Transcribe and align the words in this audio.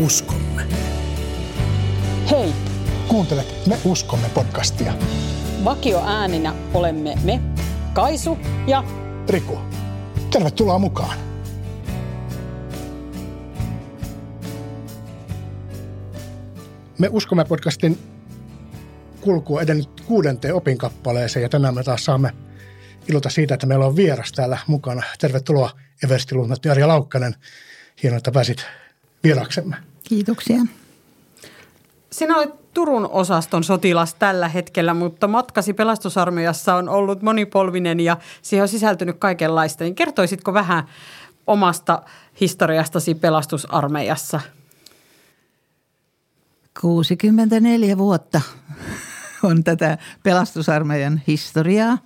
uskomme. 0.00 0.66
Hei! 2.30 2.52
Kuuntelet 3.08 3.66
Me 3.66 3.78
uskomme 3.84 4.28
podcastia. 4.34 4.92
Vakio 5.64 6.02
ääninä 6.06 6.54
olemme 6.74 7.14
me, 7.24 7.40
Kaisu 7.92 8.38
ja 8.66 8.84
Riku, 9.28 9.58
tervetuloa 10.30 10.78
mukaan. 10.78 11.18
Me 16.98 17.08
uskomme 17.10 17.44
podcastin 17.44 17.98
kulku 19.20 19.58
edennyt 19.58 20.00
kuudenteen 20.06 20.54
opinkappaleeseen 20.54 21.42
ja 21.42 21.48
tänään 21.48 21.74
me 21.74 21.82
taas 21.82 22.04
saamme 22.04 22.32
ilota 23.08 23.30
siitä, 23.30 23.54
että 23.54 23.66
meillä 23.66 23.86
on 23.86 23.96
vieras 23.96 24.32
täällä 24.32 24.58
mukana. 24.66 25.02
Tervetuloa 25.18 25.70
Eversti 26.04 26.34
Lunnat 26.34 26.64
ja 26.64 26.72
Arja 26.72 26.88
Laukkanen. 26.88 27.34
Hienoa, 28.02 28.16
että 28.18 28.32
pääsit 28.32 28.66
vieraksemme. 29.24 29.89
Kiitoksia. 30.10 30.60
Sinä 32.12 32.36
olet 32.36 32.74
Turun 32.74 33.08
osaston 33.10 33.64
sotilas 33.64 34.14
tällä 34.14 34.48
hetkellä, 34.48 34.94
mutta 34.94 35.28
matkasi 35.28 35.74
pelastusarmeijassa 35.74 36.74
on 36.74 36.88
ollut 36.88 37.22
monipolvinen 37.22 38.00
ja 38.00 38.16
siihen 38.42 38.62
on 38.62 38.68
sisältynyt 38.68 39.16
kaikenlaista. 39.18 39.84
Niin 39.84 39.94
kertoisitko 39.94 40.54
vähän 40.54 40.84
omasta 41.46 42.02
historiastasi 42.40 43.14
pelastusarmeijassa? 43.14 44.40
64 46.80 47.98
vuotta 47.98 48.40
on 49.42 49.64
tätä 49.64 49.98
pelastusarmeijan 50.22 51.22
historiaa. 51.26 51.98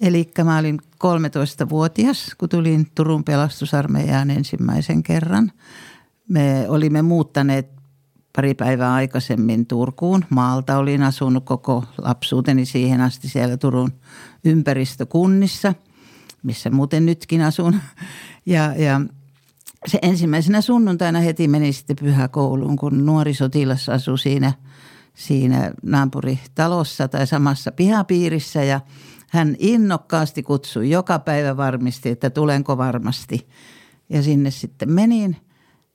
Eli 0.00 0.30
mä 0.44 0.58
olin 0.58 0.80
13-vuotias, 0.82 2.34
kun 2.38 2.48
tulin 2.48 2.90
Turun 2.94 3.24
pelastusarmeijaan 3.24 4.30
ensimmäisen 4.30 5.02
kerran. 5.02 5.52
Me 6.28 6.66
olimme 6.68 7.02
muuttaneet 7.02 7.70
pari 8.36 8.54
päivää 8.54 8.94
aikaisemmin 8.94 9.66
Turkuun. 9.66 10.24
Maalta 10.30 10.78
olin 10.78 11.02
asunut 11.02 11.44
koko 11.44 11.84
lapsuuteni 11.98 12.66
siihen 12.66 13.00
asti 13.00 13.28
siellä 13.28 13.56
Turun 13.56 13.90
ympäristökunnissa, 14.44 15.74
missä 16.42 16.70
muuten 16.70 17.06
nytkin 17.06 17.42
asun. 17.42 17.80
Ja, 18.46 18.74
ja 18.76 19.00
se 19.86 19.98
ensimmäisenä 20.02 20.60
sunnuntaina 20.60 21.20
heti 21.20 21.48
meni 21.48 21.72
sitten 21.72 21.96
pyhäkouluun, 22.00 22.76
kun 22.76 23.06
nuori 23.06 23.34
sotilas 23.34 23.88
asui 23.88 24.18
siinä, 24.18 24.52
siinä 25.14 25.72
naapuritalossa 25.82 27.08
tai 27.08 27.26
samassa 27.26 27.72
pihapiirissä 27.72 28.64
ja 28.64 28.80
hän 29.30 29.56
innokkaasti 29.58 30.42
kutsui 30.42 30.90
joka 30.90 31.18
päivä 31.18 31.56
varmisti, 31.56 32.08
että 32.08 32.30
tulenko 32.30 32.78
varmasti. 32.78 33.48
Ja 34.08 34.22
sinne 34.22 34.50
sitten 34.50 34.90
menin 34.90 35.36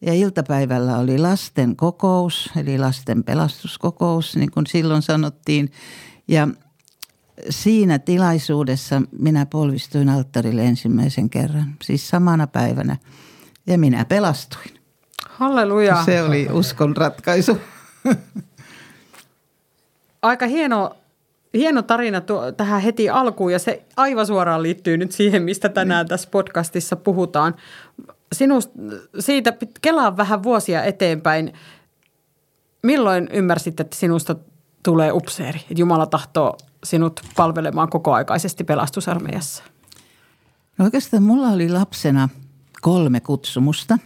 ja 0.02 0.13
iltapäivällä 0.13 0.97
oli 0.97 1.17
lasten 1.17 1.75
kokous, 1.75 2.49
eli 2.55 2.77
lasten 2.77 3.23
pelastuskokous, 3.23 4.35
niin 4.35 4.52
kuin 4.52 4.67
silloin 4.67 5.02
sanottiin. 5.02 5.71
Ja 6.27 6.47
siinä 7.49 7.99
tilaisuudessa 7.99 9.02
minä 9.19 9.45
polvistuin 9.45 10.09
alttarille 10.09 10.66
ensimmäisen 10.66 11.30
kerran, 11.30 11.75
siis 11.81 12.09
samana 12.09 12.47
päivänä. 12.47 12.97
Ja 13.67 13.77
minä 13.77 14.05
pelastuin. 14.05 14.80
Halleluja. 15.30 16.03
Se 16.05 16.23
oli 16.23 16.47
uskon 16.52 16.97
ratkaisu. 16.97 17.58
Aika 20.21 20.47
hieno, 20.47 20.95
hieno 21.53 21.81
tarina 21.81 22.21
tuo, 22.21 22.52
tähän 22.52 22.81
heti 22.81 23.09
alkuun 23.09 23.52
ja 23.52 23.59
se 23.59 23.83
aivan 23.97 24.27
suoraan 24.27 24.63
liittyy 24.63 24.97
nyt 24.97 25.11
siihen, 25.11 25.43
mistä 25.43 25.69
tänään 25.69 26.08
tässä 26.08 26.30
podcastissa 26.31 26.95
puhutaan 26.95 27.55
sinusta, 28.33 28.73
siitä 29.19 29.53
kelaa 29.81 30.17
vähän 30.17 30.43
vuosia 30.43 30.83
eteenpäin. 30.83 31.53
Milloin 32.83 33.30
ymmärsit, 33.33 33.80
että 33.80 33.97
sinusta 33.97 34.36
tulee 34.83 35.11
upseeri? 35.11 35.59
Että 35.59 35.73
Jumala 35.81 36.05
tahtoo 36.05 36.58
sinut 36.83 37.21
palvelemaan 37.36 37.89
kokoaikaisesti 37.89 38.64
pelastusarmeijassa? 38.64 39.64
No 40.77 40.86
oikeastaan 40.86 41.23
mulla 41.23 41.47
oli 41.47 41.70
lapsena 41.70 42.30
kolme 42.81 43.20
kutsumusta. 43.20 43.97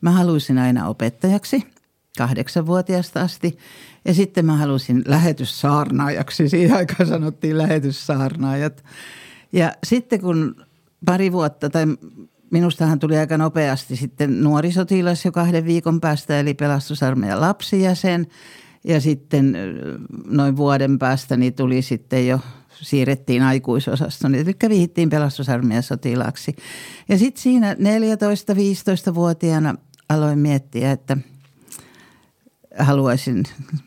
Mä 0.00 0.10
haluaisin 0.10 0.58
aina 0.58 0.88
opettajaksi 0.88 1.66
kahdeksanvuotiaasta 2.18 3.20
asti. 3.20 3.58
Ja 4.04 4.14
sitten 4.14 4.46
mä 4.46 4.56
halusin 4.56 5.02
lähetyssaarnaajaksi. 5.06 6.48
Siihen 6.48 6.76
aikaan 6.76 7.08
sanottiin 7.08 7.58
lähetyssaarnaajat. 7.58 8.84
Ja 9.52 9.72
sitten 9.84 10.20
kun 10.20 10.66
pari 11.06 11.32
vuotta 11.32 11.70
tai 11.70 11.84
minustahan 12.52 12.98
tuli 12.98 13.18
aika 13.18 13.38
nopeasti 13.38 13.96
sitten 13.96 14.42
nuorisotilas 14.42 15.24
jo 15.24 15.32
kahden 15.32 15.64
viikon 15.64 16.00
päästä, 16.00 16.40
eli 16.40 16.54
pelastusarmeijan 16.54 17.40
lapsijäsen. 17.40 18.26
Ja 18.84 19.00
sitten 19.00 19.56
noin 20.26 20.56
vuoden 20.56 20.98
päästä 20.98 21.36
niin 21.36 21.54
tuli 21.54 21.82
sitten 21.82 22.28
jo, 22.28 22.40
siirrettiin 22.80 23.42
aikuisosaston, 23.42 24.34
eli 24.34 24.56
vihittiin 24.68 25.10
pelastusarmeijan 25.10 25.82
sotilaaksi. 25.82 26.56
Ja 27.08 27.18
sitten 27.18 27.42
siinä 27.42 27.74
14-15-vuotiaana 27.74 29.74
aloin 30.08 30.38
miettiä, 30.38 30.92
että 30.92 31.16
haluaisin 32.78 33.42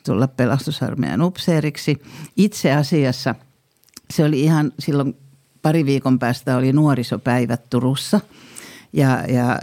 tulla 0.05 0.27
pelastusarmeijan 0.27 1.21
upseeriksi. 1.21 2.01
Itse 2.37 2.73
asiassa 2.73 3.35
se 4.09 4.25
oli 4.25 4.41
ihan 4.41 4.71
silloin 4.79 5.15
pari 5.61 5.85
viikon 5.85 6.19
päästä 6.19 6.57
oli 6.57 6.73
nuorisopäivät 6.73 7.69
Turussa– 7.69 8.19
ja, 8.95 9.23
ja 9.27 9.59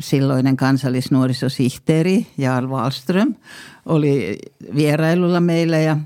silloinen 0.00 0.56
kansallisnuorisosihteeri 0.56 2.26
Jarl 2.38 2.68
Wallström 2.68 3.34
oli 3.86 4.38
vierailulla 4.74 5.40
meillä 5.40 5.78
ja 5.78 5.96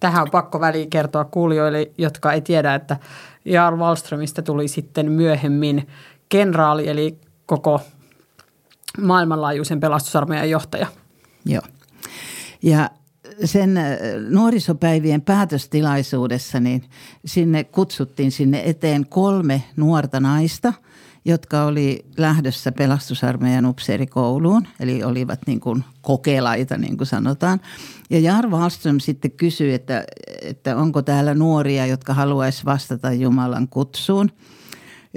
Tähän 0.00 0.22
on 0.22 0.30
pakko 0.30 0.60
väliin 0.60 0.90
kertoa 0.90 1.24
kuulijoille, 1.24 1.90
jotka 1.98 2.32
ei 2.32 2.40
tiedä, 2.40 2.74
että 2.74 2.96
Jarl 3.44 3.76
Wallströmistä 3.76 4.42
tuli 4.42 4.68
sitten 4.68 5.12
myöhemmin 5.12 5.88
kenraali, 6.28 6.88
eli 6.88 7.18
koko 7.46 7.80
maailmanlaajuisen 9.00 9.80
pelastusarmeijan 9.80 10.50
johtaja. 10.50 10.86
Joo. 11.44 11.62
Ja 12.62 12.90
sen 13.44 13.76
äh, 13.76 13.84
nuorisopäivien 14.30 15.22
päätöstilaisuudessa, 15.22 16.60
niin 16.60 16.84
sinne 17.24 17.64
kutsuttiin 17.64 18.32
sinne 18.32 18.62
eteen 18.64 19.06
kolme 19.06 19.62
nuorta 19.76 20.20
naista, 20.20 20.72
jotka 21.24 21.64
oli 21.64 22.04
lähdössä 22.16 22.72
pelastusarmeijan 22.72 23.66
upseerikouluun, 23.66 24.66
eli 24.80 25.04
olivat 25.04 25.40
niin 25.46 25.60
kuin 25.60 25.84
kokelaita, 26.00 26.76
niin 26.76 26.96
kuin 26.96 27.06
sanotaan. 27.06 27.60
Ja 28.10 28.20
Jar 28.20 28.48
Wallström 28.48 29.00
sitten 29.00 29.30
kysyi, 29.30 29.74
että, 29.74 30.04
että 30.42 30.76
onko 30.76 31.02
täällä 31.02 31.34
nuoria, 31.34 31.86
jotka 31.86 32.14
haluaisi 32.14 32.64
vastata 32.64 33.12
Jumalan 33.12 33.68
kutsuun– 33.68 34.30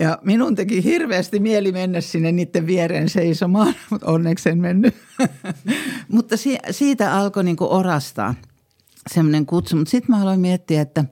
ja 0.02 0.18
minun 0.22 0.56
teki 0.56 0.84
hirveästi 0.84 1.40
mieli 1.40 1.72
mennä 1.72 2.02
sinne 2.02 2.32
niiden 2.32 2.68
viereen 2.68 3.10
seisomaan, 3.10 3.76
mutta 3.90 4.08
onneksi 4.08 4.50
en 4.50 4.58
mennyt. 4.58 4.96
mutta 6.08 6.38
si- 6.38 6.60
siitä 6.72 7.14
alkoi 7.14 7.44
niinku 7.44 7.68
orastaa 7.70 8.36
semmoinen 9.14 9.46
kutsu. 9.46 9.76
Mutta 9.76 9.92
sitten 9.92 10.16
mä 10.16 10.22
aloin 10.22 10.40
miettiä, 10.40 10.82
että 10.82 11.06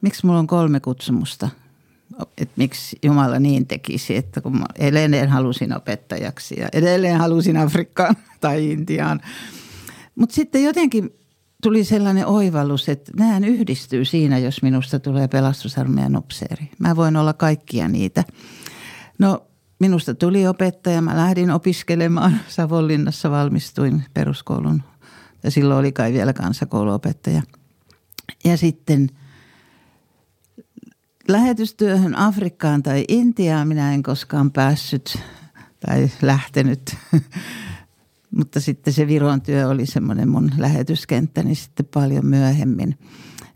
miksi 0.00 0.26
mulla 0.26 0.38
on 0.38 0.46
kolme 0.46 0.80
kutsumusta. 0.80 1.48
Että 2.38 2.54
miksi 2.56 2.98
Jumala 3.02 3.38
niin 3.38 3.66
tekisi, 3.66 4.16
että 4.16 4.40
kun 4.40 4.58
mä 4.58 4.66
edelleen 4.78 5.28
halusin 5.28 5.76
opettajaksi 5.76 6.60
ja 6.60 6.68
edelleen 6.72 7.18
halusin 7.18 7.56
Afrikkaan 7.56 8.16
tai 8.40 8.70
Intiaan. 8.70 9.20
Mutta 10.14 10.34
sitten 10.34 10.64
jotenkin 10.64 11.14
tuli 11.62 11.84
sellainen 11.84 12.26
oivallus, 12.26 12.88
että 12.88 13.12
nähän 13.16 13.44
yhdistyy 13.44 14.04
siinä, 14.04 14.38
jos 14.38 14.62
minusta 14.62 15.00
tulee 15.00 15.28
pelastusarmeijan 15.28 16.16
upseeri. 16.16 16.70
Mä 16.78 16.96
voin 16.96 17.16
olla 17.16 17.32
kaikkia 17.32 17.88
niitä. 17.88 18.24
No 19.18 19.46
minusta 19.78 20.14
tuli 20.14 20.46
opettaja. 20.46 21.02
Mä 21.02 21.16
lähdin 21.16 21.50
opiskelemaan. 21.50 22.40
Savonlinnassa 22.48 23.30
valmistuin 23.30 24.04
peruskoulun. 24.14 24.82
Ja 25.42 25.50
silloin 25.50 25.80
oli 25.80 25.92
kai 25.92 26.12
vielä 26.12 26.32
kansakouluopettaja. 26.32 27.42
Ja 28.44 28.56
sitten 28.56 29.10
lähetystyöhön 31.28 32.14
Afrikkaan 32.14 32.82
tai 32.82 33.04
Intiaan 33.08 33.68
minä 33.68 33.94
en 33.94 34.02
koskaan 34.02 34.50
päässyt 34.50 35.18
tai 35.86 36.10
lähtenyt. 36.22 36.96
Mutta 38.36 38.60
sitten 38.60 38.92
se 38.92 39.06
Viron 39.06 39.42
työ 39.42 39.68
oli 39.68 39.86
semmoinen 39.86 40.28
mun 40.28 40.50
lähetyskenttäni 40.58 41.54
sitten 41.54 41.86
paljon 41.94 42.26
myöhemmin. 42.26 42.98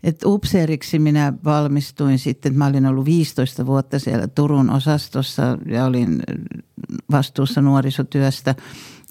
Et 0.03 0.23
upseeriksi 0.25 0.99
minä 0.99 1.33
valmistuin 1.45 2.19
sitten, 2.19 2.55
mä 2.57 2.65
olin 2.65 2.85
ollut 2.85 3.05
15 3.05 3.65
vuotta 3.65 3.99
siellä 3.99 4.27
Turun 4.27 4.69
osastossa 4.69 5.57
ja 5.65 5.85
olin 5.85 6.23
vastuussa 7.11 7.61
nuorisotyöstä. 7.61 8.55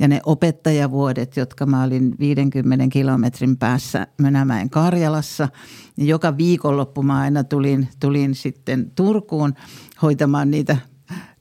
Ja 0.00 0.08
ne 0.08 0.20
opettajavuodet, 0.26 1.36
jotka 1.36 1.66
mä 1.66 1.82
olin 1.82 2.14
50 2.18 2.86
kilometrin 2.92 3.56
päässä 3.56 4.06
Mönämäen 4.18 4.70
Karjalassa, 4.70 5.48
niin 5.96 6.08
joka 6.08 6.36
viikonloppu 6.36 7.02
mä 7.02 7.18
aina 7.18 7.44
tulin, 7.44 7.88
tulin 8.00 8.34
sitten 8.34 8.92
Turkuun 8.94 9.54
hoitamaan 10.02 10.50
niitä 10.50 10.76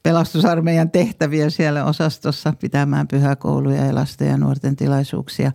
pelastusarmeijan 0.06 0.92
tehtäviä 0.92 1.50
siellä 1.50 1.86
osastossa 1.86 2.54
pitämään 2.60 3.08
pyhäkouluja 3.08 3.86
ja 3.86 3.96
lasten 3.96 4.28
ja 4.28 4.38
nuorten 4.38 4.76
tilaisuuksia. 4.76 5.52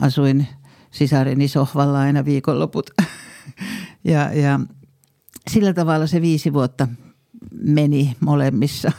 Asuin 0.00 0.46
sisareni 0.90 1.48
sohvalla 1.48 2.00
aina 2.00 2.24
viikonloput. 2.24 2.90
ja, 4.04 4.32
ja 4.32 4.60
sillä 5.50 5.72
tavalla 5.72 6.06
se 6.06 6.20
viisi 6.20 6.52
vuotta 6.52 6.88
meni 7.62 8.16
molemmissa 8.20 8.92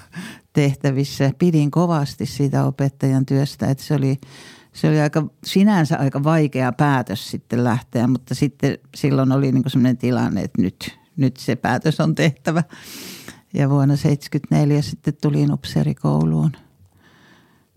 tehtävissä. 0.53 1.31
Pidin 1.39 1.71
kovasti 1.71 2.25
siitä 2.25 2.65
opettajan 2.65 3.25
työstä, 3.25 3.67
että 3.67 3.83
se 3.83 3.93
oli, 3.93 4.17
se 4.73 4.89
oli 4.89 4.99
aika, 5.01 5.25
sinänsä 5.43 5.97
aika 5.97 6.23
vaikea 6.23 6.71
päätös 6.71 7.31
sitten 7.31 7.63
lähteä, 7.63 8.07
mutta 8.07 8.35
sitten 8.35 8.77
silloin 8.95 9.31
oli 9.31 9.51
niin 9.51 9.63
sellainen 9.67 9.97
tilanne, 9.97 10.41
että 10.41 10.61
nyt, 10.61 10.97
nyt 11.17 11.37
se 11.37 11.55
päätös 11.55 11.99
on 11.99 12.15
tehtävä. 12.15 12.63
Ja 13.55 13.69
vuonna 13.69 13.95
1974 13.97 14.81
sitten 14.81 15.13
tulin 15.21 15.53
upseerikouluun. 15.53 16.51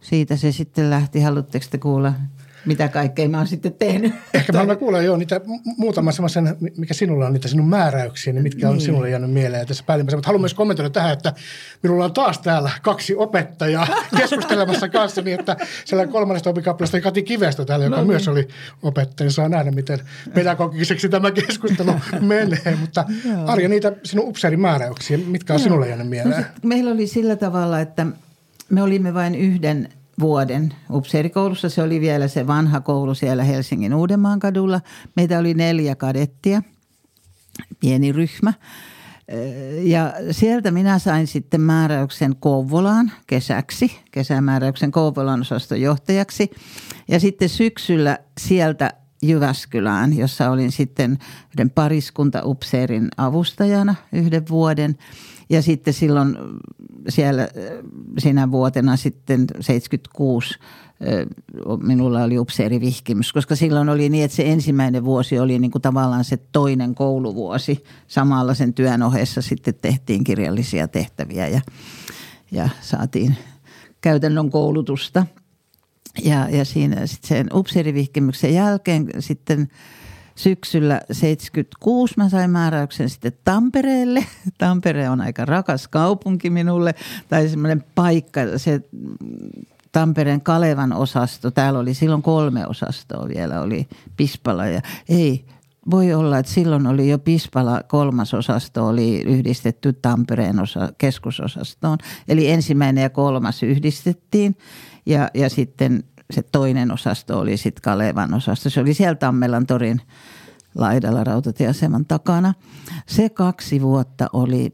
Siitä 0.01 0.37
se 0.37 0.53
sitten 0.53 0.91
lähti. 0.91 1.21
Haluatteko 1.21 1.67
te 1.71 1.79
kuulla 1.79 2.13
mitä 2.67 2.89
kaikkea 2.89 3.29
mä 3.29 3.39
oon 3.39 3.47
sitten 3.47 3.73
tehnyt. 3.73 4.15
Ehkä 4.35 4.65
mä 4.65 4.77
kuulla 4.77 5.03
jo 5.03 5.17
niitä 5.17 5.41
muutaman 5.77 6.13
semmoisen, 6.13 6.57
mikä 6.77 6.95
sinulla 6.95 7.27
on 7.27 7.33
niitä 7.33 7.49
sinun 7.49 7.69
määräyksiä, 7.69 8.33
niin 8.33 8.43
mitkä 8.43 8.69
on 8.69 8.75
niin. 8.75 8.85
sinulle 8.85 9.11
jäänyt 9.11 9.31
mieleen 9.31 9.67
tässä 9.67 9.85
päällimmäisenä. 9.87 10.19
Mutta 10.19 10.29
haluan 10.29 10.41
myös 10.41 10.55
kommentoida 10.55 10.91
tähän, 10.91 11.13
että 11.13 11.33
minulla 11.83 12.05
on 12.05 12.13
taas 12.13 12.39
täällä 12.39 12.71
kaksi 12.83 13.15
opettajaa 13.15 13.87
keskustelemassa 14.19 14.89
kanssa, 14.89 15.23
niin 15.23 15.41
että 15.41 15.57
siellä 15.85 16.07
kolmannesta 16.07 16.51
opikappaleesta 16.51 17.01
Kati 17.01 17.23
Kivestä 17.23 17.65
täällä, 17.65 17.85
joka 17.85 17.97
no 17.97 18.03
niin. 18.03 18.11
myös 18.11 18.29
oli 18.29 18.49
opettaja. 18.83 19.31
Saa 19.31 19.49
nähdä, 19.49 19.71
miten 19.71 19.99
pedagogiseksi 20.35 21.09
tämä 21.09 21.31
keskustelu 21.31 21.93
menee. 22.21 22.77
Mutta 22.81 23.05
Arja, 23.47 23.69
niitä 23.69 23.93
sinun 24.05 24.29
upseerin 24.29 24.61
määräyksiä, 24.61 25.19
mitkä 25.19 25.53
on 25.53 25.61
Joo. 25.61 25.65
sinulle 25.65 25.89
jäänyt 25.89 26.09
mieleen? 26.09 26.41
No, 26.41 26.47
meillä 26.63 26.91
oli 26.91 27.07
sillä 27.07 27.37
tavalla, 27.37 27.81
että 27.81 28.07
me 28.71 28.83
olimme 28.83 29.15
vain 29.15 29.35
yhden 29.35 29.89
vuoden 30.21 30.75
upseerikoulussa. 30.91 31.69
Se 31.69 31.83
oli 31.83 32.01
vielä 32.01 32.29
se 32.29 32.47
vanha 32.47 32.81
koulu 32.81 33.15
siellä 33.15 33.45
Helsingin 33.45 33.95
Uudenmaan 33.95 34.41
kadulla. 34.41 34.81
Meitä 35.17 35.39
oli 35.39 35.55
neljä 35.55 35.97
kadettia, 35.97 36.63
pieni 37.81 38.13
ryhmä. 38.13 38.53
Ja 39.83 40.13
sieltä 40.31 40.71
minä 40.71 40.99
sain 40.99 41.27
sitten 41.27 41.61
määräyksen 41.61 42.37
Kouvolaan 42.41 43.13
kesäksi, 43.27 43.99
kesämääräyksen 44.11 44.91
Kouvolan 44.91 45.41
osaston 45.41 45.81
johtajaksi. 45.81 46.51
Ja 47.09 47.21
sitten 47.21 47.49
syksyllä 47.49 48.19
sieltä 48.41 48.93
Jyväskylään, 49.23 50.17
jossa 50.17 50.51
olin 50.51 50.73
sitten 50.73 51.19
yhden 51.51 51.71
pariskunta-upseerin 51.71 53.09
avustajana 53.17 53.95
yhden 54.13 54.49
vuoden– 54.49 54.97
ja 55.51 55.63
sitten 55.63 55.95
silloin 55.95 56.37
siellä 57.09 57.49
sinä 58.19 58.51
vuotena 58.51 58.97
sitten 58.97 59.47
76 59.61 60.59
minulla 61.83 62.23
oli 62.23 62.39
upseerivihkimys, 62.39 63.33
koska 63.33 63.57
silloin 63.57 63.89
oli 63.89 64.09
niin, 64.09 64.25
että 64.25 64.37
se 64.37 64.53
ensimmäinen 64.53 65.05
vuosi 65.05 65.39
oli 65.39 65.59
niin 65.59 65.71
kuin 65.71 65.83
tavallaan 65.83 66.25
se 66.25 66.37
toinen 66.37 66.95
kouluvuosi. 66.95 67.85
Samalla 68.07 68.55
sen 68.55 68.75
työn 68.75 69.03
ohessa 69.03 69.43
sitten 69.43 69.75
tehtiin 69.75 70.25
kirjallisia 70.25 70.89
tehtäviä 70.89 71.49
ja, 71.49 71.61
ja 72.51 72.69
saatiin 72.81 73.37
käytännön 74.01 74.51
koulutusta. 74.51 75.27
Ja, 76.25 76.49
ja 76.51 76.65
siinä 76.65 77.07
sitten 77.07 77.29
sen 77.29 77.47
upseerivihkimyksen 77.55 78.55
jälkeen 78.55 79.11
sitten– 79.19 79.69
syksyllä 80.39 81.01
76 81.13 82.15
mä 82.17 82.29
sain 82.29 82.51
määräyksen 82.51 83.11
sitten 83.11 83.33
Tampereelle. 83.45 84.25
Tampere 84.59 85.11
on 85.11 85.21
aika 85.21 85.45
rakas 85.45 85.89
kaupunki 85.89 86.51
minulle, 86.51 86.95
tai 87.29 87.49
semmoinen 87.49 87.85
paikka, 87.95 88.41
se 88.57 88.81
Tampereen 89.93 90.41
Kalevan 90.41 90.93
osasto, 90.93 91.51
täällä 91.51 91.79
oli 91.79 91.95
silloin 91.95 92.23
kolme 92.23 92.67
osastoa 92.67 93.29
vielä, 93.29 93.61
oli 93.61 93.89
Pispala 94.17 94.67
ja 94.67 94.81
ei, 95.09 95.45
voi 95.91 96.15
olla, 96.15 96.39
että 96.39 96.53
silloin 96.53 96.87
oli 96.87 97.09
jo 97.09 97.19
Pispala 97.19 97.83
kolmas 97.83 98.35
osasto 98.35 98.87
oli 98.87 99.23
yhdistetty 99.23 99.93
Tampereen 99.93 100.61
osa, 100.61 100.93
keskusosastoon. 100.99 101.99
Eli 102.29 102.51
ensimmäinen 102.51 103.03
ja 103.03 103.11
kolmas 103.11 103.63
yhdistettiin 103.63 104.57
ja, 105.07 105.31
ja 105.35 105.49
sitten 105.49 106.05
se 106.31 106.43
toinen 106.43 106.93
osasto 106.93 107.39
oli 107.39 107.57
sitten 107.57 107.83
Kalevan 107.83 108.35
osasto. 108.35 108.71
Se 108.71 108.81
oli 108.81 108.95
siellä 108.95 109.15
Tammelan 109.15 109.67
torin 109.67 110.01
laidalla 110.75 111.25
rautatieaseman 111.25 112.05
takana. 112.07 112.55
Se 113.07 113.29
kaksi 113.29 113.83
vuotta 113.83 114.27
oli, 114.33 114.73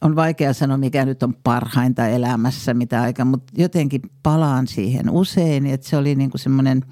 on 0.00 0.16
vaikea 0.16 0.52
sanoa 0.52 0.76
mikä 0.76 1.04
nyt 1.04 1.22
on 1.22 1.34
parhainta 1.34 2.06
elämässä 2.06 2.74
mitä 2.74 3.02
aika, 3.02 3.24
mutta 3.24 3.52
jotenkin 3.56 4.02
palaan 4.22 4.66
siihen 4.66 5.10
usein, 5.10 5.66
että 5.66 5.88
se 5.88 5.96
oli 5.96 6.14
niin 6.14 6.30
kuin 6.30 6.40
semmoinen, 6.40 6.84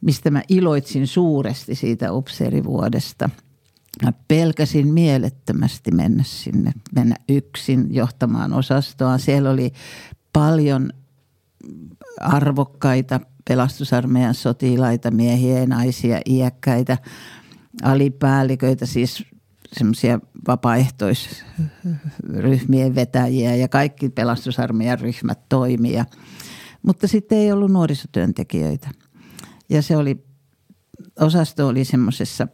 mistä 0.00 0.30
mä 0.30 0.42
iloitsin 0.48 1.06
suuresti 1.06 1.74
siitä 1.74 2.12
upseerivuodesta. 2.12 3.30
Mä 4.02 4.12
pelkäsin 4.28 4.88
mielettömästi 4.88 5.90
mennä 5.90 6.22
sinne, 6.26 6.72
mennä 6.94 7.16
yksin 7.28 7.94
johtamaan 7.94 8.52
osastoa. 8.52 9.18
Siellä 9.18 9.50
oli 9.50 9.72
paljon 10.32 10.92
arvokkaita 12.20 13.20
pelastusarmeijan 13.48 14.34
sotilaita, 14.34 15.10
miehiä 15.10 15.58
ja 15.58 15.66
naisia, 15.66 16.20
iäkkäitä, 16.26 16.98
alipäälliköitä, 17.82 18.86
siis 18.86 19.24
semmoisia 19.72 20.20
vapaaehtoisryhmien 20.48 22.94
vetäjiä 22.94 23.54
ja 23.54 23.68
kaikki 23.68 24.08
pelastusarmeijan 24.08 25.00
ryhmät 25.00 25.48
toimia. 25.48 26.04
Mutta 26.82 27.08
sitten 27.08 27.38
ei 27.38 27.52
ollut 27.52 27.70
nuorisotyöntekijöitä. 27.70 28.90
Ja 29.68 29.82
se 29.82 29.96
oli, 29.96 30.24
osasto 31.20 31.68
oli 31.68 31.84
semmoisessa 31.84 32.48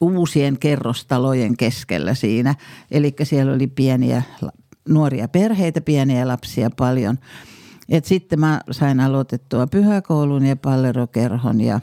uusien 0.00 0.58
kerrostalojen 0.58 1.56
keskellä 1.56 2.14
siinä. 2.14 2.54
Eli 2.90 3.14
siellä 3.22 3.52
oli 3.52 3.66
pieniä 3.66 4.22
nuoria 4.88 5.28
perheitä, 5.28 5.80
pieniä 5.80 6.28
lapsia 6.28 6.70
paljon– 6.70 7.18
et 7.88 8.04
sitten 8.04 8.40
mä 8.40 8.60
sain 8.70 9.00
aloitettua 9.00 9.66
pyhäkoulun 9.66 10.46
ja 10.46 10.56
pallerokerhon 10.56 11.60
ja 11.60 11.80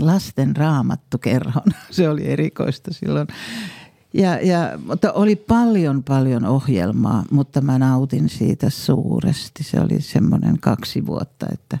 lasten 0.00 0.56
raamattukerhon. 0.56 1.64
Se 1.90 2.08
oli 2.08 2.26
erikoista 2.26 2.92
silloin. 2.92 3.28
Ja, 4.14 4.40
ja, 4.40 4.78
mutta 4.86 5.12
oli 5.12 5.36
paljon, 5.36 6.02
paljon 6.02 6.44
ohjelmaa, 6.44 7.24
mutta 7.30 7.60
mä 7.60 7.78
nautin 7.78 8.28
siitä 8.28 8.70
suuresti. 8.70 9.64
Se 9.64 9.80
oli 9.80 10.00
semmoinen 10.00 10.60
kaksi 10.60 11.06
vuotta, 11.06 11.46
että 11.52 11.78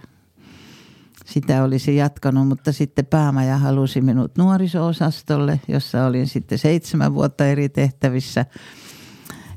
sitä 1.24 1.64
olisi 1.64 1.96
jatkanut, 1.96 2.48
mutta 2.48 2.72
sitten 2.72 3.06
päämaja 3.06 3.58
halusi 3.58 4.00
minut 4.00 4.38
nuoriso-osastolle, 4.38 5.60
jossa 5.68 6.06
olin 6.06 6.26
sitten 6.26 6.58
seitsemän 6.58 7.14
vuotta 7.14 7.46
eri 7.46 7.68
tehtävissä. 7.68 8.46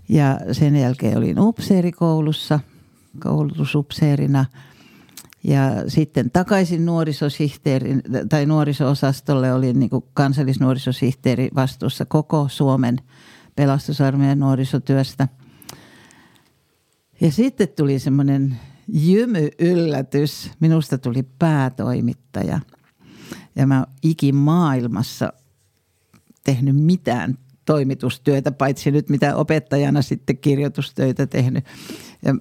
Ja 0.10 0.40
sen 0.52 0.76
jälkeen 0.76 1.18
olin 1.18 1.40
upseerikoulussa– 1.40 2.60
koulutusupseerina 3.24 4.46
ja 5.44 5.62
sitten 5.88 6.32
takaisin 6.32 6.86
nuorisosihteerin 6.86 8.02
tai 8.30 8.46
nuoriso-osastolle 8.46 9.54
olin 9.54 9.80
niin 9.80 9.90
kuin 9.90 10.06
kansallisnuorisosihteeri 10.14 11.50
vastuussa 11.56 12.06
koko 12.06 12.48
Suomen 12.50 12.98
pelastusarmeijan 13.56 14.40
nuorisotyöstä. 14.40 15.28
Ja 17.22 17.32
sitten 17.32 17.68
tuli 17.68 18.00
semmoinen 18.00 18.58
jymy-yllätys. 18.88 20.52
Minusta 20.60 20.98
tuli 20.98 21.24
päätoimittaja. 21.24 22.60
Ja 23.56 23.68
mä 23.68 23.86
ikimaailmassa 24.04 25.34
tehnyt 26.44 26.76
mitään 26.76 27.38
toimitustyötä, 27.66 28.52
paitsi 28.52 28.92
nyt 28.92 29.10
mitä 29.10 29.36
opettajana 29.36 30.02
sitten 30.02 30.38
kirjoitustöitä 30.38 31.28
tehnyt. 31.28 31.66
Ja 32.26 32.36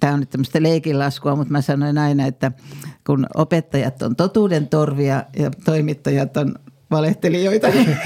tämä 0.00 0.12
on 0.12 0.20
nyt 0.20 0.30
tämmöistä 0.30 0.62
leikinlaskua, 0.62 1.36
mutta 1.36 1.52
mä 1.52 1.60
sanoin 1.60 1.98
aina, 1.98 2.26
että 2.26 2.52
kun 3.06 3.26
opettajat 3.34 4.02
on 4.02 4.16
totuuden 4.16 4.68
torvia 4.68 5.24
ja 5.38 5.50
toimittajat 5.64 6.36
on 6.36 6.54
valehtelijoita, 6.90 7.68
niin 7.68 7.96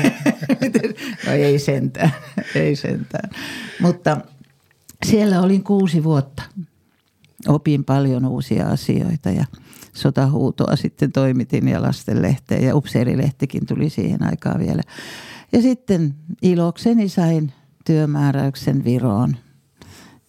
no 1.26 1.32
ei 1.32 1.58
sentään, 1.58 2.12
ei 2.54 2.76
sentään. 2.76 3.30
Mutta 3.80 4.20
siellä 5.06 5.40
olin 5.40 5.64
kuusi 5.64 6.04
vuotta. 6.04 6.42
Opin 7.48 7.84
paljon 7.84 8.24
uusia 8.26 8.68
asioita 8.68 9.30
ja 9.30 9.44
sotahuutoa 9.92 10.76
sitten 10.76 11.12
toimitin 11.12 11.68
ja 11.68 11.82
lastenlehteä 11.82 12.58
ja 12.58 12.76
upseerilehtikin 12.76 13.66
tuli 13.66 13.90
siihen 13.90 14.22
aikaan 14.22 14.60
vielä. 14.60 14.82
Ja 15.52 15.62
sitten 15.62 16.14
ilokseni 16.42 17.08
sain 17.08 17.52
työmääräyksen 17.84 18.84
Viroon 18.84 19.36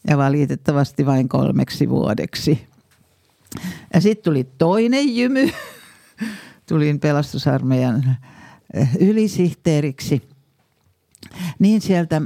ja 0.08 0.18
valitettavasti 0.18 1.06
vain 1.06 1.30
kolmeksi 1.30 1.90
vuodeksi. 1.90 2.68
Ja 3.94 4.02
sitten 4.02 4.24
tuli 4.24 4.48
toinen 4.58 5.16
jymy. 5.16 5.50
Tulin 6.70 7.00
pelastusarmeijan 7.00 8.18
eh, 8.74 8.90
ylisihteeriksi. 9.00 10.22
Niin 11.60 11.82
sieltä 11.82 12.22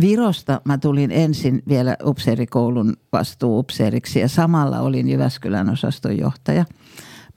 Virosta 0.00 0.60
mä 0.64 0.78
tulin 0.78 1.10
ensin 1.10 1.62
vielä 1.68 1.96
upseerikoulun 2.04 2.96
vastuuupseeriksi 3.12 4.20
ja 4.20 4.28
samalla 4.28 4.80
olin 4.80 5.08
Jyväskylän 5.08 5.70
osaston 5.70 6.18
johtaja. 6.18 6.64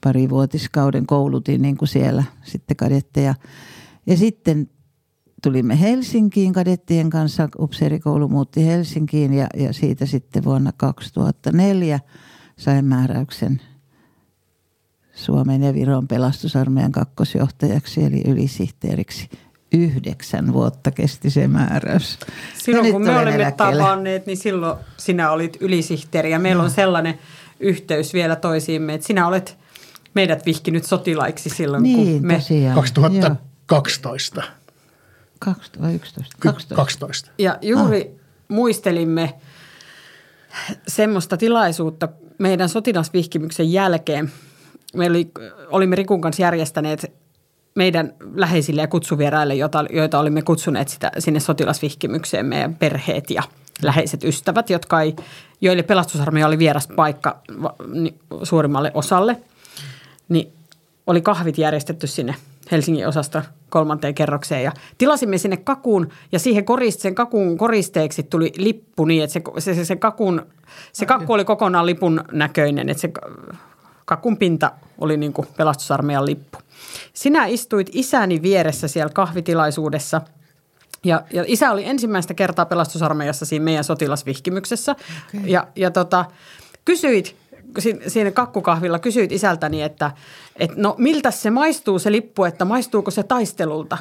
Parivuotiskauden 0.04 1.06
koulutin 1.06 1.62
niin 1.62 1.76
kuin 1.76 1.88
siellä 1.88 2.24
sitten 2.42 2.76
kadetteja. 2.76 3.34
Ja 4.06 4.16
sitten 4.16 4.70
tulimme 5.42 5.80
Helsinkiin 5.80 6.52
kadettien 6.52 7.10
kanssa. 7.10 7.48
Upseerikoulu 7.58 8.28
muutti 8.28 8.66
Helsinkiin 8.66 9.34
ja, 9.34 9.46
ja 9.56 9.72
siitä 9.72 10.06
sitten 10.06 10.44
vuonna 10.44 10.72
2004 10.76 12.00
sain 12.56 12.84
määräyksen 12.84 13.60
Suomen 15.14 15.62
ja 15.62 15.74
Viron 15.74 16.08
pelastusarmeijan 16.08 16.92
kakkosjohtajaksi 16.92 18.04
eli 18.04 18.22
ylisihteeriksi. 18.26 19.28
Yhdeksän 19.72 20.52
vuotta 20.52 20.90
kesti 20.90 21.30
se 21.30 21.48
määräys. 21.48 22.18
Silloin 22.58 22.92
kun 22.92 23.02
me 23.02 23.18
olemme 23.18 23.52
tavanneet, 23.56 24.26
niin 24.26 24.36
silloin 24.36 24.78
sinä 24.96 25.30
olit 25.30 25.56
ylisihteeri 25.60 26.30
ja 26.30 26.38
meillä 26.38 26.62
no. 26.62 26.64
on 26.64 26.70
sellainen 26.70 27.18
yhteys 27.60 28.14
vielä 28.14 28.36
toisiimme, 28.36 28.94
että 28.94 29.06
sinä 29.06 29.26
olet 29.26 29.58
meidät 30.14 30.46
vihkinyt 30.46 30.84
sotilaiksi 30.84 31.50
silloin, 31.50 31.82
niin, 31.82 32.18
kun 32.18 32.26
me... 32.26 32.34
Tosiaan. 32.34 32.74
2012. 32.74 34.42
2011. 35.44 36.36
12. 36.40 36.74
12. 36.74 37.30
Ja 37.38 37.58
juuri 37.62 38.10
ah. 38.14 38.24
muistelimme 38.48 39.34
semmoista 40.88 41.36
tilaisuutta 41.36 42.08
meidän 42.38 42.68
sotilasvihkimyksen 42.68 43.72
jälkeen. 43.72 44.32
Me 44.94 45.06
oli, 45.06 45.30
olimme 45.70 45.96
Rikun 45.96 46.20
kanssa 46.20 46.42
järjestäneet 46.42 47.12
meidän 47.74 48.12
läheisille 48.34 48.80
ja 48.80 48.88
kutsuvieraille, 48.88 49.54
joita, 49.54 49.84
joita 49.90 50.18
olimme 50.18 50.42
kutsuneet 50.42 50.88
sitä, 50.88 51.12
sinne 51.18 51.40
sotilasvihkimykseen, 51.40 52.46
meidän 52.46 52.74
perheet 52.74 53.30
ja 53.30 53.42
läheiset 53.82 54.24
ystävät, 54.24 54.70
jotka 54.70 55.00
ei, 55.00 55.16
joille 55.60 55.82
pelastusarmeija 55.82 56.46
oli 56.46 56.58
vieras 56.58 56.88
paikka 56.96 57.42
suurimmalle 58.42 58.90
osalle, 58.94 59.36
niin 60.28 60.52
oli 61.06 61.20
kahvit 61.20 61.58
järjestetty 61.58 62.06
sinne 62.06 62.34
Helsingin 62.70 63.08
osasta 63.08 63.42
kolmanteen 63.70 64.14
kerrokseen 64.14 64.62
ja 64.62 64.72
tilasimme 64.98 65.38
sinne 65.38 65.56
kakuun 65.56 66.08
ja 66.32 66.38
siihen 66.38 66.64
koriste, 66.64 67.02
sen 67.02 67.14
kakun 67.14 67.58
koristeeksi 67.58 68.22
tuli 68.22 68.52
lippu 68.56 69.04
niin, 69.04 69.24
että 69.24 69.40
se, 69.58 69.74
se, 69.74 69.84
se, 69.84 69.96
kakun, 69.96 70.46
se 70.92 71.06
kakku 71.06 71.32
oli 71.32 71.44
kokonaan 71.44 71.86
lipun 71.86 72.24
näköinen, 72.32 72.88
että 72.88 73.00
se 73.00 73.12
kakun 74.04 74.36
pinta 74.36 74.70
oli 74.98 75.16
niin 75.16 75.32
kuin 75.32 75.48
pelastusarmeijan 75.56 76.26
lippu. 76.26 76.58
Sinä 77.12 77.46
istuit 77.46 77.90
isäni 77.92 78.42
vieressä 78.42 78.88
siellä 78.88 79.12
kahvitilaisuudessa 79.12 80.20
ja, 81.04 81.22
ja 81.32 81.44
isä 81.46 81.72
oli 81.72 81.84
ensimmäistä 81.84 82.34
kertaa 82.34 82.66
pelastusarmeijassa 82.66 83.46
siinä 83.46 83.64
meidän 83.64 83.84
sotilasvihkimyksessä 83.84 84.92
okay. 84.92 85.48
ja, 85.50 85.66
ja 85.76 85.90
tota, 85.90 86.24
kysyit 86.84 87.36
siinä 88.06 88.30
kakkukahvilla 88.30 88.98
kysyit 88.98 89.32
isältäni, 89.32 89.82
että, 89.82 90.10
että 90.56 90.76
no 90.78 90.94
miltä 90.98 91.30
se 91.30 91.50
maistuu 91.50 91.98
se 91.98 92.12
lippu, 92.12 92.44
että 92.44 92.64
maistuuko 92.64 93.10
se 93.10 93.22
taistelulta. 93.22 93.98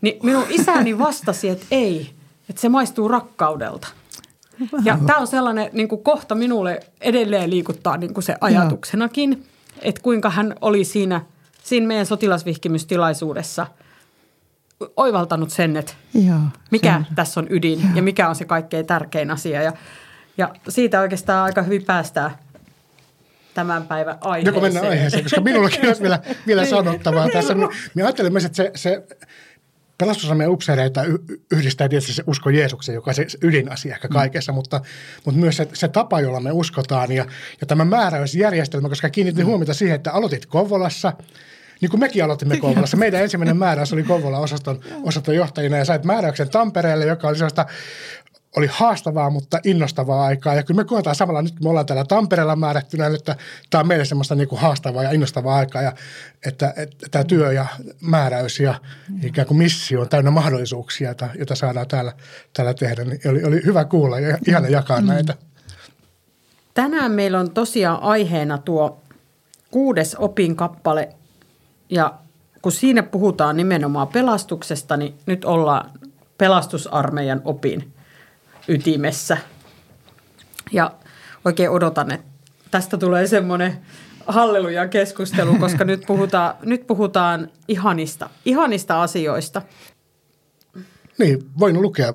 Niin 0.00 0.18
minun 0.22 0.44
isäni 0.48 0.98
vastasi, 0.98 1.48
että 1.48 1.66
ei, 1.70 2.10
että 2.50 2.62
se 2.62 2.68
maistuu 2.68 3.08
rakkaudelta. 3.08 3.88
Ja 4.84 4.98
tämä 5.06 5.18
on 5.18 5.26
sellainen 5.26 5.70
niin 5.72 5.88
kuin 5.88 6.02
kohta 6.02 6.34
minulle 6.34 6.80
edelleen 7.00 7.50
liikuttaa 7.50 7.96
niin 7.96 8.14
kuin 8.14 8.24
se 8.24 8.36
ajatuksenakin, 8.40 9.46
että 9.82 10.02
kuinka 10.02 10.30
hän 10.30 10.54
oli 10.60 10.84
siinä, 10.84 11.20
siinä 11.62 11.86
meidän 11.86 12.06
sotilasvihkimystilaisuudessa 12.06 13.66
oivaltanut 14.96 15.50
sen, 15.50 15.76
että 15.76 15.92
Joo, 16.14 16.38
mikä 16.70 17.02
tässä 17.14 17.40
on 17.40 17.46
ydin 17.50 17.80
Joo. 17.80 17.90
ja 17.94 18.02
mikä 18.02 18.28
on 18.28 18.34
se 18.34 18.44
kaikkein 18.44 18.86
tärkein 18.86 19.30
asia. 19.30 19.62
Ja, 19.62 19.72
ja 20.38 20.54
siitä 20.68 21.00
oikeastaan 21.00 21.44
aika 21.44 21.62
hyvin 21.62 21.84
päästään 21.84 22.30
tämän 23.54 23.86
päivän 23.86 24.18
aiheeseen. 24.20 24.54
Joko 24.54 24.60
mennään 24.60 24.86
aiheeseen, 24.86 25.22
koska 25.22 25.40
minullakin 25.40 25.86
olisi 25.86 26.02
vielä, 26.02 26.18
vielä 26.46 26.62
niin. 26.62 26.70
sanottavaa 26.70 27.28
tässä. 27.28 27.54
Minä 27.54 27.70
ajattelen 27.96 28.32
myös, 28.32 28.44
että 28.44 28.56
se, 28.56 28.70
se 28.74 29.02
pelastusarmeijan 29.98 30.52
upseereita 30.52 31.00
yhdistää 31.52 31.88
tietysti 31.88 32.12
se 32.12 32.22
usko 32.26 32.50
Jeesuksen, 32.50 32.94
joka 32.94 33.10
on 33.10 33.14
se 33.14 33.26
ydinasia 33.42 33.94
ehkä 33.94 34.08
mm. 34.08 34.12
kaikessa, 34.12 34.52
mm. 34.52 34.56
mutta, 34.56 34.80
mutta 35.24 35.40
myös 35.40 35.56
se, 35.56 35.68
se 35.72 35.88
tapa, 35.88 36.20
jolla 36.20 36.40
me 36.40 36.52
uskotaan 36.52 37.12
ja, 37.12 37.26
ja 37.60 37.66
tämä 37.66 37.84
määräysjärjestelmä, 37.84 38.88
koska 38.88 39.10
kiinnitin 39.10 39.44
mm. 39.44 39.48
huomiota 39.48 39.74
siihen, 39.74 39.96
että 39.96 40.12
aloitit 40.12 40.46
Kouvolassa, 40.46 41.12
niin 41.80 41.90
kuin 41.90 42.00
mekin 42.00 42.24
aloitimme 42.24 42.56
Kouvolassa. 42.56 42.96
Meidän 42.96 43.22
ensimmäinen 43.22 43.56
määräys 43.56 43.92
oli 43.92 44.02
Kouvola 44.02 44.38
osaston, 44.38 44.80
osaston 45.02 45.34
johtajina 45.34 45.76
ja 45.76 45.84
sait 45.84 46.04
määräyksen 46.04 46.50
Tampereelle, 46.50 47.06
joka 47.06 47.28
oli 47.28 47.36
sellaista 47.36 47.66
oli 48.56 48.68
haastavaa, 48.70 49.30
mutta 49.30 49.60
innostavaa 49.64 50.24
aikaa. 50.24 50.54
Ja 50.54 50.62
kyllä 50.62 50.80
me 50.80 50.84
koetaan 50.84 51.16
samalla 51.16 51.42
nyt, 51.42 51.52
kun 51.52 51.64
me 51.64 51.68
ollaan 51.68 51.86
täällä 51.86 52.04
Tampereella 52.04 52.56
määrättynä, 52.56 53.06
että 53.06 53.36
tämä 53.70 53.80
on 53.80 53.88
meille 53.88 54.04
semmoista 54.04 54.34
niin 54.34 54.48
kuin 54.48 54.60
haastavaa 54.60 55.02
ja 55.02 55.10
innostavaa 55.10 55.56
aikaa. 55.56 55.82
Ja 55.82 55.92
että, 56.46 56.74
että 56.76 57.06
tämä 57.10 57.24
työ 57.24 57.52
ja 57.52 57.66
määräys 58.00 58.60
ja 58.60 58.74
ikään 59.22 59.46
kuin 59.46 59.58
missio 59.58 60.00
on 60.00 60.08
täynnä 60.08 60.30
mahdollisuuksia, 60.30 61.08
joita, 61.08 61.28
joita 61.34 61.54
saadaan 61.54 61.88
täällä, 61.88 62.12
täällä 62.52 62.74
tehdä. 62.74 63.04
Niin 63.04 63.20
oli, 63.30 63.44
oli 63.44 63.60
hyvä 63.64 63.84
kuulla 63.84 64.18
ja 64.18 64.38
ihana 64.48 64.68
jakaa 64.68 65.00
mm. 65.00 65.06
näitä. 65.06 65.34
Tänään 66.74 67.12
meillä 67.12 67.40
on 67.40 67.50
tosiaan 67.50 68.02
aiheena 68.02 68.58
tuo 68.58 69.02
kuudes 69.70 70.14
opinkappale 70.14 71.08
ja 71.90 72.14
kun 72.62 72.72
siinä 72.72 73.02
puhutaan 73.02 73.56
nimenomaan 73.56 74.08
pelastuksesta, 74.08 74.96
niin 74.96 75.14
nyt 75.26 75.44
ollaan 75.44 75.90
pelastusarmeijan 76.38 77.40
opin 77.44 77.92
ytimessä. 78.68 79.36
Ja 80.72 80.92
oikein 81.44 81.70
odotan, 81.70 82.10
että 82.12 82.26
tästä 82.70 82.98
tulee 82.98 83.26
semmoinen 83.26 83.78
halleluja 84.26 84.88
keskustelu, 84.88 85.58
koska 85.58 85.84
nyt 85.84 86.04
puhutaan, 86.06 86.54
nyt 86.70 86.86
puhutaan 86.86 87.50
ihanista, 87.68 88.30
ihanista 88.44 89.02
asioista. 89.02 89.62
Niin, 91.18 91.50
voin 91.58 91.82
lukea 91.82 92.14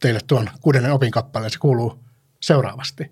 teille 0.00 0.20
tuon 0.26 0.50
kuudennen 0.60 0.92
opinkappaleen. 0.92 1.50
Se 1.50 1.58
kuuluu 1.58 1.98
seuraavasti. 2.40 3.10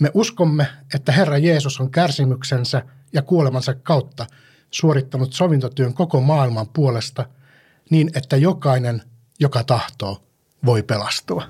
Me 0.00 0.10
uskomme, 0.14 0.66
että 0.94 1.12
Herra 1.12 1.38
Jeesus 1.38 1.80
on 1.80 1.90
kärsimyksensä 1.90 2.82
ja 3.12 3.22
kuolemansa 3.22 3.74
kautta 3.74 4.26
suorittanut 4.70 5.32
sovintotyön 5.32 5.94
koko 5.94 6.20
maailman 6.20 6.68
puolesta 6.68 7.26
niin, 7.90 8.10
että 8.14 8.36
jokainen, 8.36 9.02
joka 9.40 9.64
tahtoo, 9.64 10.22
voi 10.64 10.82
pelastua. 10.82 11.42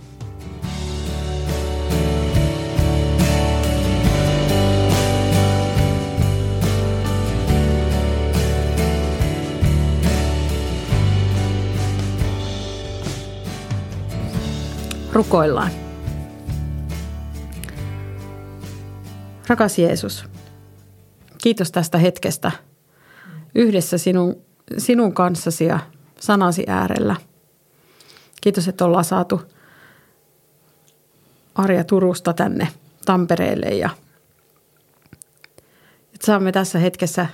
Rukoillaan. 15.19 15.71
Rakas 19.49 19.79
Jeesus, 19.79 20.25
kiitos 21.43 21.73
tästä 21.73 21.99
hetkestä 21.99 22.53
yhdessä 23.55 23.99
sinun, 23.99 24.43
sinun 24.77 25.15
kanssasi 25.15 25.65
ja 25.65 25.79
sanasi 26.21 26.65
äärellä. 26.67 27.17
Kiitos, 28.41 28.69
että 28.69 28.85
ollaan 28.85 29.05
saatu 29.05 29.43
Arja 31.55 31.85
Turusta 31.85 32.33
tänne 32.33 32.69
Tampereelle 33.07 33.69
ja 33.69 33.91
että 36.15 36.27
saamme 36.27 36.53
tässä 36.53 36.79
hetkessä 36.79 37.27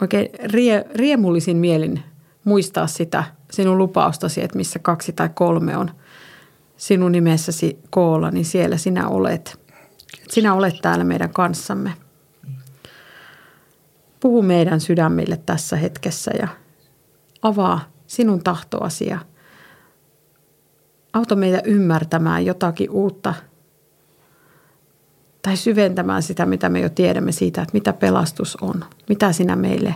oikein 0.00 0.28
rie, 0.44 0.84
riemullisin 0.94 1.56
mielin 1.56 2.11
muistaa 2.44 2.86
sitä– 2.86 3.24
sinun 3.52 3.78
lupaustasi, 3.78 4.42
että 4.42 4.56
missä 4.56 4.78
kaksi 4.78 5.12
tai 5.12 5.30
kolme 5.34 5.76
on 5.76 5.90
sinun 6.76 7.12
nimessäsi 7.12 7.78
koolla, 7.90 8.30
niin 8.30 8.44
siellä 8.44 8.76
sinä 8.76 9.08
olet. 9.08 9.60
Sinä 10.28 10.54
olet 10.54 10.74
täällä 10.82 11.04
meidän 11.04 11.32
kanssamme. 11.32 11.92
Puhu 14.20 14.42
meidän 14.42 14.80
sydämille 14.80 15.36
tässä 15.46 15.76
hetkessä 15.76 16.30
ja 16.38 16.48
avaa 17.42 17.80
sinun 18.06 18.44
tahtoasi 18.44 19.06
ja 19.06 19.18
auta 21.12 21.36
meitä 21.36 21.62
ymmärtämään 21.64 22.46
jotakin 22.46 22.90
uutta 22.90 23.34
tai 25.42 25.56
syventämään 25.56 26.22
sitä, 26.22 26.46
mitä 26.46 26.68
me 26.68 26.80
jo 26.80 26.88
tiedämme 26.88 27.32
siitä, 27.32 27.62
että 27.62 27.74
mitä 27.74 27.92
pelastus 27.92 28.56
on, 28.56 28.84
mitä 29.08 29.32
sinä 29.32 29.56
meille 29.56 29.94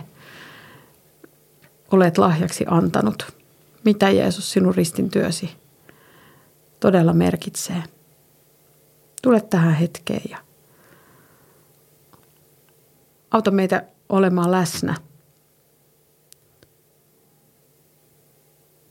olet 1.91 2.17
lahjaksi 2.17 2.65
antanut 2.67 3.37
mitä 3.83 4.09
Jeesus 4.09 4.51
sinun 4.51 4.75
ristin 4.75 5.09
työsi 5.09 5.49
todella 6.79 7.13
merkitsee. 7.13 7.83
Tule 9.21 9.41
tähän 9.41 9.73
hetkeen 9.73 10.21
ja 10.29 10.37
auta 13.31 13.51
meitä 13.51 13.83
olemaan 14.09 14.51
läsnä 14.51 14.95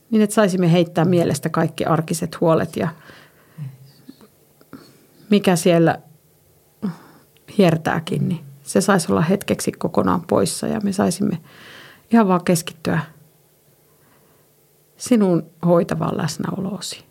Niin, 0.09 0.21
että 0.21 0.33
saisimme 0.33 0.71
heittää 0.71 1.05
mielestä 1.05 1.49
kaikki 1.49 1.85
arkiset 1.85 2.41
huolet 2.41 2.75
ja 2.75 2.89
mikä 5.29 5.55
siellä 5.55 5.99
hiertääkin, 7.57 8.29
niin 8.29 8.45
se 8.63 8.81
saisi 8.81 9.11
olla 9.11 9.21
hetkeksi 9.21 9.71
kokonaan 9.71 10.21
poissa 10.21 10.67
ja 10.67 10.79
me 10.83 10.91
saisimme 10.91 11.41
ihan 12.11 12.27
vaan 12.27 12.43
keskittyä 12.43 12.99
sinun 14.97 15.51
hoitavaan 15.65 16.17
läsnäoloosi. 16.17 17.05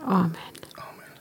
Amen. 0.00 0.52
Amen. 0.78 1.12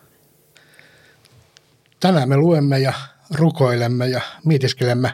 Tänään 1.99 2.29
me 2.29 2.37
luemme 2.37 2.79
ja 2.79 2.93
rukoilemme 3.35 4.07
ja 4.07 4.21
mietiskelemme 4.45 5.13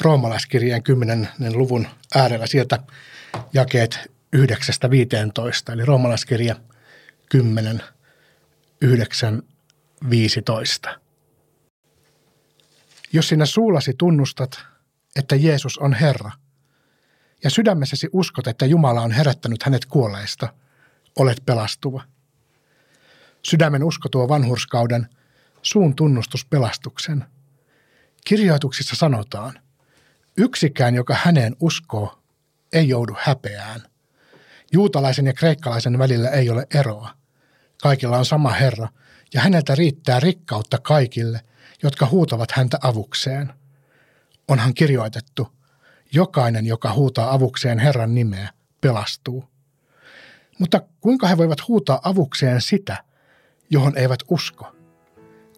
roomalaiskirjeen 0.00 0.82
10. 0.82 1.28
luvun 1.54 1.86
äärellä 2.14 2.46
sieltä 2.46 2.78
jakeet 3.52 3.98
9-15, 4.36 5.72
eli 5.72 5.84
roomalaiskirja 5.84 6.56
10, 7.30 7.82
9, 8.80 9.42
15. 10.10 11.00
Jos 13.12 13.28
sinä 13.28 13.46
suulasi 13.46 13.94
tunnustat, 13.98 14.64
että 15.16 15.36
Jeesus 15.36 15.78
on 15.78 15.92
Herra, 15.94 16.30
ja 17.44 17.50
sydämessäsi 17.50 18.08
uskot, 18.12 18.46
että 18.46 18.66
Jumala 18.66 19.00
on 19.00 19.10
herättänyt 19.12 19.62
hänet 19.62 19.84
kuolleista, 19.86 20.54
olet 21.16 21.42
pelastuva. 21.46 22.02
Sydämen 23.42 23.84
usko 23.84 24.08
tuo 24.08 24.28
vanhurskauden, 24.28 25.08
suun 25.62 25.94
tunnustus 25.94 26.44
pelastuksen. 26.44 27.24
Kirjoituksissa 28.24 28.96
sanotaan, 28.96 29.60
yksikään, 30.36 30.94
joka 30.94 31.16
häneen 31.22 31.56
uskoo, 31.60 32.18
ei 32.72 32.88
joudu 32.88 33.16
häpeään. 33.18 33.80
Juutalaisen 34.72 35.26
ja 35.26 35.32
kreikkalaisen 35.32 35.98
välillä 35.98 36.30
ei 36.30 36.50
ole 36.50 36.66
eroa. 36.74 37.10
Kaikilla 37.82 38.18
on 38.18 38.24
sama 38.24 38.50
Herra, 38.50 38.88
ja 39.34 39.40
häneltä 39.40 39.74
riittää 39.74 40.20
rikkautta 40.20 40.78
kaikille, 40.78 41.40
jotka 41.82 42.06
huutavat 42.06 42.50
häntä 42.52 42.78
avukseen. 42.82 43.52
Onhan 44.48 44.74
kirjoitettu, 44.74 45.48
jokainen, 46.12 46.66
joka 46.66 46.92
huutaa 46.92 47.34
avukseen 47.34 47.78
Herran 47.78 48.14
nimeä, 48.14 48.50
pelastuu. 48.80 49.44
Mutta 50.58 50.80
kuinka 51.00 51.26
he 51.26 51.36
voivat 51.36 51.68
huutaa 51.68 52.00
avukseen 52.02 52.60
sitä, 52.60 53.04
johon 53.70 53.98
eivät 53.98 54.20
usko? 54.30 54.76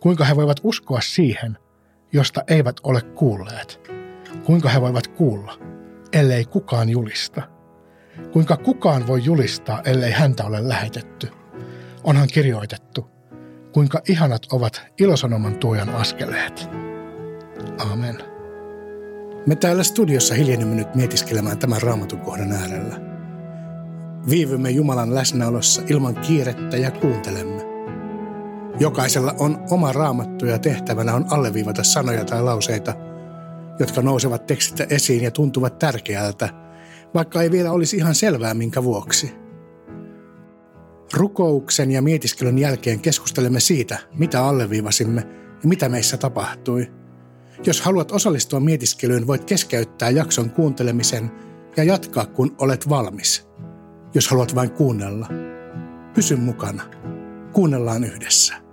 Kuinka 0.00 0.24
he 0.24 0.36
voivat 0.36 0.60
uskoa 0.62 1.00
siihen, 1.00 1.58
josta 2.12 2.42
eivät 2.48 2.76
ole 2.82 3.02
kuulleet? 3.02 3.80
Kuinka 4.44 4.68
he 4.68 4.80
voivat 4.80 5.06
kuulla, 5.06 5.58
ellei 6.12 6.44
kukaan 6.44 6.88
julista? 6.88 7.42
Kuinka 8.32 8.56
kukaan 8.56 9.06
voi 9.06 9.24
julistaa, 9.24 9.82
ellei 9.84 10.10
häntä 10.12 10.44
ole 10.44 10.68
lähetetty? 10.68 11.28
Onhan 12.04 12.28
kirjoitettu, 12.28 13.10
kuinka 13.72 14.00
ihanat 14.08 14.46
ovat 14.52 14.82
ilosanoman 14.98 15.58
tuojan 15.58 15.88
askeleet. 15.88 16.68
Amen. 17.92 18.29
Me 19.46 19.56
täällä 19.56 19.82
studiossa 19.82 20.34
hiljennymme 20.34 20.74
nyt 20.74 20.94
mietiskelemään 20.94 21.58
tämän 21.58 21.82
raamatun 21.82 22.20
kohdan 22.20 22.52
äärellä. 22.52 23.00
Viivymme 24.30 24.70
Jumalan 24.70 25.14
läsnäolossa 25.14 25.82
ilman 25.88 26.14
kiirettä 26.14 26.76
ja 26.76 26.90
kuuntelemme. 26.90 27.62
Jokaisella 28.80 29.34
on 29.38 29.58
oma 29.70 29.92
raamattu 29.92 30.46
ja 30.46 30.58
tehtävänä 30.58 31.14
on 31.14 31.26
alleviivata 31.30 31.84
sanoja 31.84 32.24
tai 32.24 32.42
lauseita, 32.42 32.94
jotka 33.78 34.02
nousevat 34.02 34.46
tekstistä 34.46 34.86
esiin 34.90 35.24
ja 35.24 35.30
tuntuvat 35.30 35.78
tärkeältä, 35.78 36.48
vaikka 37.14 37.42
ei 37.42 37.50
vielä 37.50 37.72
olisi 37.72 37.96
ihan 37.96 38.14
selvää 38.14 38.54
minkä 38.54 38.84
vuoksi– 38.84 39.32
Rukouksen 41.14 41.90
ja 41.90 42.02
mietiskelyn 42.02 42.58
jälkeen 42.58 43.00
keskustelemme 43.00 43.60
siitä, 43.60 43.98
mitä 44.14 44.44
alleviivasimme 44.44 45.20
ja 45.62 45.68
mitä 45.68 45.88
meissä 45.88 46.16
tapahtui. 46.16 46.99
Jos 47.66 47.80
haluat 47.80 48.12
osallistua 48.12 48.60
mietiskelyyn, 48.60 49.26
voit 49.26 49.44
keskeyttää 49.44 50.10
jakson 50.10 50.50
kuuntelemisen 50.50 51.30
ja 51.76 51.84
jatkaa, 51.84 52.26
kun 52.26 52.56
olet 52.58 52.88
valmis. 52.88 53.48
Jos 54.14 54.28
haluat 54.28 54.54
vain 54.54 54.70
kuunnella, 54.70 55.28
pysy 56.14 56.36
mukana. 56.36 56.82
Kuunnellaan 57.52 58.04
yhdessä. 58.04 58.69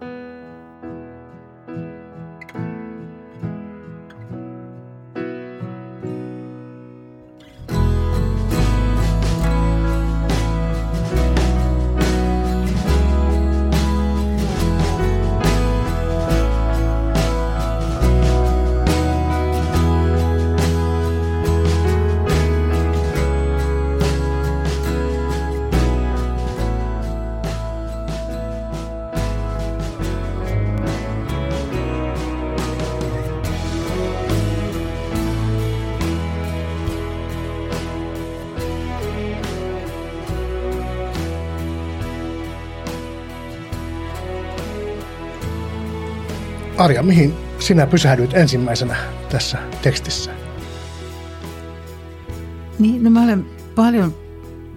Arja, 46.88 47.04
mihin 47.04 47.34
sinä 47.60 47.88
pysähdyit 47.88 48.34
ensimmäisenä 48.34 48.97
tässä 49.30 49.58
tekstissä? 49.82 50.32
Niin, 52.80 53.04
no 53.04 53.10
mä 53.10 53.23
olen 53.23 53.45
paljon 53.76 54.15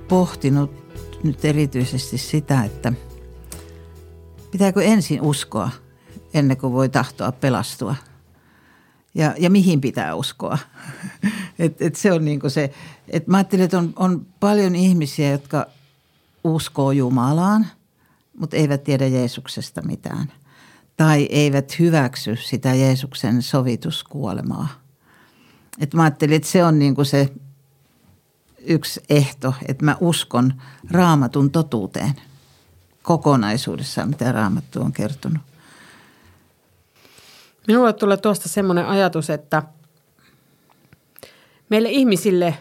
pohtinut 0.09 0.71
nyt 1.23 1.45
erityisesti 1.45 2.19
sitä, 2.19 2.65
että 2.65 2.93
pitääkö 4.51 4.83
ensin 4.83 5.21
uskoa 5.23 5.71
ennen 6.35 6.57
kuin 6.57 6.73
voi 6.73 6.89
tahtoa 6.89 7.33
pelastua. 7.33 7.95
Ja, 9.15 9.35
ja 9.39 9.51
mihin 9.51 9.81
pitää 9.81 10.15
uskoa. 10.15 10.59
et, 11.59 11.83
et 11.83 11.97
se 11.97 12.13
on 12.13 12.25
niin 12.25 12.41
se, 12.49 12.73
että 13.09 13.31
mä 13.31 13.37
ajattelin, 13.37 13.65
että 13.65 13.79
on, 13.79 13.93
on 13.97 14.27
paljon 14.41 14.75
ihmisiä, 14.75 15.31
jotka 15.31 15.67
uskoo 16.45 16.93
Jumalaan, 16.93 17.67
mutta 18.39 18.57
eivät 18.57 18.85
tiedä 18.85 19.07
Jeesuksesta 19.07 19.83
mitään– 19.83 20.33
tai 21.01 21.29
eivät 21.31 21.79
hyväksy 21.79 22.37
sitä 22.37 22.75
Jeesuksen 22.75 23.43
sovituskuolemaa. 23.43 24.69
Et 25.79 25.95
mä 25.95 26.03
ajattelin, 26.03 26.37
että 26.37 26.49
se 26.49 26.65
on 26.65 26.79
niin 26.79 26.95
kuin 26.95 27.07
se 27.07 27.29
yksi 28.59 29.01
ehto, 29.11 29.55
että 29.69 29.85
mä 29.85 29.97
uskon 30.01 30.63
raamatun 30.91 31.51
totuuteen 31.51 32.13
kokonaisuudessaan, 33.03 34.09
mitä 34.09 34.33
raamattu 34.33 34.81
on 34.81 34.93
kertonut. 34.93 35.43
Minulle 37.67 37.93
tulee 37.93 38.17
tuosta 38.17 38.49
semmoinen 38.49 38.87
ajatus, 38.87 39.31
että 39.31 39.63
meille 41.69 41.91
ihmisille 41.91 42.59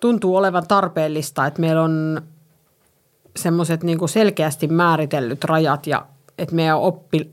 tuntuu 0.00 0.36
olevan 0.36 0.66
tarpeellista, 0.68 1.46
että 1.46 1.60
meillä 1.60 1.82
on 1.82 2.22
semmoiset 3.36 3.82
niin 3.82 4.08
selkeästi 4.08 4.68
määritellyt 4.68 5.44
rajat 5.44 5.86
ja 5.86 6.06
että 6.40 6.54
meidän 6.54 6.78
oppi 6.78 7.32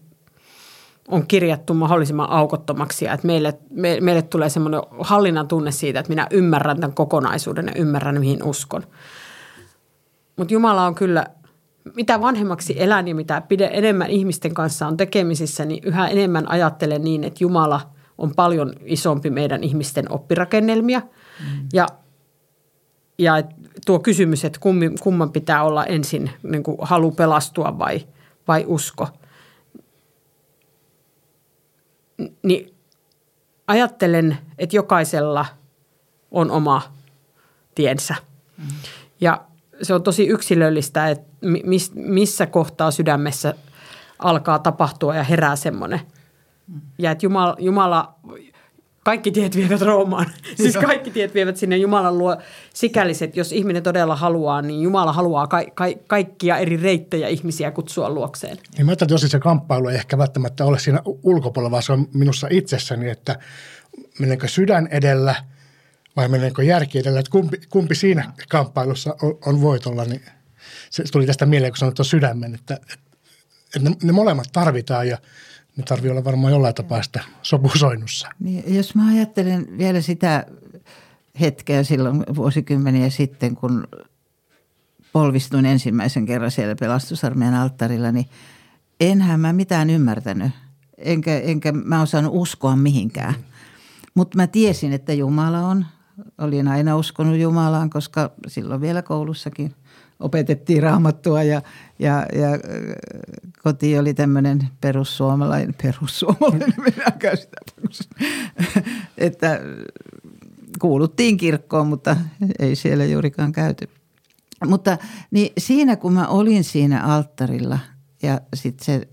on 1.07 1.27
kirjattu 1.27 1.73
mahdollisimman 1.73 2.29
aukottomaksi 2.29 3.05
ja 3.05 3.13
että 3.13 3.27
meille, 3.27 3.53
me, 3.69 3.97
meille 4.01 4.21
tulee 4.21 4.49
semmoinen 4.49 4.81
hallinnan 4.99 5.47
tunne 5.47 5.71
siitä, 5.71 5.99
että 5.99 6.09
minä 6.09 6.27
ymmärrän 6.31 6.79
tämän 6.79 6.93
kokonaisuuden 6.93 7.65
ja 7.65 7.81
ymmärrän, 7.81 8.19
mihin 8.19 8.43
uskon. 8.43 8.83
Mutta 10.37 10.53
Jumala 10.53 10.85
on 10.85 10.95
kyllä, 10.95 11.25
mitä 11.95 12.21
vanhemmaksi 12.21 12.73
elän 12.77 13.07
ja 13.07 13.15
mitä 13.15 13.41
pide, 13.41 13.69
enemmän 13.73 14.09
ihmisten 14.09 14.53
kanssa 14.53 14.87
on 14.87 14.97
tekemisissä, 14.97 15.65
niin 15.65 15.83
yhä 15.83 16.07
enemmän 16.07 16.51
ajattelen 16.51 17.03
niin, 17.03 17.23
että 17.23 17.43
Jumala 17.43 17.81
on 18.17 18.35
paljon 18.35 18.73
isompi 18.85 19.29
meidän 19.29 19.63
ihmisten 19.63 20.11
oppirakennelmia. 20.11 20.99
Mm. 20.99 21.67
Ja, 21.73 21.87
ja 23.19 23.43
tuo 23.85 23.99
kysymys, 23.99 24.45
että 24.45 24.59
kumman 25.01 25.31
pitää 25.31 25.63
olla 25.63 25.85
ensin 25.85 26.31
niin 26.43 26.63
kuin 26.63 26.77
halu 26.81 27.11
pelastua 27.11 27.79
vai– 27.79 28.01
vai 28.47 28.63
usko. 28.67 29.07
Niin 32.43 32.75
ajattelen, 33.67 34.37
että 34.57 34.75
jokaisella 34.75 35.45
on 36.31 36.51
oma 36.51 36.81
tiensä. 37.75 38.15
Mm. 38.57 38.65
Ja 39.21 39.45
se 39.81 39.93
on 39.93 40.03
tosi 40.03 40.27
yksilöllistä, 40.27 41.09
että 41.09 41.27
missä 41.95 42.45
kohtaa 42.45 42.91
sydämessä 42.91 43.53
alkaa 44.19 44.59
tapahtua 44.59 45.15
ja 45.15 45.23
herää 45.23 45.55
semmoinen. 45.55 46.01
Mm. 46.67 46.81
Ja 46.97 47.11
että 47.11 47.25
Jumala, 47.25 47.55
Jumala 47.59 48.15
kaikki 49.07 49.31
tiet 49.31 49.55
vievät 49.55 49.81
Roomaan. 49.81 50.25
siis 50.61 50.77
kaikki 50.77 51.11
tiet 51.11 51.33
vievät 51.33 51.57
sinne 51.57 51.77
Jumalan 51.77 52.17
luo 52.17 52.37
sikäliset, 52.73 53.37
jos 53.37 53.51
ihminen 53.51 53.83
todella 53.83 54.15
haluaa, 54.15 54.61
niin 54.61 54.81
Jumala 54.81 55.13
haluaa 55.13 55.47
ka- 55.47 55.65
ka- 55.73 55.99
kaikkia 56.07 56.57
eri 56.57 56.77
reittejä 56.77 57.27
ihmisiä 57.27 57.71
kutsua 57.71 58.09
luokseen. 58.09 58.57
Niin 58.77 58.85
mä 58.85 58.91
ajattelin, 58.91 59.15
että 59.15 59.27
se 59.27 59.39
kamppailu 59.39 59.87
ei 59.87 59.95
ehkä 59.95 60.17
välttämättä 60.17 60.65
ole 60.65 60.79
siinä 60.79 61.01
ulkopuolella, 61.23 61.71
vaan 61.71 61.83
se 61.83 61.93
on 61.93 62.07
minussa 62.13 62.47
itsessäni, 62.51 63.09
että 63.09 63.39
menenkö 64.19 64.47
sydän 64.47 64.87
edellä 64.91 65.35
vai 66.15 66.27
menenkö 66.27 66.63
järki 66.63 66.99
edellä, 66.99 67.19
että 67.19 67.31
kumpi, 67.31 67.57
kumpi 67.69 67.95
siinä 67.95 68.33
kamppailussa 68.49 69.15
on, 69.21 69.37
on 69.45 69.61
voitolla, 69.61 70.05
niin 70.05 70.21
se 70.89 71.03
tuli 71.11 71.25
tästä 71.25 71.45
mieleen, 71.45 71.71
kun 71.71 71.77
sanoit 71.77 71.97
sydämen, 72.01 72.55
että, 72.55 72.73
että, 72.73 72.95
että 73.75 73.89
ne, 73.89 73.95
ne 74.03 74.11
molemmat 74.11 74.47
tarvitaan 74.53 75.07
ja– 75.07 75.17
ne 75.77 75.83
tarvii 75.83 76.11
olla 76.11 76.23
varmaan 76.23 76.53
jollain 76.53 76.75
tapaa 76.75 77.03
sitä 77.03 77.23
sopusoinnussa. 77.41 78.27
Niin, 78.39 78.75
jos 78.75 78.95
mä 78.95 79.07
ajattelen 79.07 79.67
vielä 79.77 80.01
sitä 80.01 80.45
hetkeä 81.39 81.83
silloin 81.83 82.23
vuosikymmeniä 82.35 83.09
sitten, 83.09 83.55
kun 83.55 83.87
polvistuin 85.13 85.65
ensimmäisen 85.65 86.25
kerran 86.25 86.51
siellä 86.51 86.75
pelastusarmeijan 86.79 87.55
alttarilla, 87.55 88.11
niin 88.11 88.25
enhän 88.99 89.39
mä 89.39 89.53
mitään 89.53 89.89
ymmärtänyt. 89.89 90.51
Enkä, 90.97 91.39
enkä 91.39 91.71
mä 91.71 92.01
osannut 92.01 92.33
uskoa 92.35 92.75
mihinkään. 92.75 93.33
Mutta 94.13 94.37
mä 94.37 94.47
tiesin, 94.47 94.93
että 94.93 95.13
Jumala 95.13 95.59
on. 95.59 95.85
Olin 96.37 96.67
aina 96.67 96.97
uskonut 96.97 97.39
Jumalaan, 97.39 97.89
koska 97.89 98.31
silloin 98.47 98.81
vielä 98.81 99.01
koulussakin– 99.01 99.75
opetettiin 100.19 100.83
raamattua 100.83 101.43
ja, 101.43 101.61
ja, 101.99 102.25
ja 102.35 102.51
äh, 102.53 102.59
koti 103.63 103.99
oli 103.99 104.13
tämmöinen 104.13 104.69
perussuomalainen, 104.81 105.75
perussuomalainen, 105.83 106.73
minä 106.77 107.35
sitä 107.35 107.57
että 109.17 109.59
kuuluttiin 110.79 111.37
kirkkoon, 111.37 111.87
mutta 111.87 112.17
ei 112.59 112.75
siellä 112.75 113.05
juurikaan 113.05 113.51
käyty. 113.51 113.89
Mutta 114.65 114.97
niin 115.31 115.53
siinä 115.57 115.95
kun 115.95 116.13
mä 116.13 116.27
olin 116.27 116.63
siinä 116.63 117.03
alttarilla 117.03 117.79
ja 118.23 118.41
sitten 118.53 118.85
se, 118.85 119.07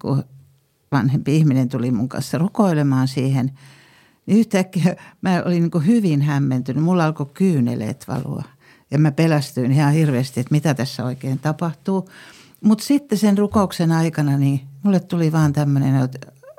kun 0.00 0.24
vanhempi 0.92 1.36
ihminen 1.36 1.68
tuli 1.68 1.90
mun 1.90 2.08
kanssa 2.08 2.38
rukoilemaan 2.38 3.08
siihen, 3.08 3.50
niin 4.26 4.38
yhtäkkiä 4.38 4.96
mä 5.22 5.42
olin 5.46 5.70
niin 5.72 5.86
hyvin 5.86 6.22
hämmentynyt. 6.22 6.84
Mulla 6.84 7.04
alkoi 7.04 7.26
kyyneleet 7.34 8.04
valua. 8.08 8.42
Ja 8.94 8.98
mä 8.98 9.12
pelästyin 9.12 9.72
ihan 9.72 9.92
hirveästi, 9.92 10.40
että 10.40 10.54
mitä 10.54 10.74
tässä 10.74 11.04
oikein 11.04 11.38
tapahtuu. 11.38 12.08
Mutta 12.60 12.84
sitten 12.84 13.18
sen 13.18 13.38
rukouksen 13.38 13.92
aikana 13.92 14.38
niin 14.38 14.60
mulle 14.82 15.00
tuli 15.00 15.32
vaan 15.32 15.52
tämmöinen 15.52 16.08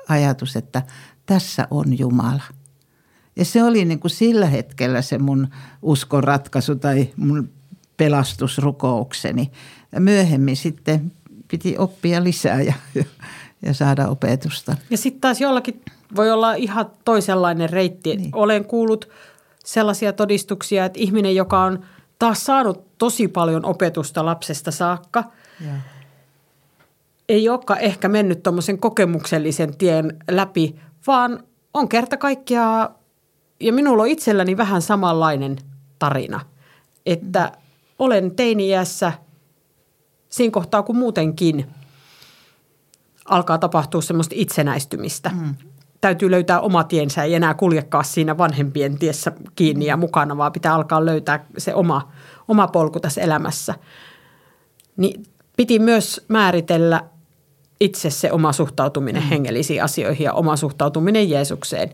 ajatus, 0.08 0.56
että 0.56 0.82
tässä 1.26 1.68
on 1.70 1.98
Jumala. 1.98 2.42
Ja 3.36 3.44
se 3.44 3.64
oli 3.64 3.84
niin 3.84 4.00
kuin 4.00 4.10
sillä 4.10 4.46
hetkellä 4.46 5.02
se 5.02 5.18
mun 5.18 5.48
uskon 5.82 6.24
ratkaisu 6.24 6.74
tai 6.74 7.08
mun 7.16 7.50
pelastusrukoukseni. 7.96 9.50
Ja 9.92 10.00
myöhemmin 10.00 10.56
sitten 10.56 11.12
piti 11.48 11.78
oppia 11.78 12.24
lisää 12.24 12.62
ja, 12.62 12.74
ja, 13.62 13.74
saada 13.74 14.08
opetusta. 14.08 14.76
Ja 14.90 14.96
sitten 14.96 15.20
taas 15.20 15.40
jollakin 15.40 15.80
voi 16.16 16.30
olla 16.30 16.54
ihan 16.54 16.90
toisenlainen 17.04 17.70
reitti. 17.70 18.16
Niin. 18.16 18.30
Olen 18.32 18.64
kuullut 18.64 19.08
sellaisia 19.64 20.12
todistuksia, 20.12 20.84
että 20.84 20.98
ihminen, 21.00 21.34
joka 21.34 21.62
on– 21.62 21.80
taas 22.18 22.44
saanut 22.44 22.98
tosi 22.98 23.28
paljon 23.28 23.64
opetusta 23.64 24.24
lapsesta 24.24 24.70
saakka. 24.70 25.24
Ja. 25.60 25.72
Ei 27.28 27.48
olekaan 27.48 27.80
ehkä 27.80 28.08
mennyt 28.08 28.42
tuommoisen 28.42 28.78
kokemuksellisen 28.78 29.76
tien 29.76 30.18
läpi, 30.30 30.80
vaan 31.06 31.44
on 31.74 31.88
kerta 31.88 32.16
kaikkiaan, 32.16 32.94
ja 33.60 33.72
minulla 33.72 34.02
on 34.02 34.08
itselläni 34.08 34.56
vähän 34.56 34.82
samanlainen 34.82 35.56
tarina, 35.98 36.40
että 37.06 37.52
olen 37.98 38.36
teini-iässä 38.36 39.12
siinä 40.28 40.50
kohtaa, 40.50 40.82
kun 40.82 40.96
muutenkin 40.96 41.66
alkaa 43.24 43.58
tapahtua 43.58 44.02
semmoista 44.02 44.34
itsenäistymistä. 44.38 45.30
Mm 45.34 45.54
täytyy 46.06 46.30
löytää 46.30 46.60
oma 46.60 46.84
tiensä, 46.84 47.22
ei 47.22 47.34
enää 47.34 47.54
kuljekaan 47.54 48.04
siinä 48.04 48.38
vanhempien 48.38 48.98
tiessä 48.98 49.32
kiinni 49.54 49.86
ja 49.86 49.96
mukana, 49.96 50.36
vaan 50.36 50.52
pitää 50.52 50.74
alkaa 50.74 51.06
löytää 51.06 51.46
se 51.58 51.74
oma, 51.74 52.12
oma 52.48 52.68
polku 52.68 53.00
tässä 53.00 53.20
elämässä. 53.20 53.74
Niin 54.96 55.26
piti 55.56 55.78
myös 55.78 56.24
määritellä 56.28 57.04
itse 57.80 58.10
se 58.10 58.32
oma 58.32 58.52
suhtautuminen 58.52 59.22
mm. 59.22 59.28
hengellisiin 59.28 59.82
asioihin 59.82 60.24
ja 60.24 60.32
oma 60.32 60.56
suhtautuminen 60.56 61.30
Jeesukseen. 61.30 61.92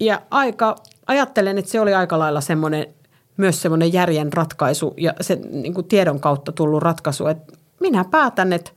Ja 0.00 0.22
aika, 0.30 0.76
ajattelen, 1.06 1.58
että 1.58 1.70
se 1.70 1.80
oli 1.80 1.94
aika 1.94 2.18
lailla 2.18 2.40
semmoinen, 2.40 2.86
myös 3.36 3.62
semmoinen 3.62 3.92
järjen 3.92 4.32
ratkaisu 4.32 4.94
ja 4.96 5.14
se 5.20 5.38
niin 5.50 5.84
tiedon 5.88 6.20
kautta 6.20 6.52
tullut 6.52 6.82
ratkaisu, 6.82 7.26
että 7.26 7.52
minä 7.80 8.04
päätän, 8.04 8.52
että 8.52 8.70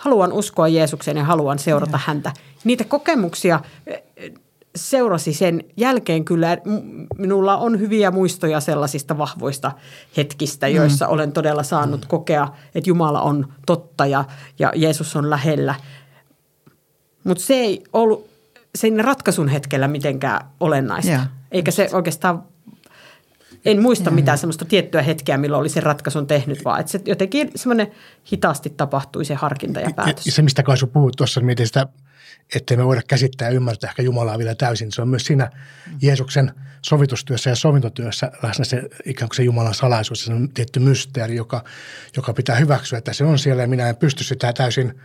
haluan 0.00 0.32
uskoa 0.32 0.68
Jeesukseen 0.68 1.16
ja 1.16 1.24
haluan 1.24 1.58
seurata 1.58 1.92
ja. 1.92 2.00
häntä. 2.06 2.32
Niitä 2.64 2.84
kokemuksia 2.84 3.60
eh, 3.86 4.02
seurasi 4.76 5.32
sen 5.32 5.64
jälkeen 5.76 6.24
kyllä. 6.24 6.58
Minulla 7.18 7.56
on 7.56 7.80
hyviä 7.80 8.10
muistoja 8.10 8.60
sellaisista 8.60 9.18
vahvoista 9.18 9.72
hetkistä, 10.16 10.66
mm. 10.66 10.74
joissa 10.74 11.06
mm. 11.06 11.12
olen 11.12 11.32
todella 11.32 11.62
saanut 11.62 12.00
mm. 12.00 12.08
kokea, 12.08 12.48
että 12.74 12.90
Jumala 12.90 13.22
on 13.22 13.52
totta 13.66 14.06
ja, 14.06 14.24
ja 14.58 14.72
Jeesus 14.76 15.16
on 15.16 15.30
lähellä. 15.30 15.74
Mutta 17.24 17.44
se 17.44 17.54
ei 17.54 17.84
ollut 17.92 18.30
sen 18.74 19.04
ratkaisun 19.04 19.48
hetkellä 19.48 19.88
mitenkään 19.88 20.46
olennaista. 20.60 21.12
Ja. 21.12 21.26
Eikä 21.52 21.70
se 21.70 21.88
oikeastaan 21.92 22.42
en 23.64 23.82
muista 23.82 24.10
mitään 24.10 24.38
semmoista 24.38 24.64
tiettyä 24.64 25.02
hetkeä, 25.02 25.38
milloin 25.38 25.60
oli 25.60 25.68
se 25.68 25.80
ratkaisun 25.80 26.26
tehnyt, 26.26 26.64
vaan 26.64 26.80
että 26.80 26.92
se 26.92 27.00
jotenkin 27.04 27.50
semmoinen 27.56 27.92
hitaasti 28.32 28.70
tapahtui 28.70 29.24
se 29.24 29.34
harkinta 29.34 29.80
ja 29.80 29.90
päätös. 29.96 30.26
Ja 30.26 30.32
se, 30.32 30.42
mistä 30.42 30.62
Kaisu 30.62 30.86
puhut 30.86 31.16
tuossa, 31.16 31.40
mietin 31.40 31.66
sitä, 31.66 31.86
ettei 32.54 32.76
me 32.76 32.86
voida 32.86 33.02
käsittää 33.08 33.48
ja 33.48 33.54
ymmärtää 33.54 33.90
ehkä 33.90 34.02
Jumalaa 34.02 34.38
vielä 34.38 34.54
täysin. 34.54 34.92
Se 34.92 35.02
on 35.02 35.08
myös 35.08 35.26
siinä 35.26 35.50
Jeesuksen 36.02 36.52
sovitustyössä 36.82 37.50
ja 37.50 37.56
sovintotyössä 37.56 38.32
läsnä 38.42 38.64
se 38.64 38.82
ikään 39.04 39.28
kuin 39.28 39.36
se 39.36 39.42
Jumalan 39.42 39.74
salaisuus, 39.74 40.24
se 40.24 40.32
on 40.32 40.48
tietty 40.48 40.80
mysteeri, 40.80 41.36
joka, 41.36 41.64
joka 42.16 42.32
pitää 42.32 42.56
hyväksyä, 42.56 42.98
että 42.98 43.12
se 43.12 43.24
on 43.24 43.38
siellä 43.38 43.62
ja 43.62 43.68
minä 43.68 43.88
en 43.88 43.96
pysty 43.96 44.24
sitä 44.24 44.52
täysin 44.52 45.00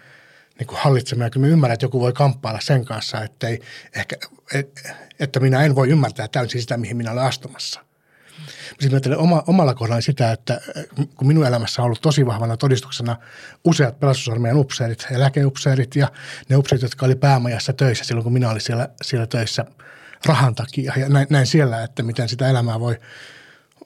niin 0.59 0.67
kuin 0.67 0.79
hallitsemaan. 0.79 1.31
Kyllä 1.31 1.47
mä 1.47 1.51
ymmärrän, 1.53 1.73
että 1.73 1.85
joku 1.85 1.99
voi 1.99 2.13
kamppailla 2.13 2.59
sen 2.61 2.85
kanssa, 2.85 3.21
ettei 3.21 3.61
ehkä, 3.95 4.15
et, 4.53 4.81
että 5.19 5.39
minä 5.39 5.63
en 5.63 5.75
voi 5.75 5.89
ymmärtää 5.89 6.27
täysin 6.27 6.61
sitä, 6.61 6.77
mihin 6.77 6.97
minä 6.97 7.11
olen 7.11 7.23
astumassa. 7.23 7.84
Sitten 8.69 8.93
ajattelen 8.93 9.17
oma, 9.17 9.43
omalla 9.47 9.73
kohdalla 9.73 10.01
sitä, 10.01 10.31
että 10.31 10.61
kun 11.15 11.27
minun 11.27 11.45
elämässä 11.45 11.81
on 11.81 11.85
ollut 11.85 12.01
tosi 12.01 12.25
vahvana 12.25 12.57
todistuksena 12.57 13.17
useat 13.63 13.99
pelastusarmeijan 13.99 14.57
upseerit 14.57 15.07
ja 15.11 15.19
lääkeupseerit 15.19 15.95
ja 15.95 16.11
ne 16.49 16.55
upseerit, 16.55 16.81
jotka 16.81 17.05
oli 17.05 17.15
päämajassa 17.15 17.73
töissä 17.73 18.05
silloin, 18.05 18.23
kun 18.23 18.33
minä 18.33 18.49
olin 18.49 18.61
siellä, 18.61 18.89
siellä 19.01 19.27
töissä 19.27 19.65
rahan 20.25 20.55
takia. 20.55 20.93
Ja 20.97 21.09
näin, 21.09 21.27
näin 21.29 21.47
siellä, 21.47 21.83
että 21.83 22.03
miten 22.03 22.29
sitä 22.29 22.49
elämää 22.49 22.79
voi 22.79 22.99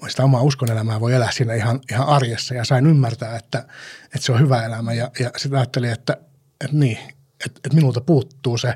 sitä 0.07 0.23
omaa 0.23 0.41
uskonelämää 0.41 0.99
voi 0.99 1.13
elää 1.13 1.31
siinä 1.31 1.53
ihan, 1.53 1.79
ihan 1.91 2.07
arjessa. 2.07 2.55
Ja 2.55 2.65
sain 2.65 2.85
ymmärtää, 2.85 3.35
että, 3.35 3.59
että 4.05 4.19
se 4.19 4.31
on 4.31 4.39
hyvä 4.39 4.65
elämä. 4.65 4.93
Ja, 4.93 5.11
ja 5.19 5.31
sitten 5.37 5.59
ajattelin, 5.59 5.91
että, 5.91 6.17
että 6.63 6.77
niin, 6.77 6.97
että, 7.45 7.59
että 7.65 7.75
minulta 7.75 8.01
puuttuu 8.01 8.57
se 8.57 8.73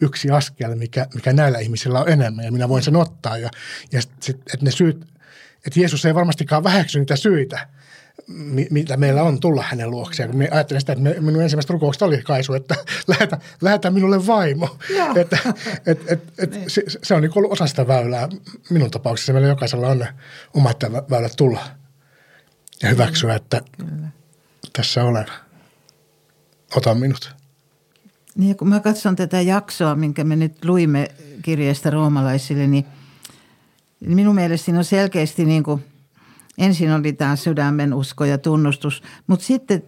yksi 0.00 0.30
askel, 0.30 0.74
mikä, 0.74 1.06
mikä 1.14 1.32
näillä 1.32 1.58
ihmisillä 1.58 2.00
on 2.00 2.08
enemmän 2.08 2.44
ja 2.44 2.52
minä 2.52 2.68
voin 2.68 2.82
sen 2.82 2.96
ottaa. 2.96 3.38
Ja, 3.38 3.50
ja 3.92 4.00
sit, 4.20 4.36
että 4.36 4.64
ne 4.64 4.70
syyt, 4.70 5.06
että 5.66 5.80
Jeesus 5.80 6.04
ei 6.04 6.14
varmastikaan 6.14 6.64
väheksy 6.64 6.98
niitä 6.98 7.16
syitä, 7.16 7.68
mitä 8.70 8.96
meillä 8.96 9.22
on 9.22 9.40
tulla 9.40 9.62
hänen 9.62 9.90
luokseen. 9.90 10.30
Kun 10.30 10.38
me 10.38 10.48
ajattelen 10.50 10.80
sitä, 10.80 10.92
että 10.92 11.20
minun 11.20 11.42
ensimmäistä 11.42 11.72
rukouksesta 11.72 12.04
oli 12.04 12.22
Kaisu, 12.22 12.54
että 12.54 12.74
lähetä, 13.08 13.38
lähetä 13.60 13.90
minulle 13.90 14.26
vaimo. 14.26 14.78
että, 15.20 15.38
et, 15.86 16.00
et, 16.08 16.22
et, 16.38 16.50
niin. 16.50 16.70
se, 16.70 16.82
se 17.02 17.14
on 17.14 17.22
niin 17.22 17.32
ollut 17.34 17.52
osa 17.52 17.66
sitä 17.66 17.86
väylää. 17.86 18.28
Minun 18.70 18.90
tapauksessa 18.90 19.32
meillä 19.32 19.48
jokaisella 19.48 19.88
on 19.88 20.06
omat 20.54 20.84
väylät 21.10 21.32
tulla 21.36 21.64
ja 22.82 22.88
hyväksyä, 22.88 23.34
että 23.34 23.62
Kyllä. 23.76 24.08
tässä 24.72 25.04
olen. 25.04 25.26
Ota 26.76 26.94
minut. 26.94 27.34
Niin, 28.36 28.56
kun 28.56 28.68
mä 28.68 28.80
katson 28.80 29.16
tätä 29.16 29.40
jaksoa, 29.40 29.94
minkä 29.94 30.24
me 30.24 30.36
nyt 30.36 30.64
luimme 30.64 31.08
kirjeestä 31.42 31.90
roomalaisille, 31.90 32.66
niin– 32.66 32.86
minun 34.06 34.34
mielestäni 34.34 34.78
on 34.78 34.84
selkeästi 34.84 35.44
niin 35.44 35.62
kuin, 35.62 35.84
ensin 36.58 36.92
oli 36.92 37.12
tämä 37.12 37.36
sydämen 37.36 37.94
usko 37.94 38.24
ja 38.24 38.38
tunnustus, 38.38 39.02
mutta 39.26 39.44
sitten 39.44 39.82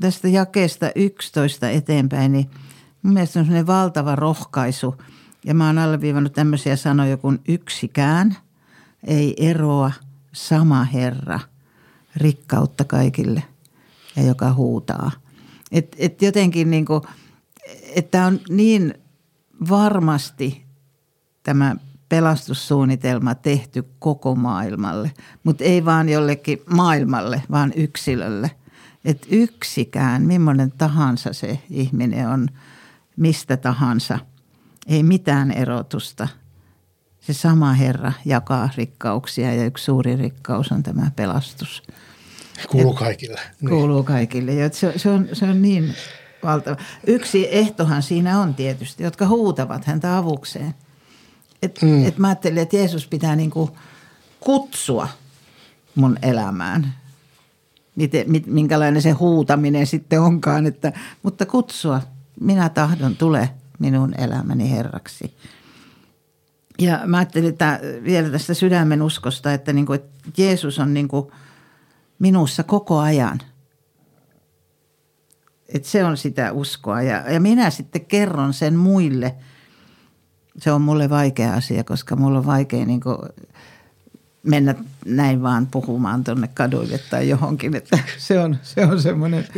tästä 0.00 0.28
jakeesta 0.28 0.90
11 0.94 1.70
eteenpäin, 1.70 2.32
niin 2.32 2.50
mun 3.02 3.14
mielestä 3.14 3.38
on 3.38 3.44
sellainen 3.44 3.66
valtava 3.66 4.16
rohkaisu. 4.16 4.94
Ja 5.44 5.54
mä 5.54 5.66
oon 5.66 5.78
alleviivannut 5.78 6.32
tämmöisiä 6.32 6.76
sanoja 6.76 7.16
kuin 7.16 7.40
yksikään, 7.48 8.36
ei 9.06 9.34
eroa, 9.50 9.92
sama 10.32 10.84
Herra, 10.84 11.40
rikkautta 12.16 12.84
kaikille 12.84 13.42
ja 14.16 14.22
joka 14.22 14.52
huutaa. 14.52 15.10
Et, 15.72 15.96
et 15.98 16.22
jotenkin 16.22 16.70
niin 16.70 16.84
kuin, 16.84 17.02
että 17.94 18.26
on 18.26 18.40
niin 18.48 18.94
varmasti 19.68 20.62
tämä 21.42 21.76
pelastussuunnitelma 22.12 23.34
tehty 23.34 23.84
koko 23.98 24.34
maailmalle, 24.34 25.12
mutta 25.44 25.64
ei 25.64 25.84
vaan 25.84 26.08
jollekin 26.08 26.62
maailmalle, 26.70 27.42
vaan 27.50 27.72
yksilölle. 27.76 28.50
Että 29.04 29.26
yksikään, 29.30 30.22
millainen 30.22 30.72
tahansa 30.72 31.32
se 31.32 31.58
ihminen 31.70 32.28
on, 32.28 32.48
mistä 33.16 33.56
tahansa, 33.56 34.18
ei 34.86 35.02
mitään 35.02 35.50
erotusta. 35.50 36.28
Se 37.20 37.32
sama 37.32 37.72
Herra 37.72 38.12
jakaa 38.24 38.68
rikkauksia 38.76 39.54
ja 39.54 39.64
yksi 39.64 39.84
suuri 39.84 40.16
rikkaus 40.16 40.72
on 40.72 40.82
tämä 40.82 41.10
pelastus. 41.16 41.82
Kuuluu 42.70 42.94
kaikille. 42.94 43.40
Niin. 43.60 43.70
Kuuluu 43.70 44.02
kaikille. 44.02 44.54
Ja 44.54 44.68
se, 44.72 44.92
se, 44.96 45.10
on, 45.10 45.28
se 45.32 45.44
on 45.44 45.62
niin 45.62 45.94
valtava. 46.42 46.76
Yksi 47.06 47.48
ehtohan 47.50 48.02
siinä 48.02 48.40
on 48.40 48.54
tietysti, 48.54 49.02
jotka 49.02 49.26
huutavat 49.26 49.84
häntä 49.84 50.16
avukseen. 50.16 50.74
Et, 51.62 51.82
mm. 51.82 52.06
et 52.06 52.18
mä 52.18 52.26
ajattelin, 52.28 52.58
että 52.58 52.76
Jeesus 52.76 53.06
pitää 53.06 53.36
niinku 53.36 53.76
kutsua 54.40 55.08
mun 55.94 56.18
elämään. 56.22 56.94
Miten, 57.96 58.30
mit, 58.30 58.46
minkälainen 58.46 59.02
se 59.02 59.10
huutaminen 59.10 59.86
sitten 59.86 60.20
onkaan, 60.20 60.66
että, 60.66 60.92
mutta 61.22 61.46
kutsua. 61.46 62.00
Minä 62.40 62.68
tahdon, 62.68 63.16
tule 63.16 63.50
minun 63.78 64.14
elämäni 64.18 64.70
Herraksi. 64.70 65.36
Ja 66.78 67.00
mä 67.06 67.16
ajattelin 67.16 67.48
että 67.48 67.80
vielä 68.04 68.28
tästä 68.30 68.54
sydämen 68.54 69.02
uskosta, 69.02 69.52
että, 69.52 69.72
niinku, 69.72 69.92
että 69.92 70.30
Jeesus 70.36 70.78
on 70.78 70.94
niinku 70.94 71.32
minussa 72.18 72.62
koko 72.62 72.98
ajan. 72.98 73.40
Että 75.68 75.88
se 75.88 76.04
on 76.04 76.16
sitä 76.16 76.52
uskoa 76.52 77.02
ja, 77.02 77.32
ja 77.32 77.40
minä 77.40 77.70
sitten 77.70 78.04
kerron 78.04 78.54
sen 78.54 78.76
muille– 78.76 79.34
se 80.58 80.72
on 80.72 80.82
mulle 80.82 81.10
vaikea 81.10 81.54
asia, 81.54 81.84
koska 81.84 82.16
mulla 82.16 82.38
on 82.38 82.46
vaikea 82.46 82.86
niin 82.86 83.00
mennä 84.42 84.74
näin 85.06 85.42
vaan 85.42 85.66
puhumaan 85.66 86.24
tuonne 86.24 86.48
kaduille 86.54 86.98
tai 86.98 87.28
johonkin. 87.28 87.76
Että 87.76 87.98
se 88.18 88.38
on, 88.38 88.56
se 88.62 88.84
on 88.84 89.02
semmoinen... 89.02 89.48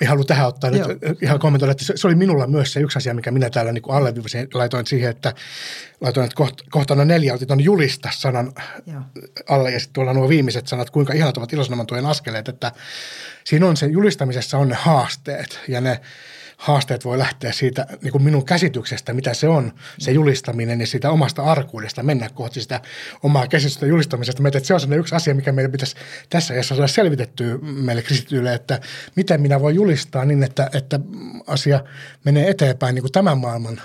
Minä 0.00 0.10
haluan 0.10 0.26
tähän 0.26 0.48
ottaa 0.48 0.70
Joo. 0.70 0.88
nyt 0.88 1.22
ihan 1.22 1.38
kommentoida, 1.38 1.72
että 1.72 1.84
se, 1.84 1.92
se 1.96 2.06
oli 2.06 2.14
minulla 2.14 2.46
myös 2.46 2.72
se 2.72 2.80
yksi 2.80 2.98
asia, 2.98 3.14
mikä 3.14 3.30
minä 3.30 3.50
täällä 3.50 3.72
niin 3.72 3.82
alleviivasin, 3.88 4.48
laitoin 4.54 4.86
siihen, 4.86 5.10
että 5.10 5.34
laitoin, 6.00 6.24
että 6.24 6.36
koht, 6.36 6.60
kohtana 6.70 7.04
neljä 7.04 7.34
otin 7.34 7.48
tuon 7.48 7.64
julista 7.64 8.08
sanan 8.12 8.52
Joo. 8.86 9.00
alle 9.48 9.70
ja 9.70 9.80
sitten 9.80 9.92
tuolla 9.92 10.12
nuo 10.12 10.28
viimeiset 10.28 10.66
sanat, 10.66 10.90
kuinka 10.90 11.12
ihanat 11.12 11.36
ovat 11.36 11.52
ilosanoman 11.52 11.86
tuen 11.86 12.06
askeleet, 12.06 12.48
että 12.48 12.72
siinä 13.44 13.66
on 13.66 13.76
se 13.76 13.86
julistamisessa 13.86 14.58
on 14.58 14.68
ne 14.68 14.74
haasteet 14.74 15.60
ja 15.68 15.80
ne 15.80 16.00
haasteet 16.58 17.04
voi 17.04 17.18
lähteä 17.18 17.52
siitä 17.52 17.86
niin 18.02 18.12
kuin 18.12 18.22
minun 18.22 18.44
käsityksestä, 18.44 19.12
mitä 19.12 19.34
se 19.34 19.48
on, 19.48 19.72
se 19.98 20.12
julistaminen 20.12 20.80
ja 20.80 20.86
siitä 20.86 21.10
omasta 21.10 21.42
arkuudesta 21.42 22.02
mennä 22.02 22.30
kohti 22.34 22.60
sitä 22.60 22.80
omaa 23.22 23.46
käsitystä 23.46 23.86
julistamisesta. 23.86 24.42
Meitä, 24.42 24.58
että 24.58 24.66
se 24.66 24.74
on 24.74 24.80
sellainen 24.80 25.00
yksi 25.00 25.14
asia, 25.14 25.34
mikä 25.34 25.52
meidän 25.52 25.72
pitäisi 25.72 25.96
tässä 26.30 26.54
ajassa 26.54 26.74
saada 26.74 26.88
selvitettyä 26.88 27.58
meille 27.62 28.02
kristityille, 28.02 28.54
että 28.54 28.80
miten 29.16 29.40
minä 29.40 29.60
voin 29.60 29.76
julistaa 29.76 30.24
niin, 30.24 30.42
että, 30.42 30.70
että 30.72 31.00
asia 31.46 31.80
menee 32.24 32.50
eteenpäin 32.50 32.94
niin 32.94 33.02
kuin 33.02 33.12
tämän 33.12 33.38
maailman 33.38 33.80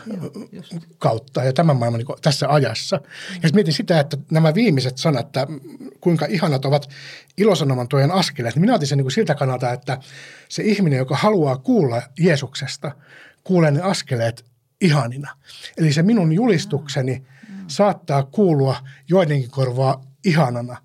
Joo, 0.51 0.63
kautta 0.97 1.43
ja 1.43 1.53
tämän 1.53 1.75
maailman 1.77 1.97
niin 1.97 2.05
kuin 2.05 2.21
tässä 2.21 2.49
ajassa. 2.49 2.95
Ja 2.95 3.33
sitten 3.33 3.55
mietin 3.55 3.73
sitä, 3.73 3.99
että 3.99 4.17
nämä 4.31 4.53
viimeiset 4.53 4.97
sanat, 4.97 5.25
että 5.25 5.47
kuinka 6.01 6.25
ihanat 6.25 6.65
ovat 6.65 6.89
ilosanoman 7.37 7.87
tuojen 7.87 8.11
askeleet, 8.11 8.55
niin 8.55 8.61
minä 8.61 8.73
otin 8.73 8.87
sen 8.87 8.97
niin 8.97 9.03
kuin 9.03 9.11
siltä 9.11 9.35
kannalta, 9.35 9.71
että 9.71 9.97
se 10.49 10.63
ihminen, 10.63 10.97
joka 10.97 11.15
haluaa 11.15 11.57
kuulla 11.57 12.01
Jeesuksesta, 12.19 12.91
kuulee 13.43 13.71
ne 13.71 13.81
askeleet 13.81 14.45
ihanina. 14.81 15.31
Eli 15.77 15.93
se 15.93 16.03
minun 16.03 16.33
julistukseni 16.33 17.23
saattaa 17.67 18.23
kuulua 18.23 18.75
joidenkin 19.09 19.51
korvaa 19.51 20.01
ihanana. 20.25 20.77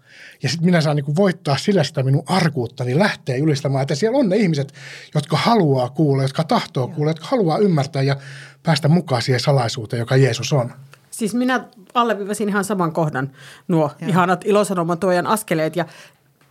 Ja 0.43 0.49
sitten 0.49 0.67
minä 0.67 0.81
saan 0.81 0.97
niin 0.97 1.17
voittaa 1.17 1.57
sillä 1.57 1.85
sitä 1.85 2.03
minun 2.03 2.23
arkuuttani 2.27 2.99
lähteä 2.99 3.37
julistamaan, 3.37 3.83
että 3.83 3.95
siellä 3.95 4.19
on 4.19 4.29
ne 4.29 4.37
ihmiset, 4.37 4.75
jotka 5.15 5.37
haluaa 5.37 5.91
kuulla, 5.91 6.23
jotka 6.23 6.45
tahtoo 6.45 6.89
kuulla, 6.89 7.11
jotka 7.11 7.27
haluaa 7.27 7.59
ymmärtää 7.59 8.03
ja 8.03 8.17
päästä 8.63 8.89
mukaan 8.89 9.23
siihen 9.23 9.41
salaisuuteen, 9.41 10.01
joka 10.01 10.17
Jeesus 10.17 10.53
on. 10.53 10.73
Siis 11.11 11.35
minä 11.35 11.65
alleviivasin 11.95 12.49
ihan 12.49 12.65
saman 12.65 12.93
kohdan, 12.93 13.31
nuo 13.69 13.91
Joo. 14.01 14.11
ihanat 14.11 14.45
ilosanomatuojan 14.45 15.27
askeleet. 15.27 15.77
Ja 15.77 15.85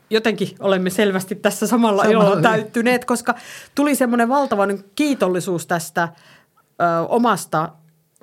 jotenkin 0.10 0.50
olemme 0.60 0.90
selvästi 0.90 1.36
tässä 1.36 1.68
samalla, 1.68 2.04
samalla 2.04 2.24
ilolla 2.24 2.42
täyttyneet, 2.42 3.06
koska 3.06 3.36
tuli 3.76 3.96
semmoinen 3.96 4.30
valtava 4.30 4.66
niin 4.66 4.86
kiitollisuus 4.96 5.68
tästä 5.68 6.04
ö, 6.04 7.08
omasta 7.10 7.70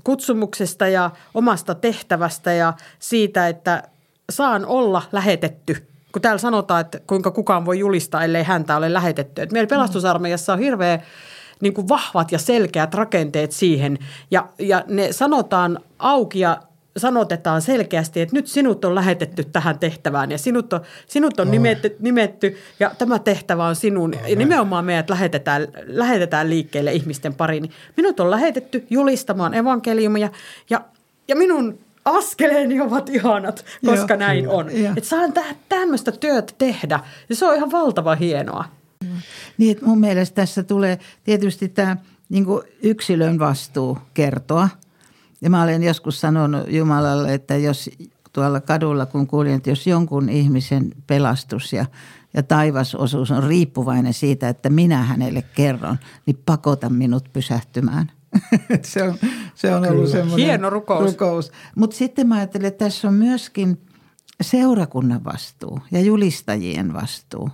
kutsumuksesta 0.05 0.89
ja 0.89 1.11
omasta 1.35 1.75
tehtävästä 1.75 2.53
ja 2.53 2.73
siitä, 2.99 3.49
että 3.49 3.83
saan 4.31 4.67
olla 4.67 5.03
lähetetty. 5.13 5.89
Kun 6.13 6.23
täällä 6.23 6.39
sanotaan, 6.39 6.81
että 6.81 7.01
kuinka 7.07 7.31
kukaan 7.31 7.67
voi 7.67 7.79
julistaa, 7.79 8.25
ellei 8.25 8.43
häntä 8.43 8.77
ole 8.77 8.93
lähetetty. 8.93 9.43
Et 9.43 9.53
meillä 9.53 9.69
pelastusarmeijassa 9.69 10.53
on 10.53 10.59
hirveä 10.59 10.99
niin 11.61 11.75
kuin 11.75 11.89
vahvat 11.89 12.33
ja 12.33 12.39
selkeät 12.39 12.95
rakenteet 12.95 13.53
siihen 13.53 13.99
ja, 14.31 14.49
ja 14.59 14.85
ne 14.89 15.13
sanotaan 15.13 15.79
auki 15.99 16.41
ja 16.41 16.61
sanotetaan 16.97 17.63
selkeästi, 17.63 18.21
että 18.21 18.37
nyt 18.37 18.47
sinut 18.47 18.85
on 18.85 18.95
lähetetty 18.95 19.45
tähän 19.45 19.79
tehtävään 19.79 20.31
ja 20.31 20.39
sinut 20.39 20.73
on, 20.73 20.81
sinut 21.07 21.41
on 21.41 21.51
nimetty, 21.51 21.97
nimetty 22.01 22.57
ja 22.81 22.91
tämä 22.99 23.19
tehtävä 23.19 23.67
on 23.67 23.77
sinun. 23.77 24.15
Ja 24.27 24.37
nimenomaan 24.37 24.85
meidät 24.85 25.11
lähetetään, 25.11 25.69
lähetetään 25.87 26.51
liikkeelle 26.51 26.93
ihmisten 26.93 27.35
pariin. 27.35 27.71
Minut 27.97 28.21
on 28.21 28.31
lähetetty 28.31 28.87
julistamaan 28.91 29.55
evankeliumia 29.55 30.29
ja, 30.71 30.81
ja 31.29 31.37
minun 31.37 31.79
askeleeni 32.05 32.81
ovat 32.81 33.09
ihanat, 33.09 33.65
koska 33.87 34.15
Joo, 34.15 34.19
näin 34.19 34.45
kyllä. 34.45 34.57
on. 34.57 34.69
Että 34.97 35.09
saan 35.09 35.33
tämmöistä 35.69 36.13
työtä 36.13 36.53
tehdä 36.59 37.01
ja 37.29 37.37
se 37.37 37.47
on 37.47 37.57
ihan 37.57 37.73
valtava 37.73 38.15
hienoa. 38.15 38.65
Niin, 39.59 39.71
että 39.71 39.87
mun 39.87 40.01
mielestä 40.01 40.35
tässä 40.35 40.63
tulee 40.63 40.99
tietysti 41.25 41.69
tämä 41.69 41.97
niin 42.29 42.47
yksilön 42.83 43.39
vastuu 43.39 43.99
kertoa– 44.15 44.69
ja 45.45 45.51
mä 45.51 45.63
olen 45.63 45.83
joskus 45.83 46.21
sanonut 46.21 46.63
Jumalalle, 46.69 47.35
että 47.35 47.57
jos 47.57 47.91
tuolla 48.33 48.61
kadulla 48.61 49.07
kun 49.07 49.27
kuulin, 49.27 49.55
että 49.55 49.71
jos 49.71 49.87
jonkun 49.87 50.29
ihmisen 50.29 50.93
pelastus 51.07 51.73
ja, 51.73 51.87
ja 52.35 52.43
taivasosuus 52.43 53.31
on 53.31 53.43
riippuvainen 53.43 54.15
siitä, 54.15 54.49
että 54.49 54.71
minä 54.71 55.03
hänelle 55.03 55.43
kerron, 55.43 55.99
niin 56.27 56.39
pakota 56.47 56.91
minut 56.91 57.33
pysähtymään. 57.33 58.13
se 58.83 59.03
on, 59.03 59.15
se 59.55 59.75
on 59.75 59.89
ollut 59.91 60.11
semmoinen 60.11 60.47
Hieno 60.47 60.71
rukous. 60.71 61.13
rukous. 61.13 61.53
Mutta 61.77 61.97
sitten 61.97 62.27
mä 62.27 62.37
ajattelen, 62.37 62.69
että 62.69 62.85
tässä 62.85 63.09
on 63.09 63.15
myöskin 63.15 63.81
seurakunnan 64.41 65.25
vastuu 65.25 65.81
ja 65.91 66.01
julistajien 66.01 66.93
vastuu. 66.93 67.51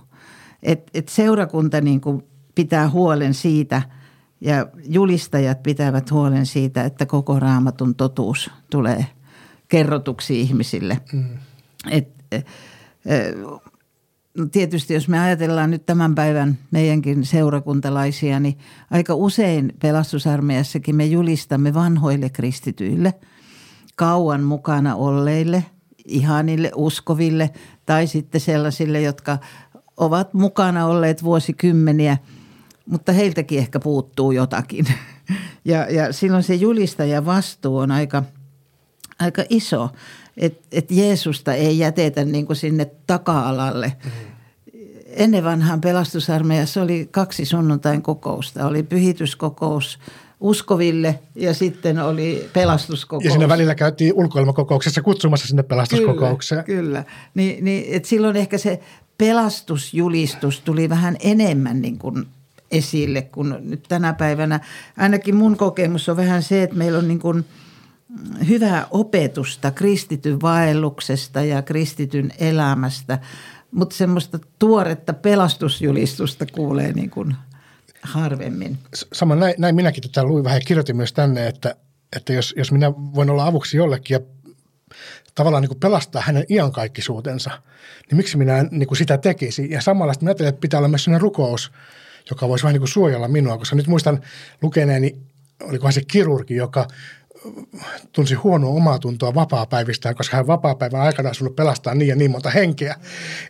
Et, 0.63 0.89
et 0.93 1.09
seurakunta 1.09 1.81
niin 1.81 2.01
kuin 2.01 2.23
pitää 2.55 2.89
huolen 2.89 3.33
siitä– 3.33 3.81
ja 4.41 4.67
julistajat 4.87 5.63
pitävät 5.63 6.11
huolen 6.11 6.45
siitä, 6.45 6.83
että 6.83 7.05
koko 7.05 7.39
raamatun 7.39 7.95
totuus 7.95 8.51
tulee 8.69 9.07
kerrotuksi 9.67 10.41
ihmisille. 10.41 10.97
Mm. 11.13 11.29
Et, 11.91 12.07
e, 12.31 12.35
e, 12.35 12.43
no 14.37 14.45
tietysti 14.51 14.93
jos 14.93 15.07
me 15.07 15.19
ajatellaan 15.19 15.71
nyt 15.71 15.85
tämän 15.85 16.15
päivän 16.15 16.57
meidänkin 16.71 17.25
seurakuntalaisia, 17.25 18.39
niin 18.39 18.57
aika 18.91 19.15
usein 19.15 19.73
pelastusarmeijassakin 19.81 20.95
me 20.95 21.05
julistamme 21.05 21.73
vanhoille 21.73 22.29
kristityille, 22.29 23.13
kauan 23.95 24.43
mukana 24.43 24.95
olleille, 24.95 25.65
ihanille, 26.05 26.71
uskoville 26.75 27.49
tai 27.85 28.07
sitten 28.07 28.41
sellaisille, 28.41 29.01
jotka 29.01 29.37
ovat 29.97 30.33
mukana 30.33 30.85
olleet 30.85 31.23
vuosikymmeniä– 31.23 32.17
mutta 32.85 33.11
heiltäkin 33.11 33.59
ehkä 33.59 33.79
puuttuu 33.79 34.31
jotakin. 34.31 34.85
Ja, 35.65 35.89
ja 35.89 36.13
silloin 36.13 36.43
se 36.43 36.55
julistaja 36.55 37.25
vastuu 37.25 37.77
on 37.77 37.91
aika, 37.91 38.23
aika 39.19 39.43
iso, 39.49 39.89
että 40.37 40.67
et 40.71 40.91
Jeesusta 40.91 41.53
ei 41.53 41.79
jätetä 41.79 42.25
niin 42.25 42.45
kuin 42.45 42.57
sinne 42.57 42.85
taka-alalle. 43.07 43.93
Mm. 44.05 44.11
Ennen 45.05 45.43
vanhaan 45.43 45.81
pelastusarmeijassa 45.81 46.81
oli 46.81 47.07
kaksi 47.11 47.45
sunnuntain 47.45 48.01
kokousta. 48.01 48.67
Oli 48.67 48.83
pyhityskokous 48.83 49.99
uskoville 50.39 51.19
ja 51.35 51.53
sitten 51.53 51.99
oli 51.99 52.49
pelastuskokous. 52.53 53.25
Ja 53.25 53.31
siinä 53.31 53.49
välillä 53.49 53.75
käytiin 53.75 54.13
ulkoilmakokouksessa 54.13 55.01
kutsumassa 55.01 55.47
sinne 55.47 55.63
pelastuskokoukseen. 55.63 56.63
Kyllä, 56.63 56.81
kyllä. 56.81 57.03
Ni, 57.33 57.57
niin, 57.61 57.95
et 57.95 58.05
silloin 58.05 58.35
ehkä 58.35 58.57
se 58.57 58.79
pelastusjulistus 59.17 60.61
tuli 60.61 60.89
vähän 60.89 61.17
enemmän 61.19 61.81
niin 61.81 61.99
kuin– 61.99 62.25
esille, 62.71 63.21
kun 63.21 63.57
nyt 63.61 63.83
tänä 63.89 64.13
päivänä 64.13 64.59
ainakin 64.97 65.35
mun 65.35 65.57
kokemus 65.57 66.09
on 66.09 66.17
vähän 66.17 66.43
se, 66.43 66.63
että 66.63 66.75
meillä 66.75 66.97
on 66.97 67.07
niin 67.07 67.19
kuin 67.19 67.45
hyvää 68.49 68.87
opetusta 68.91 69.71
kristityn 69.71 70.41
vaelluksesta 70.41 71.41
ja 71.43 71.61
kristityn 71.61 72.31
elämästä, 72.39 73.19
mutta 73.71 73.95
semmoista 73.95 74.39
tuoretta 74.59 75.13
pelastusjulistusta 75.13 76.45
kuulee 76.45 76.93
niin 76.93 77.09
kuin 77.09 77.35
harvemmin. 78.01 78.77
Sama 79.13 79.35
näin, 79.35 79.55
näin 79.57 79.75
minäkin 79.75 80.03
tätä 80.03 80.23
luin 80.23 80.43
vähän 80.43 80.57
ja 80.57 80.65
kirjoitin 80.65 80.95
myös 80.95 81.13
tänne, 81.13 81.47
että 81.47 81.75
että 82.15 82.33
jos, 82.33 82.53
jos 82.57 82.71
minä 82.71 82.91
voin 82.91 83.29
olla 83.29 83.45
avuksi 83.45 83.77
jollekin 83.77 84.15
ja 84.15 84.19
tavallaan 85.35 85.61
niin 85.61 85.69
kuin 85.69 85.79
pelastaa 85.79 86.21
hänen 86.25 86.45
iankaikkisuutensa, 86.49 87.51
niin 88.09 88.17
miksi 88.17 88.37
minä 88.37 88.57
en 88.57 88.67
niin 88.71 88.87
kuin 88.87 88.97
sitä 88.97 89.17
tekisi? 89.17 89.67
Ja 89.71 89.81
samalla 89.81 90.13
minä 90.19 90.29
ajattelen, 90.29 90.49
että 90.49 90.61
pitää 90.61 90.77
olla 90.77 90.87
myös 90.87 91.03
sellainen 91.03 91.21
rukous, 91.21 91.71
joka 92.29 92.47
voisi 92.47 92.63
vähän 92.63 92.73
niin 92.73 92.81
kuin 92.81 92.89
suojella 92.89 93.27
minua, 93.27 93.57
koska 93.57 93.75
nyt 93.75 93.87
muistan 93.87 94.21
lukeneeni, 94.61 95.17
olikohan 95.63 95.93
se 95.93 96.01
kirurgi, 96.07 96.55
joka 96.55 96.87
tunsi 98.11 98.35
huonoa 98.35 98.69
omaa 98.69 98.99
tuntoa 98.99 99.33
vapaa-päivistään, 99.33 100.15
koska 100.15 100.37
hän 100.37 100.47
vapaa-päivän 100.47 101.01
aikana 101.01 101.31
on 101.41 101.53
pelastaa 101.53 101.95
niin 101.95 102.07
ja 102.07 102.15
niin 102.15 102.31
monta 102.31 102.49
henkeä, 102.49 102.95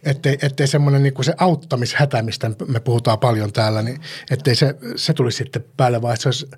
ettei, 0.04 0.38
ettei 0.42 0.68
semmoinen 0.68 1.04
niin 1.04 1.24
se 1.24 1.34
auttamishätä, 1.38 2.22
mistä 2.22 2.52
me 2.68 2.80
puhutaan 2.80 3.20
paljon 3.20 3.54
täällä, 3.54 3.82
niin 3.82 4.02
ettei 4.32 4.56
se, 4.56 4.76
se 4.96 5.14
tulisi 5.14 5.38
sitten 5.38 5.66
päälle, 5.78 6.02
vaan 6.02 6.18
se 6.18 6.28
olisi, 6.28 6.50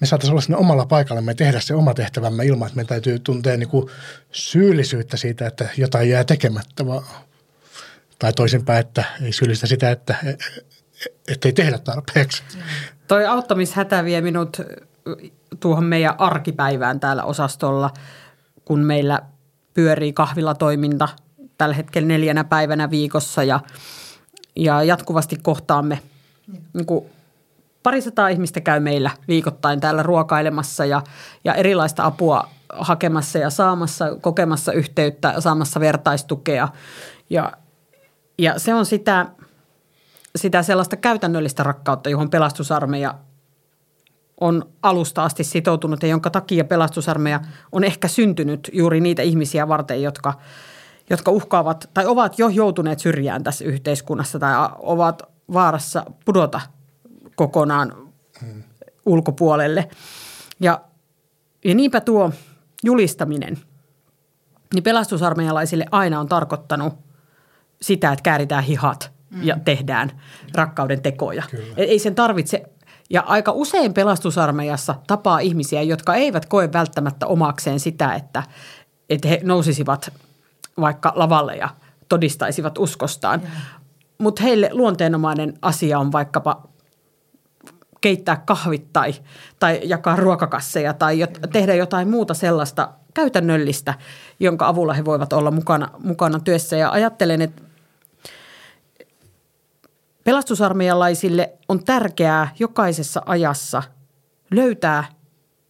me 0.00 0.06
saataisiin 0.06 0.32
olla 0.32 0.40
sinne 0.40 0.56
omalla 0.56 0.86
paikallamme 0.86 1.34
tehdä 1.34 1.60
se 1.60 1.74
oma 1.74 1.94
tehtävämme 1.94 2.46
ilman, 2.46 2.66
että 2.66 2.76
me 2.76 2.84
täytyy 2.84 3.18
tuntea 3.18 3.56
niin 3.56 3.68
kuin 3.68 3.90
syyllisyyttä 4.32 5.16
siitä, 5.16 5.46
että 5.46 5.68
jotain 5.76 6.08
jää 6.08 6.24
tekemättä, 6.24 6.86
vaan, 6.86 7.04
tai 8.18 8.32
toisinpäin, 8.32 8.80
että 8.80 9.04
ei 9.22 9.32
syyllistä 9.32 9.66
sitä, 9.66 9.90
että 9.90 10.16
ei 11.44 11.52
tehdä 11.52 11.78
tarpeeksi. 11.78 12.42
Toi 13.08 13.26
auttamishätä 13.26 14.04
vie 14.04 14.20
minut 14.20 14.60
tuohon 15.60 15.84
meidän 15.84 16.14
arkipäivään 16.18 17.00
täällä 17.00 17.24
osastolla, 17.24 17.90
kun 18.64 18.80
meillä 18.80 19.20
pyörii 19.74 20.12
kahvilatoiminta 20.12 21.08
tällä 21.58 21.74
hetkellä 21.74 22.08
neljänä 22.08 22.44
päivänä 22.44 22.90
viikossa 22.90 23.42
ja, 23.42 23.60
ja 24.56 24.82
jatkuvasti 24.82 25.36
kohtaamme 25.42 26.00
niin 26.72 26.86
kuin 26.86 27.04
parisataa 27.82 28.28
ihmistä 28.28 28.60
käy 28.60 28.80
meillä 28.80 29.10
viikoittain 29.28 29.80
täällä 29.80 30.02
ruokailemassa 30.02 30.84
ja, 30.84 31.02
ja 31.44 31.54
erilaista 31.54 32.04
apua 32.04 32.48
hakemassa 32.72 33.38
ja 33.38 33.50
saamassa, 33.50 34.16
kokemassa 34.20 34.72
yhteyttä, 34.72 35.40
saamassa 35.40 35.80
vertaistukea. 35.80 36.68
Ja, 37.30 37.52
ja 38.38 38.58
se 38.58 38.74
on 38.74 38.86
sitä, 38.86 39.26
sitä 40.36 40.62
sellaista 40.62 40.96
käytännöllistä 40.96 41.62
rakkautta, 41.62 42.10
johon 42.10 42.30
pelastusarmeija 42.30 43.14
on 44.40 44.68
alusta 44.82 45.24
asti 45.24 45.44
sitoutunut 45.44 46.02
ja 46.02 46.08
jonka 46.08 46.30
takia 46.30 46.64
pelastusarmeija 46.64 47.40
on 47.72 47.84
ehkä 47.84 48.08
syntynyt 48.08 48.70
juuri 48.72 49.00
niitä 49.00 49.22
ihmisiä 49.22 49.68
varten, 49.68 50.02
jotka, 50.02 50.34
jotka 51.10 51.30
uhkaavat 51.30 51.90
tai 51.94 52.06
ovat 52.06 52.38
jo 52.38 52.48
joutuneet 52.48 52.98
syrjään 52.98 53.42
tässä 53.42 53.64
yhteiskunnassa 53.64 54.38
tai 54.38 54.68
ovat 54.78 55.22
vaarassa 55.52 56.04
pudota 56.24 56.60
kokonaan 57.34 57.92
hmm. 58.40 58.62
ulkopuolelle. 59.06 59.88
Ja, 60.60 60.80
ja 61.64 61.74
niinpä 61.74 62.00
tuo 62.00 62.32
julistaminen, 62.84 63.58
niin 64.74 64.82
pelastusarmeijalaisille 64.82 65.86
aina 65.90 66.20
on 66.20 66.28
tarkoittanut 66.28 66.94
sitä, 67.82 68.12
että 68.12 68.22
kääritään 68.22 68.64
hihat 68.64 69.19
mm. 69.30 69.42
ja 69.42 69.56
tehdään 69.64 70.10
rakkauden 70.54 71.02
tekoja. 71.02 71.42
Kyllä. 71.50 71.74
Ei 71.76 71.98
sen 71.98 72.14
tarvitse 72.14 72.62
ja 73.10 73.20
aika 73.26 73.52
usein 73.52 73.94
pelastusarmeijassa 73.94 74.94
tapaa 75.06 75.38
ihmisiä, 75.38 75.82
jotka 75.82 76.14
eivät 76.14 76.46
koe 76.46 76.72
välttämättä 76.72 77.26
omakseen 77.26 77.80
sitä, 77.80 78.14
että, 78.14 78.42
että 79.10 79.28
he 79.28 79.40
nousisivat 79.42 80.12
vaikka 80.80 81.12
lavalle 81.16 81.56
ja 81.56 81.68
todistaisivat 82.08 82.78
uskostaan. 82.78 83.42
Mutta 84.18 84.42
heille 84.42 84.70
luonteenomainen 84.72 85.54
asia 85.62 85.98
on 85.98 86.12
vaikkapa 86.12 86.68
keittää 88.00 88.42
kahvit 88.46 88.92
tai, 88.92 89.14
tai 89.58 89.80
jakaa 89.84 90.16
ruokakasseja 90.16 90.94
tai 90.94 91.18
jot, 91.18 91.38
tehdä 91.52 91.74
jotain 91.74 92.08
muuta 92.08 92.34
sellaista 92.34 92.88
käytännöllistä, 93.14 93.94
jonka 94.40 94.68
avulla 94.68 94.92
he 94.92 95.04
voivat 95.04 95.32
olla 95.32 95.50
mukana, 95.50 95.88
mukana 95.98 96.40
työssä. 96.40 96.76
Ja 96.76 96.90
ajattelen, 96.90 97.42
että 97.42 97.62
Pelastusarmeijalaisille 100.24 101.52
on 101.68 101.84
tärkeää 101.84 102.48
jokaisessa 102.58 103.22
ajassa 103.26 103.82
löytää 104.50 105.04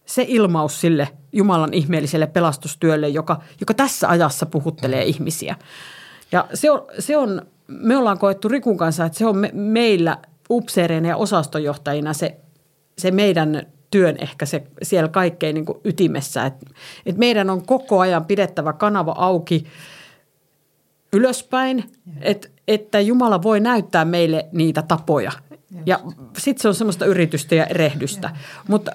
se 0.05 0.25
ilmaus 0.27 0.81
sille 0.81 1.09
Jumalan 1.33 1.73
ihmeelliselle 1.73 2.27
pelastustyölle, 2.27 3.09
joka, 3.09 3.41
joka 3.59 3.73
tässä 3.73 4.09
ajassa 4.09 4.45
puhuttelee 4.45 5.03
ihmisiä. 5.03 5.55
Ja 6.31 6.47
se 6.53 6.71
on, 6.71 6.87
se 6.99 7.17
on, 7.17 7.41
me 7.67 7.97
ollaan 7.97 8.19
koettu 8.19 8.47
Rikun 8.47 8.77
kanssa, 8.77 9.05
että 9.05 9.17
se 9.17 9.25
on 9.25 9.37
me, 9.37 9.49
meillä 9.53 10.17
upseereina 10.49 11.07
ja 11.07 11.17
osastonjohtajina 11.17 12.13
se, 12.13 12.37
se 12.97 13.11
meidän 13.11 13.67
työn 13.91 14.15
ehkä 14.19 14.45
se 14.45 14.63
siellä 14.83 15.09
kaikkein 15.09 15.53
niin 15.53 15.65
ytimessä. 15.83 16.45
Että 16.45 16.65
et 17.05 17.17
meidän 17.17 17.49
on 17.49 17.65
koko 17.65 17.99
ajan 17.99 18.25
pidettävä 18.25 18.73
kanava 18.73 19.15
auki 19.17 19.65
ylöspäin, 21.13 21.91
että 22.21 22.47
että 22.67 22.99
Jumala 22.99 23.43
voi 23.43 23.59
näyttää 23.59 24.05
meille 24.05 24.45
niitä 24.51 24.81
tapoja. 24.81 25.31
Ja 25.85 25.99
sitten 26.37 26.61
se 26.61 26.67
on 26.67 26.75
semmoista 26.75 27.05
yritystä 27.05 27.55
ja 27.55 27.65
erehdystä. 27.65 28.29
Mutta 28.67 28.91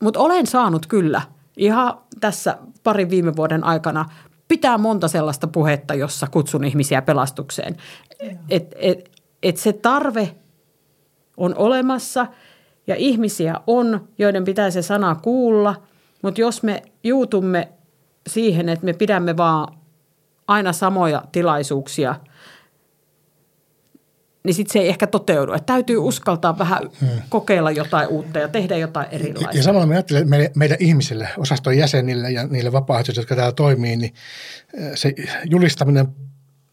mut 0.00 0.16
olen 0.16 0.46
saanut 0.46 0.86
kyllä 0.86 1.22
ihan 1.56 1.98
tässä 2.20 2.58
parin 2.82 3.10
viime 3.10 3.36
vuoden 3.36 3.64
aikana 3.64 4.04
pitää 4.48 4.78
monta 4.78 5.08
sellaista 5.08 5.46
puhetta, 5.46 5.94
jossa 5.94 6.26
kutsun 6.30 6.64
ihmisiä 6.64 7.02
pelastukseen. 7.02 7.76
Että 8.50 8.76
et, 8.78 9.10
et 9.42 9.56
se 9.56 9.72
tarve 9.72 10.34
on 11.36 11.54
olemassa 11.56 12.26
ja 12.86 12.94
ihmisiä 12.96 13.54
on, 13.66 14.08
joiden 14.18 14.44
pitää 14.44 14.70
se 14.70 14.82
sana 14.82 15.14
kuulla. 15.14 15.74
Mutta 16.22 16.40
jos 16.40 16.62
me 16.62 16.82
juutumme 17.04 17.68
siihen, 18.26 18.68
että 18.68 18.84
me 18.84 18.92
pidämme 18.92 19.36
vaan 19.36 19.79
aina 20.50 20.72
samoja 20.72 21.22
tilaisuuksia– 21.32 22.14
niin 24.44 24.54
sitten 24.54 24.72
se 24.72 24.78
ei 24.78 24.88
ehkä 24.88 25.06
toteudu. 25.06 25.52
Että 25.52 25.72
täytyy 25.72 25.96
uskaltaa 25.98 26.58
vähän 26.58 26.82
hmm. 27.00 27.08
kokeilla 27.28 27.70
jotain 27.70 28.08
uutta 28.08 28.38
ja 28.38 28.48
tehdä 28.48 28.76
jotain 28.76 29.06
erilaista. 29.10 29.56
Ja 29.56 29.62
samalla 29.62 29.86
me 29.86 29.94
ajattelen, 29.94 30.22
että 30.22 30.30
meidän, 30.30 30.50
meidän 30.56 30.76
ihmisille, 30.80 31.28
osaston 31.38 31.76
jäsenille 31.76 32.30
ja 32.30 32.46
niille 32.46 32.72
vapaaehtoisille, 32.72 33.22
jotka 33.22 33.36
täällä 33.36 33.52
toimii, 33.52 33.96
niin 33.96 34.14
se 34.94 35.14
julistaminen 35.44 36.08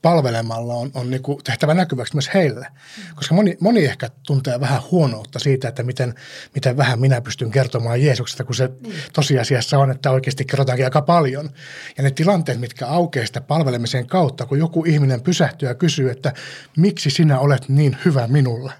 palvelemalla 0.08 0.74
on, 0.74 0.92
on 0.94 1.10
niin 1.10 1.22
kuin 1.22 1.44
tehtävä 1.44 1.74
näkyväksi 1.74 2.16
myös 2.16 2.30
heille. 2.34 2.68
Koska 3.16 3.36
moni, 3.36 3.58
moni 3.60 3.86
ehkä 3.86 4.10
tuntee 4.28 4.60
vähän 4.60 4.82
huonoutta 4.92 5.40
siitä, 5.40 5.68
että 5.68 5.84
miten, 5.84 6.14
miten 6.56 6.78
vähän 6.78 7.00
minä 7.00 7.22
pystyn 7.22 7.52
kertomaan 7.52 8.02
Jeesuksesta, 8.02 8.44
kun 8.44 8.56
se 8.56 8.70
niin. 8.82 8.96
tosiasiassa 9.14 9.78
on, 9.78 9.92
että 9.92 10.12
oikeasti 10.12 10.46
kerrotaankin 10.46 10.86
aika 10.86 11.02
paljon. 11.02 11.50
Ja 11.98 12.04
ne 12.04 12.12
tilanteet, 12.12 12.60
mitkä 12.60 12.88
aukeaa 12.88 13.26
sitä 13.26 13.42
palvelemisen 13.42 14.08
kautta, 14.08 14.46
kun 14.46 14.60
joku 14.60 14.84
ihminen 14.86 15.22
pysähtyy 15.22 15.70
ja 15.70 15.76
kysyy, 15.76 16.10
että 16.10 16.34
miksi 16.78 17.10
sinä 17.10 17.40
olet 17.40 17.70
niin 17.70 17.98
hyvä 18.06 18.28
minulle, 18.28 18.74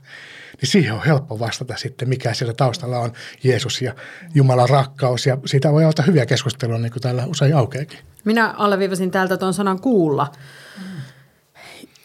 niin 0.62 0.70
siihen 0.70 0.94
on 0.94 1.06
helppo 1.06 1.40
vastata 1.40 1.78
sitten, 1.78 2.10
mikä 2.10 2.34
siellä 2.34 2.54
taustalla 2.54 3.00
on 3.00 3.12
Jeesus 3.44 3.82
ja 3.82 3.96
Jumalan 4.36 4.70
rakkaus. 4.70 5.26
Ja 5.26 5.38
siitä 5.46 5.72
voi 5.72 5.86
olla 5.86 6.04
hyviä 6.08 6.26
keskustelua, 6.26 6.78
niin 6.78 6.92
kuin 6.92 7.02
täällä 7.02 7.26
usein 7.26 7.56
aukeakin. 7.56 8.00
Minä 8.26 8.54
alleviivasin 8.58 9.12
täältä 9.12 9.38
tuon 9.38 9.54
sanan 9.54 9.82
kuulla. 9.82 10.32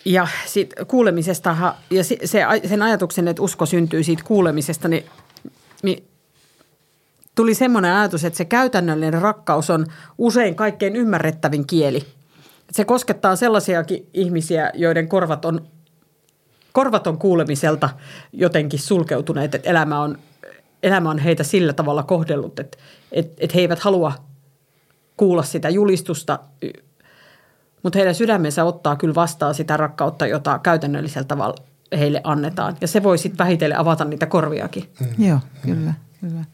Ja 0.05 0.29
sit 0.47 0.75
kuulemisesta 0.89 1.75
ja 1.91 2.05
se, 2.05 2.19
sen 2.69 2.83
ajatuksen, 2.83 3.29
että 3.29 3.43
usko 3.43 3.67
syntyy 3.67 4.03
siitä 4.03 4.23
kuulemisesta, 4.25 4.89
niin, 4.89 5.05
niin 5.83 6.05
tuli 7.35 7.55
semmoinen 7.55 7.93
ajatus, 7.93 8.25
että 8.25 8.37
se 8.37 8.45
käytännöllinen 8.45 9.23
rakkaus 9.23 9.71
on 9.71 9.87
usein 10.19 10.55
kaikkein 10.55 10.97
ymmärrettävin 10.97 11.67
kieli. 11.67 12.07
Se 12.73 12.85
koskettaa 12.85 13.37
sellaisiakin 13.37 14.07
ihmisiä, 14.15 14.71
joiden 14.75 15.09
korvat 15.09 15.45
on, 15.45 15.63
korvat 16.73 17.07
on 17.07 17.19
kuulemiselta 17.19 17.89
jotenkin 18.33 18.79
sulkeutuneet, 18.79 19.55
että 19.55 19.71
elämä 19.71 20.01
on, 20.01 20.19
elämä 20.83 21.11
on 21.11 21.19
heitä 21.19 21.45
sillä 21.45 21.73
tavalla 21.73 22.03
kohdellut, 22.03 22.59
että, 22.61 22.79
että, 23.13 23.35
että 23.39 23.55
he 23.55 23.61
eivät 23.61 23.79
halua 23.79 24.13
kuulla 25.17 25.43
sitä 25.43 25.69
julistusta 25.69 26.39
mutta 27.83 27.99
heidän 27.99 28.15
sydämensä 28.15 28.65
ottaa 28.65 28.97
kyllä 28.97 29.15
vastaan 29.15 29.55
sitä 29.55 29.77
rakkautta, 29.77 30.27
jota 30.27 30.59
käytännöllisellä 30.59 31.25
tavalla 31.25 31.55
heille 31.99 32.21
annetaan. 32.25 32.77
Ja 32.81 32.89
se 32.89 33.03
voi 33.03 33.19
sitten 33.19 33.39
vähitellen 33.39 33.79
avata 33.79 34.05
niitä 34.05 34.27
korviakin. 34.27 34.85
Mm. 35.01 35.25
Joo, 35.27 35.39
kyllä, 35.63 35.95
kyllä. 36.21 36.45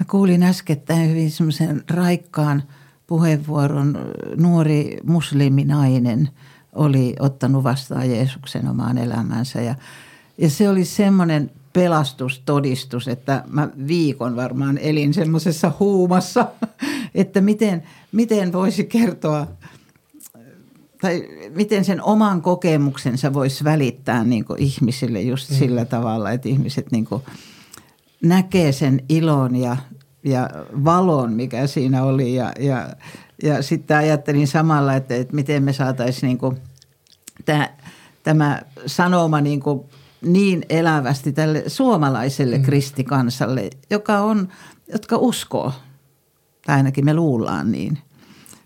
Mä 0.00 0.06
kuulin 0.10 0.42
äskettäin 0.42 1.10
hyvin 1.10 1.30
semmoisen 1.30 1.82
raikkaan 1.90 2.62
puheenvuoron. 3.06 3.98
Nuori 4.36 4.96
musliminainen 5.04 6.28
oli 6.72 7.16
ottanut 7.20 7.64
vastaan 7.64 8.10
Jeesuksen 8.10 8.68
omaan 8.68 8.98
elämänsä 8.98 9.60
ja, 9.60 9.74
ja 10.38 10.50
se 10.50 10.68
oli 10.68 10.84
semmoinen 10.84 11.50
pelastustodistus, 11.72 13.08
että 13.08 13.44
mä 13.48 13.68
viikon 13.86 14.36
varmaan 14.36 14.78
elin 14.78 15.14
semmoisessa 15.14 15.72
huumassa, 15.80 16.46
että 17.14 17.40
miten, 17.40 17.82
miten 18.12 18.52
voisi 18.52 18.84
kertoa– 18.84 19.46
tai 21.00 21.28
miten 21.54 21.84
sen 21.84 22.02
oman 22.02 22.42
kokemuksensa 22.42 23.32
voisi 23.32 23.64
välittää 23.64 24.24
niin 24.24 24.44
kuin 24.44 24.62
ihmisille 24.62 25.20
just 25.20 25.50
mm. 25.50 25.56
sillä 25.56 25.84
tavalla, 25.84 26.30
että 26.30 26.48
ihmiset 26.48 26.92
niin 26.92 27.04
kuin 27.04 27.22
näkee 28.22 28.72
sen 28.72 29.02
ilon 29.08 29.56
ja, 29.56 29.76
ja 30.24 30.50
valon, 30.84 31.32
mikä 31.32 31.66
siinä 31.66 32.02
oli. 32.02 32.34
Ja, 32.34 32.52
ja, 32.60 32.88
ja 33.42 33.62
sitten 33.62 33.96
ajattelin 33.96 34.48
samalla, 34.48 34.94
että, 34.94 35.14
että 35.14 35.34
miten 35.34 35.62
me 35.62 35.72
saataisiin 35.72 36.28
niin 36.28 36.38
kuin 36.38 36.56
tämä, 37.44 37.68
tämä 38.22 38.62
sanoma 38.86 39.40
niin, 39.40 39.60
kuin 39.60 39.80
niin 40.22 40.66
elävästi 40.68 41.32
tälle 41.32 41.64
suomalaiselle 41.66 42.58
mm. 42.58 42.64
kristikansalle, 42.64 43.70
joka 43.90 44.20
on, 44.20 44.48
jotka 44.92 45.16
uskoo. 45.16 45.72
Tai 46.66 46.76
ainakin 46.76 47.04
me 47.04 47.14
luullaan 47.14 47.72
niin. 47.72 47.98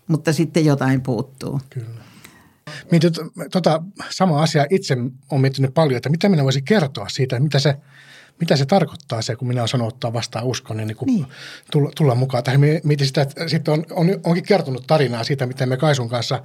Mutta 0.07 0.33
sitten 0.33 0.65
jotain 0.65 1.01
puuttuu. 1.01 1.59
Kyllä. 1.69 2.02
Mietin, 2.91 3.11
tota, 3.51 3.83
sama 4.09 4.41
asia 4.41 4.65
itse 4.69 4.97
olen 5.29 5.41
miettinyt 5.41 5.73
paljon, 5.73 5.97
että 5.97 6.09
mitä 6.09 6.29
minä 6.29 6.43
voisin 6.43 6.63
kertoa 6.63 7.09
siitä, 7.09 7.39
mitä 7.39 7.59
se, 7.59 7.75
mitä 8.39 8.55
se 8.55 8.65
tarkoittaa 8.65 9.21
se, 9.21 9.35
kun 9.35 9.47
minä 9.47 9.61
olen 9.61 9.67
sanonut 9.67 9.93
ottaa 9.93 10.13
vastaan 10.13 10.45
uskon, 10.45 10.77
niin, 10.77 10.87
niin, 10.87 10.97
niin. 11.05 11.25
Tulla, 11.71 11.91
tulla 11.95 12.15
mukaan. 12.15 12.43
Tai 12.43 12.57
mietin 12.83 13.07
sitä, 13.07 13.21
että 13.21 13.47
sitten 13.47 13.73
on, 13.73 13.85
on, 13.91 14.19
onkin 14.23 14.43
kertonut 14.43 14.87
tarinaa 14.87 15.23
siitä, 15.23 15.45
miten 15.45 15.69
me 15.69 15.77
Kaisun 15.77 16.09
kanssa 16.09 16.43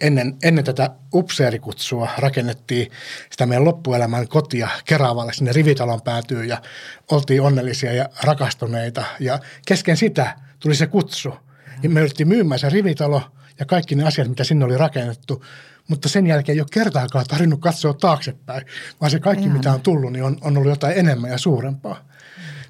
ennen, 0.00 0.36
ennen 0.42 0.64
tätä 0.64 0.90
upseerikutsua 1.14 2.08
rakennettiin 2.18 2.90
sitä 3.30 3.46
meidän 3.46 3.64
loppuelämän 3.64 4.28
kotia 4.28 4.68
Keravalle 4.84 5.32
sinne 5.32 5.52
rivitalon 5.52 6.02
päätyyn 6.02 6.48
ja 6.48 6.62
oltiin 7.10 7.42
onnellisia 7.42 7.92
ja 7.92 8.08
rakastuneita. 8.22 9.04
Ja 9.20 9.38
kesken 9.66 9.96
sitä 9.96 10.36
tuli 10.60 10.74
se 10.74 10.86
kutsu. 10.86 11.34
Ja 11.82 11.90
me 11.90 12.00
yritettiin 12.00 12.28
myymään 12.28 12.58
se 12.58 12.68
rivitalo– 12.68 13.22
ja 13.62 13.66
kaikki 13.66 13.94
ne 13.94 14.04
asiat, 14.04 14.28
mitä 14.28 14.44
sinne 14.44 14.64
oli 14.64 14.76
rakennettu. 14.76 15.44
Mutta 15.88 16.08
sen 16.08 16.26
jälkeen 16.26 16.56
ei 16.56 16.60
ole 16.60 16.68
kertaakaan 16.72 17.24
tarvinnut 17.28 17.60
katsoa 17.60 17.94
taaksepäin, 17.94 18.66
vaan 19.00 19.10
se 19.10 19.20
kaikki, 19.20 19.44
Ihan. 19.44 19.56
mitä 19.56 19.72
on 19.72 19.80
tullut, 19.80 20.12
niin 20.12 20.24
on, 20.24 20.38
on 20.40 20.56
ollut 20.56 20.70
jotain 20.70 20.98
enemmän 20.98 21.30
ja 21.30 21.38
suurempaa. 21.38 22.08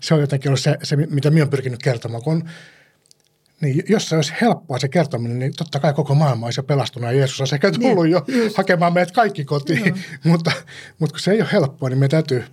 Se 0.01 0.15
on 0.15 0.21
jotenkin 0.21 0.49
ollut 0.49 0.61
se, 0.61 0.79
se 0.83 0.97
mitä 0.97 1.31
minä 1.31 1.43
olen 1.43 1.51
pyrkinyt 1.51 1.83
kertomaan. 1.83 2.23
Kun 2.23 2.49
niin 3.63 3.85
jos 3.89 4.09
se 4.09 4.17
olisi 4.17 4.33
helppoa 4.41 4.79
se 4.79 4.89
kertominen, 4.89 5.39
niin 5.39 5.53
totta 5.57 5.81
kai 5.81 5.93
koko 5.95 6.15
maailma 6.15 6.47
olisi 6.47 6.59
jo 6.59 6.65
pelastunut 6.65 7.11
ja 7.11 7.17
Jeesus 7.17 7.41
olisi 7.41 7.55
ehkä 7.55 7.71
niin, 7.71 7.81
tullut 7.81 8.05
niin, 8.05 8.13
jo 8.13 8.25
just. 8.45 8.57
hakemaan 8.57 8.93
meidät 8.93 9.11
kaikki 9.11 9.45
kotiin. 9.45 9.95
mutta, 10.25 10.53
mutta 10.99 11.13
kun 11.13 11.21
se 11.21 11.31
ei 11.31 11.41
ole 11.41 11.49
helppoa, 11.53 11.89
niin 11.89 11.99
me 11.99 12.09
täytyy 12.09 12.45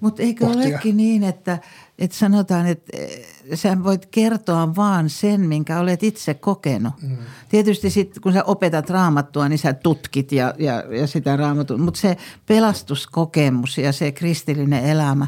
Mutta 0.00 0.22
eikö 0.22 0.46
pohtia. 0.46 0.68
olekin 0.68 0.96
niin, 0.96 1.24
että, 1.24 1.58
että 2.00 2.16
sanotaan, 2.16 2.66
että 2.66 2.96
eh, 2.96 3.26
sä 3.54 3.84
voit 3.84 4.06
kertoa 4.06 4.76
vaan 4.76 5.10
sen, 5.10 5.40
minkä 5.40 5.80
olet 5.80 6.02
itse 6.02 6.34
kokenut. 6.34 7.02
Mm. 7.02 7.16
Tietysti 7.48 7.90
sitten 7.90 8.22
kun 8.22 8.32
sä 8.32 8.44
opetat 8.44 8.90
raamattua, 8.90 9.48
niin 9.48 9.58
sä 9.58 9.72
tutkit 9.72 10.32
ja, 10.32 10.54
ja, 10.58 10.84
ja 10.96 11.06
sitä 11.06 11.36
raamattua. 11.36 11.78
Mutta 11.78 12.00
se 12.00 12.16
pelastuskokemus 12.46 13.78
ja 13.78 13.92
se 13.92 14.12
kristillinen 14.12 14.84
elämä, 14.84 15.26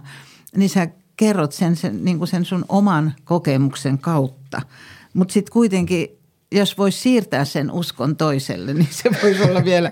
niin 0.57 0.71
sä 0.71 0.89
kerrot 1.17 1.53
sen, 1.53 1.77
sen, 1.77 2.05
niin 2.05 2.19
kuin 2.19 2.29
sen 2.29 2.45
sun 2.45 2.65
oman 2.69 3.15
kokemuksen 3.25 3.99
kautta– 3.99 4.63
mutta 5.15 5.33
sitten 5.33 5.53
kuitenkin, 5.53 6.09
jos 6.53 6.79
voisi 6.79 7.01
siirtää 7.01 7.45
sen 7.45 7.71
uskon 7.71 8.17
toiselle, 8.17 8.75
niin 8.75 8.89
se 8.91 9.11
voisi 9.23 9.43
olla 9.43 9.65
vielä 9.65 9.91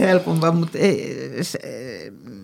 helpompaa. 0.00 0.52
Mutta 0.52 0.78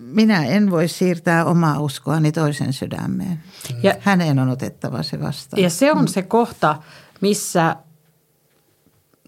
minä 0.01 0.45
en 0.45 0.71
voi 0.71 0.87
siirtää 0.87 1.45
omaa 1.45 1.79
uskoani 1.79 2.31
toisen 2.31 2.73
sydämeen. 2.73 3.43
Ja, 3.83 3.95
Hänen 3.99 4.39
on 4.39 4.49
otettava 4.49 5.03
se 5.03 5.21
vastaan. 5.21 5.63
Ja 5.63 5.69
se 5.69 5.91
on 5.91 6.07
se 6.07 6.21
kohta, 6.21 6.75
missä 7.21 7.75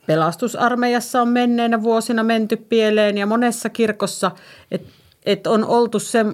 pelastusarmeijassa 0.06 1.22
on 1.22 1.30
menneinä 1.30 1.84
vuosina 1.84 2.24
menty 2.24 2.58
pieleen 2.58 3.18
ja 3.18 3.26
monessa 3.26 3.70
kirkossa, 3.70 4.32
että 4.72 4.90
et 5.26 5.48
on 5.48 5.66
oltu 5.66 6.00
se 6.00 6.26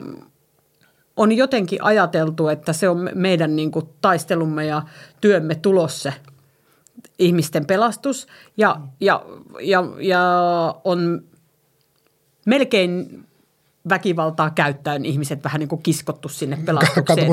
on 1.18 1.32
jotenkin 1.32 1.84
ajateltu, 1.84 2.48
että 2.48 2.74
se 2.74 2.90
on 2.90 3.10
meidän 3.14 3.56
niin 3.56 3.72
kuin 3.72 3.90
taistelumme 4.02 4.66
ja 4.66 4.82
työmme 5.22 5.56
tulossa 5.56 6.14
ihmisten 7.20 7.66
pelastus 7.66 8.28
ja, 8.58 8.80
ja, 9.00 9.26
ja, 9.62 9.84
ja 10.00 10.22
on 10.84 11.24
melkein 12.46 13.24
väkivaltaa 13.90 14.50
käyttäen 14.50 15.06
ihmiset 15.06 15.44
vähän 15.44 15.60
niin 15.60 15.70
kuin 15.70 15.84
kiskottu 15.84 16.30
sinne 16.30 16.58
pelastukseen. 16.66 17.32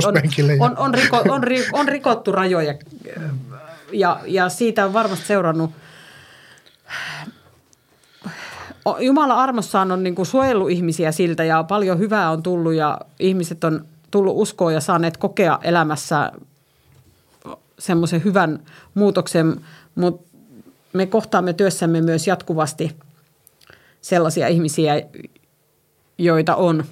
On, 0.61 0.71
on, 0.71 0.79
on, 0.79 0.95
riko, 0.95 1.17
on, 1.29 1.43
on 1.73 1.89
rikottu 1.89 2.33
rajoja 2.33 2.75
ja, 3.93 4.21
ja 4.27 4.49
siitä 4.49 4.85
on 4.85 4.93
varmasti 4.93 5.27
seurannut 5.27 5.71
Jumala 9.01 9.43
armossaan 9.43 9.93
on 9.93 10.03
niin 10.03 10.15
kuin 10.15 10.27
suojellut 10.27 10.71
ihmisiä 10.71 11.13
siltä 11.13 11.45
ja 11.45 11.65
paljon 11.65 11.99
hyvää 11.99 12.31
on 12.31 12.43
tullut 12.43 12.75
ja 12.75 12.99
ihmiset 13.19 13.65
on 13.65 13.85
tullut 14.11 14.35
uskoon 14.37 14.75
ja 14.75 14.81
saaneet 14.81 15.17
kokea 15.17 15.59
elämässä 15.63 16.33
semmoisen 17.81 18.25
hyvän 18.25 18.65
muutoksen, 18.95 19.61
mutta 19.95 20.37
me 20.93 21.07
kohtaamme 21.07 21.53
työssämme 21.53 22.01
myös 22.01 22.27
jatkuvasti 22.27 22.97
sellaisia 24.01 24.49
ihmisiä, 24.49 25.03
joita 26.19 26.57
on 26.57 26.85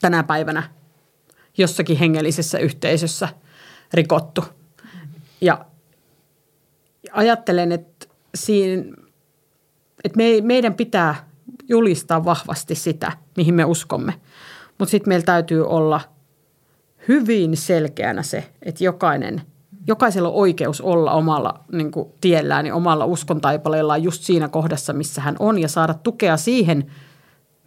tänä 0.00 0.22
päivänä 0.22 0.70
jossakin 1.58 1.96
hengellisessä 1.96 2.58
yhteisössä 2.58 3.28
rikottu. 3.92 4.44
Ja 5.40 5.64
ajattelen, 7.12 7.72
että 7.72 8.06
siinä 8.34 8.84
että 10.04 10.16
me, 10.16 10.40
meidän 10.42 10.74
pitää 10.74 11.28
julistaa 11.68 12.24
vahvasti 12.24 12.74
sitä, 12.74 13.12
mihin 13.36 13.54
me 13.54 13.64
uskomme. 13.64 14.14
Mutta 14.78 14.90
sitten 14.90 15.10
meillä 15.10 15.24
täytyy 15.24 15.66
olla 15.66 16.00
hyvin 17.08 17.56
selkeänä 17.56 18.22
se, 18.22 18.50
että 18.62 18.84
jokainen, 18.84 19.42
jokaisella 19.86 20.28
on 20.28 20.34
oikeus 20.34 20.80
olla 20.80 21.12
omalla 21.12 21.64
niin 21.72 21.90
kuin, 21.90 22.08
tiellään 22.20 22.66
ja 22.66 22.74
omalla 22.74 23.04
uskontaipaleellaan 23.04 24.02
just 24.02 24.22
siinä 24.22 24.48
kohdassa, 24.48 24.92
missä 24.92 25.20
hän 25.20 25.36
on 25.38 25.58
ja 25.58 25.68
saada 25.68 25.94
tukea 25.94 26.36
siihen, 26.36 26.90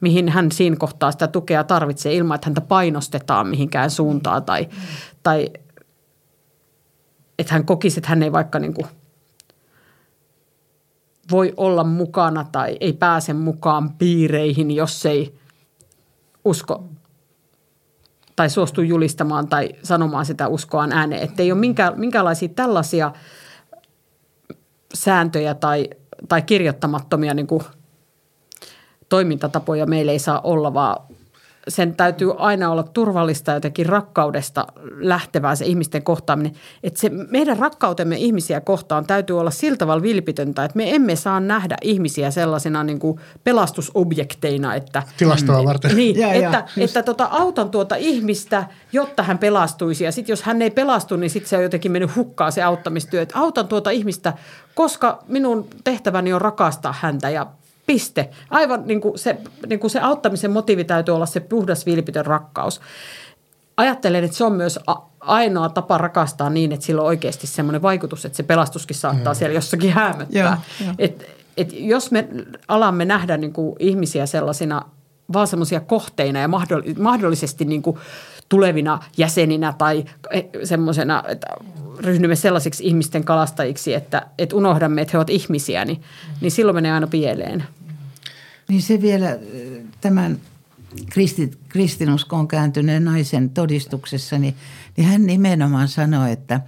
mihin 0.02 0.30
hän 0.30 0.52
siinä 0.52 0.76
kohtaa 0.76 1.12
sitä 1.12 1.28
tukea 1.28 1.64
tarvitsee 1.64 2.16
ilman, 2.16 2.36
että 2.36 2.48
häntä 2.48 2.62
painostetaan 2.62 3.48
mihinkään 3.48 3.92
suuntaan 3.92 4.44
tai, 4.44 4.68
tai 5.24 5.50
että 7.40 7.54
hän 7.54 7.66
kokisi, 7.66 8.00
että 8.00 8.10
hän 8.10 8.24
ei 8.24 8.32
vaikka 8.32 8.60
niin 8.60 8.74
kuin– 8.74 8.88
voi 11.32 11.54
olla 11.58 11.84
mukana 11.84 12.46
tai 12.52 12.78
ei 12.80 12.94
pääse 12.94 13.34
mukaan 13.34 13.94
piireihin, 13.94 14.72
jos 14.72 15.06
ei 15.06 15.36
usko 16.46 16.84
tai 18.38 18.50
suostu 18.50 18.82
julistamaan 18.82 19.48
tai 19.48 19.70
sanomaan 19.84 20.26
sitä 20.26 20.48
uskoaan 20.48 20.92
ääneen. 20.92 21.22
Että 21.22 21.44
ei 21.44 21.52
ole 21.52 21.60
minkä, 21.60 21.94
minkälaisia 21.96 22.50
tällaisia 22.50 23.12
sääntöjä 24.94 25.54
tai, 25.54 25.90
tai 26.28 26.42
kirjoittamattomia 26.42 27.34
niin 27.34 27.48
kuin 27.48 27.64
toimintatapoja 29.10 29.86
meillä 29.86 30.12
ei 30.12 30.20
saa 30.20 30.42
olla, 30.42 30.74
vaan 30.74 31.16
sen 31.68 31.96
täytyy 31.96 32.34
aina 32.38 32.72
olla 32.72 32.84
turvallista 32.84 33.52
jotenkin 33.52 33.86
rakkaudesta 33.86 34.68
lähtevää 35.00 35.56
se 35.56 35.66
ihmisten 35.66 36.04
kohtaaminen. 36.04 36.52
Että 36.84 37.00
se 37.00 37.10
meidän 37.10 37.58
rakkautemme 37.58 38.18
ihmisiä 38.18 38.62
kohtaan 38.62 39.08
täytyy 39.08 39.40
olla 39.40 39.52
sillä 39.52 39.78
tavalla 39.78 40.02
vilpitöntä, 40.02 40.66
että 40.66 40.78
me 40.78 40.96
emme 40.96 41.16
saa 41.16 41.40
nähdä 41.40 41.78
ihmisiä 41.82 42.32
sellaisena 42.32 42.84
niin 42.84 43.00
kuin 43.00 43.20
pelastusobjekteina. 43.44 44.76
Että, 44.76 45.04
Tilastoa 45.18 45.66
varten. 45.66 45.96
Niin, 45.96 46.20
ja, 46.20 46.34
että, 46.34 46.64
ja, 46.76 46.84
että 46.84 47.04
tota, 47.04 47.26
autan 47.32 47.70
tuota 47.70 47.96
ihmistä, 47.96 48.66
jotta 48.92 49.24
hän 49.24 49.38
pelastuisi 49.38 50.04
ja 50.04 50.12
sitten 50.12 50.34
jos 50.34 50.44
hän 50.44 50.62
ei 50.62 50.72
pelastu, 50.72 51.16
niin 51.16 51.30
sitten 51.30 51.50
se 51.50 51.58
on 51.58 51.64
jotenkin 51.64 51.92
mennyt 51.92 52.16
hukkaan 52.16 52.52
se 52.52 52.64
auttamistyö. 52.64 53.22
Että 53.22 53.40
autan 53.40 53.68
tuota 53.68 53.90
ihmistä, 53.90 54.34
koska 54.76 55.24
minun 55.28 55.68
tehtäväni 55.84 56.34
on 56.34 56.42
rakastaa 56.42 56.96
häntä 57.02 57.30
ja 57.30 57.48
Piste. 57.88 58.30
Aivan 58.50 58.84
niin 58.86 59.02
kuin 59.02 59.20
se, 59.20 59.38
niin 59.70 59.80
kuin 59.80 59.92
se 59.92 60.00
auttamisen 60.00 60.52
motiivi 60.52 60.84
täytyy 60.84 61.16
olla 61.16 61.26
se 61.26 61.40
puhdas 61.40 61.86
vilpitön 61.86 62.26
rakkaus. 62.26 62.82
Ajattelen, 63.78 64.24
että 64.24 64.38
se 64.38 64.44
on 64.44 64.54
myös 64.54 64.80
ainoa 65.20 65.70
tapa 65.70 65.98
rakastaa 65.98 66.50
niin, 66.50 66.72
että 66.72 66.86
sillä 66.86 67.02
on 67.02 67.08
oikeasti 67.08 67.48
semmoinen 67.48 67.82
vaikutus, 67.82 68.26
että 68.26 68.36
se 68.36 68.44
pelastuskin 68.44 68.96
saattaa 68.96 69.34
mm. 69.34 69.38
siellä 69.38 69.56
jossakin 69.56 69.92
häämöttää. 69.92 70.62
Et, 71.00 71.26
et 71.58 71.74
jos 71.74 72.12
me 72.12 72.28
alamme 72.68 73.06
nähdä 73.06 73.38
niin 73.38 73.54
kuin 73.54 73.76
ihmisiä 73.80 74.26
sellaisina 74.26 74.82
vaan 75.34 75.48
semmoisia 75.48 75.80
kohteina 75.80 76.40
ja 76.40 76.50
mahdollisesti 77.00 77.66
niin 77.66 77.82
kuin 77.82 77.98
tulevina 78.50 79.00
jäseninä 79.18 79.74
tai 79.78 80.06
eh, 80.32 80.46
semmoisena, 80.64 81.24
että 81.28 81.48
ryhdymme 82.00 82.36
sellaisiksi 82.36 82.88
ihmisten 82.88 83.24
kalastajiksi, 83.24 83.94
että, 83.94 84.28
että 84.38 84.56
unohdamme, 84.56 85.02
että 85.02 85.12
he 85.12 85.18
ovat 85.18 85.30
ihmisiä, 85.30 85.86
niin, 85.86 86.02
niin 86.42 86.52
silloin 86.52 86.76
menee 86.76 86.92
aina 86.92 87.08
pieleen. 87.08 87.64
Niin 88.68 88.82
se 88.82 89.02
vielä 89.02 89.40
tämän 90.02 90.38
kristit, 91.10 91.60
kristinuskoon 91.70 92.48
kääntyneen 92.48 93.06
naisen 93.06 93.50
todistuksessa, 93.50 94.38
niin, 94.38 94.56
niin 94.98 95.08
hän 95.08 95.26
nimenomaan 95.26 95.88
sanoi, 95.88 96.32
että, 96.32 96.62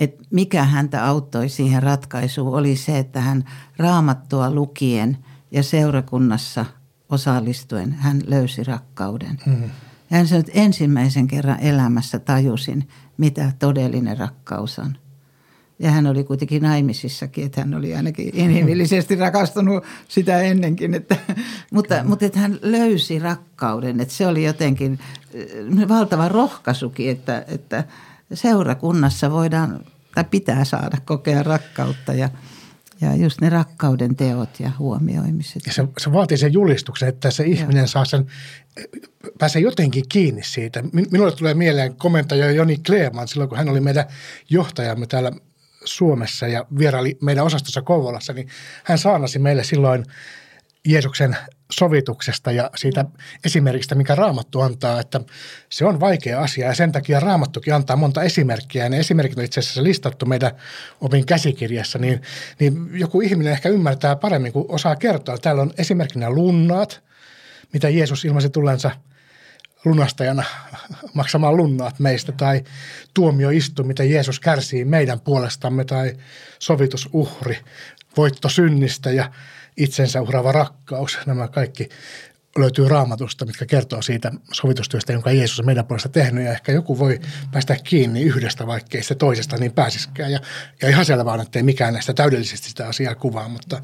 että 0.00 0.24
mikä 0.30 0.64
häntä 0.64 1.06
auttoi 1.06 1.48
siihen 1.48 1.82
ratkaisuun 1.82 2.54
oli 2.54 2.76
se, 2.76 2.98
että 2.98 3.20
hän 3.20 3.44
raamattua 3.76 4.50
lukien 4.50 5.18
ja 5.50 5.62
seurakunnassa 5.62 6.64
osallistuen 7.08 7.92
hän 7.92 8.22
löysi 8.26 8.64
rakkauden. 8.64 9.38
Mm. 9.46 9.70
Hän 10.10 10.28
sanoi, 10.28 10.40
että 10.40 10.52
ensimmäisen 10.54 11.26
kerran 11.26 11.60
elämässä 11.60 12.18
tajusin, 12.18 12.88
mitä 13.16 13.52
todellinen 13.58 14.18
rakkaus 14.18 14.78
on. 14.78 14.96
Ja 15.78 15.90
hän 15.90 16.06
oli 16.06 16.24
kuitenkin 16.24 16.62
naimisissakin, 16.62 17.46
että 17.46 17.60
hän 17.60 17.74
oli 17.74 17.94
ainakin 17.94 18.30
inhimillisesti 18.32 19.16
rakastunut 19.16 19.84
sitä 20.08 20.40
ennenkin. 20.40 20.94
Että, 20.94 21.16
mutta 21.70 22.04
mutta 22.04 22.24
että 22.24 22.38
hän 22.38 22.58
löysi 22.62 23.18
rakkauden, 23.18 24.00
että 24.00 24.14
se 24.14 24.26
oli 24.26 24.44
jotenkin 24.44 24.98
äh, 25.82 25.88
valtava 25.88 26.28
rohkaisukin, 26.28 27.10
että, 27.10 27.44
että 27.48 27.84
seurakunnassa 28.34 29.30
voidaan 29.30 29.80
tai 30.14 30.24
pitää 30.24 30.64
saada 30.64 30.98
kokea 31.04 31.42
rakkautta 31.42 32.12
ja, 32.12 32.28
ja 33.00 33.16
just 33.16 33.40
ne 33.40 33.48
rakkauden 33.48 34.16
teot 34.16 34.60
ja 34.60 34.70
huomioimiset. 34.78 35.66
Ja 35.66 35.72
se, 35.72 35.88
se 35.98 36.12
vaatii 36.12 36.38
sen 36.38 36.52
julistuksen, 36.52 37.08
että 37.08 37.30
se 37.30 37.44
ihminen 37.44 37.80
Joo. 37.80 37.86
saa 37.86 38.04
sen, 38.04 38.26
pääsee 39.38 39.62
jotenkin 39.62 40.04
kiinni 40.08 40.42
siitä. 40.44 40.82
Minulle 40.92 41.32
tulee 41.32 41.54
mieleen 41.54 41.96
komentaja 41.96 42.50
Joni 42.50 42.76
Kleeman 42.86 43.28
silloin, 43.28 43.48
kun 43.48 43.58
hän 43.58 43.68
oli 43.68 43.80
meidän 43.80 44.04
johtajamme 44.50 45.06
täällä 45.06 45.32
Suomessa 45.84 46.48
ja 46.48 46.66
vieraili 46.78 47.18
meidän 47.22 47.44
osastossa 47.44 47.82
Kouvolassa, 47.82 48.32
niin 48.32 48.48
hän 48.84 48.98
saanasi 48.98 49.38
meille 49.38 49.64
silloin 49.64 50.04
Jeesuksen 50.84 51.36
sovituksesta 51.72 52.52
ja 52.52 52.70
siitä 52.76 53.04
esimerkistä, 53.44 53.94
mikä 53.94 54.14
Raamattu 54.14 54.60
antaa, 54.60 55.00
että 55.00 55.20
se 55.68 55.84
on 55.84 56.00
vaikea 56.00 56.40
asia. 56.40 56.66
Ja 56.66 56.74
sen 56.74 56.92
takia 56.92 57.20
Raamattukin 57.20 57.74
antaa 57.74 57.96
monta 57.96 58.22
esimerkkiä. 58.22 58.84
Ja 58.84 58.88
ne 58.88 58.98
esimerkit 58.98 59.38
on 59.38 59.44
itse 59.44 59.60
asiassa 59.60 59.82
listattu 59.82 60.26
meidän 60.26 60.50
opin 61.00 61.26
käsikirjassa, 61.26 61.98
niin, 61.98 62.22
niin 62.58 62.90
joku 62.92 63.20
ihminen 63.20 63.52
ehkä 63.52 63.68
ymmärtää 63.68 64.16
paremmin, 64.16 64.52
kuin 64.52 64.66
osaa 64.68 64.96
kertoa. 64.96 65.38
Täällä 65.38 65.62
on 65.62 65.72
esimerkkinä 65.78 66.30
lunnaat, 66.30 67.02
mitä 67.72 67.88
Jeesus 67.88 68.24
ilmaisi 68.24 68.50
tullensa– 68.50 68.90
lunastajana 69.84 70.44
maksamaan 71.14 71.56
lunnaat 71.56 71.98
meistä 71.98 72.32
tai 72.32 72.64
tuomioistu, 73.14 73.84
mitä 73.84 74.04
Jeesus 74.04 74.40
kärsii 74.40 74.84
meidän 74.84 75.20
puolestamme 75.20 75.84
tai 75.84 76.16
sovitusuhri, 76.58 77.58
voitto 78.16 78.48
synnistä 78.48 79.10
ja 79.10 79.30
itsensä 79.76 80.22
uhraava 80.22 80.52
rakkaus. 80.52 81.18
Nämä 81.26 81.48
kaikki 81.48 81.88
löytyy 82.58 82.88
raamatusta, 82.88 83.46
mitkä 83.46 83.66
kertoo 83.66 84.02
siitä 84.02 84.32
sovitustyöstä, 84.52 85.12
jonka 85.12 85.32
Jeesus 85.32 85.60
on 85.60 85.66
meidän 85.66 85.86
puolesta 85.86 86.08
tehnyt. 86.08 86.44
Ja 86.44 86.52
ehkä 86.52 86.72
joku 86.72 86.98
voi 86.98 87.20
päästä 87.52 87.76
kiinni 87.84 88.22
yhdestä, 88.22 88.66
vaikkei 88.66 89.02
se 89.02 89.14
toisesta 89.14 89.56
niin 89.56 89.72
pääsiskään. 89.72 90.32
Ja, 90.32 90.40
ja 90.82 90.88
ihan 90.88 91.04
selvä 91.04 91.32
on, 91.32 91.40
että 91.40 91.58
ei 91.58 91.62
mikään 91.62 91.92
näistä 91.92 92.14
täydellisesti 92.14 92.68
sitä 92.68 92.88
asiaa 92.88 93.14
kuvaa, 93.14 93.48
mutta 93.48 93.82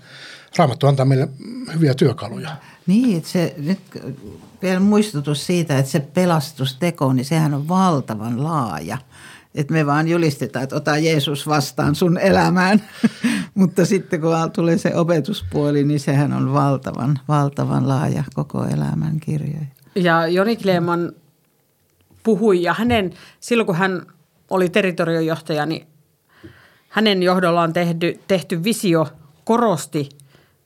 raamattu 0.56 0.86
antaa 0.86 1.06
meille 1.06 1.28
hyviä 1.74 1.94
työkaluja. 1.94 2.56
Niin, 2.86 3.24
se 3.24 3.54
nyt 3.56 3.80
vielä 4.62 4.80
muistutus 4.80 5.46
siitä, 5.46 5.78
että 5.78 5.90
se 5.90 6.00
pelastusteko, 6.00 7.12
niin 7.12 7.24
sehän 7.24 7.54
on 7.54 7.68
valtavan 7.68 8.44
laaja. 8.44 8.98
Että 9.54 9.72
me 9.72 9.86
vaan 9.86 10.08
julistetaan, 10.08 10.62
että 10.62 10.76
ota 10.76 10.98
Jeesus 10.98 11.46
vastaan 11.46 11.94
sun 11.94 12.18
elämään. 12.18 12.82
Mutta 13.54 13.86
sitten 13.86 14.20
kun 14.20 14.32
tulee 14.52 14.78
se 14.78 14.94
opetuspuoli, 14.94 15.84
niin 15.84 16.00
sehän 16.00 16.32
on 16.32 16.52
valtavan, 16.52 17.18
valtavan 17.28 17.88
laaja 17.88 18.24
koko 18.34 18.64
elämän 18.64 19.20
kirjoja. 19.20 19.66
Ja 19.94 20.26
Joni 20.26 20.56
Kleeman 20.56 21.12
puhui 22.22 22.62
ja 22.62 22.74
hänen, 22.74 23.12
silloin 23.40 23.66
kun 23.66 23.76
hän 23.76 24.02
oli 24.50 24.68
territoriojohtaja, 24.68 25.66
niin 25.66 25.86
hänen 26.88 27.22
johdollaan 27.22 27.72
tehty, 27.72 28.20
tehty 28.28 28.64
visio 28.64 29.06
korosti– 29.44 30.08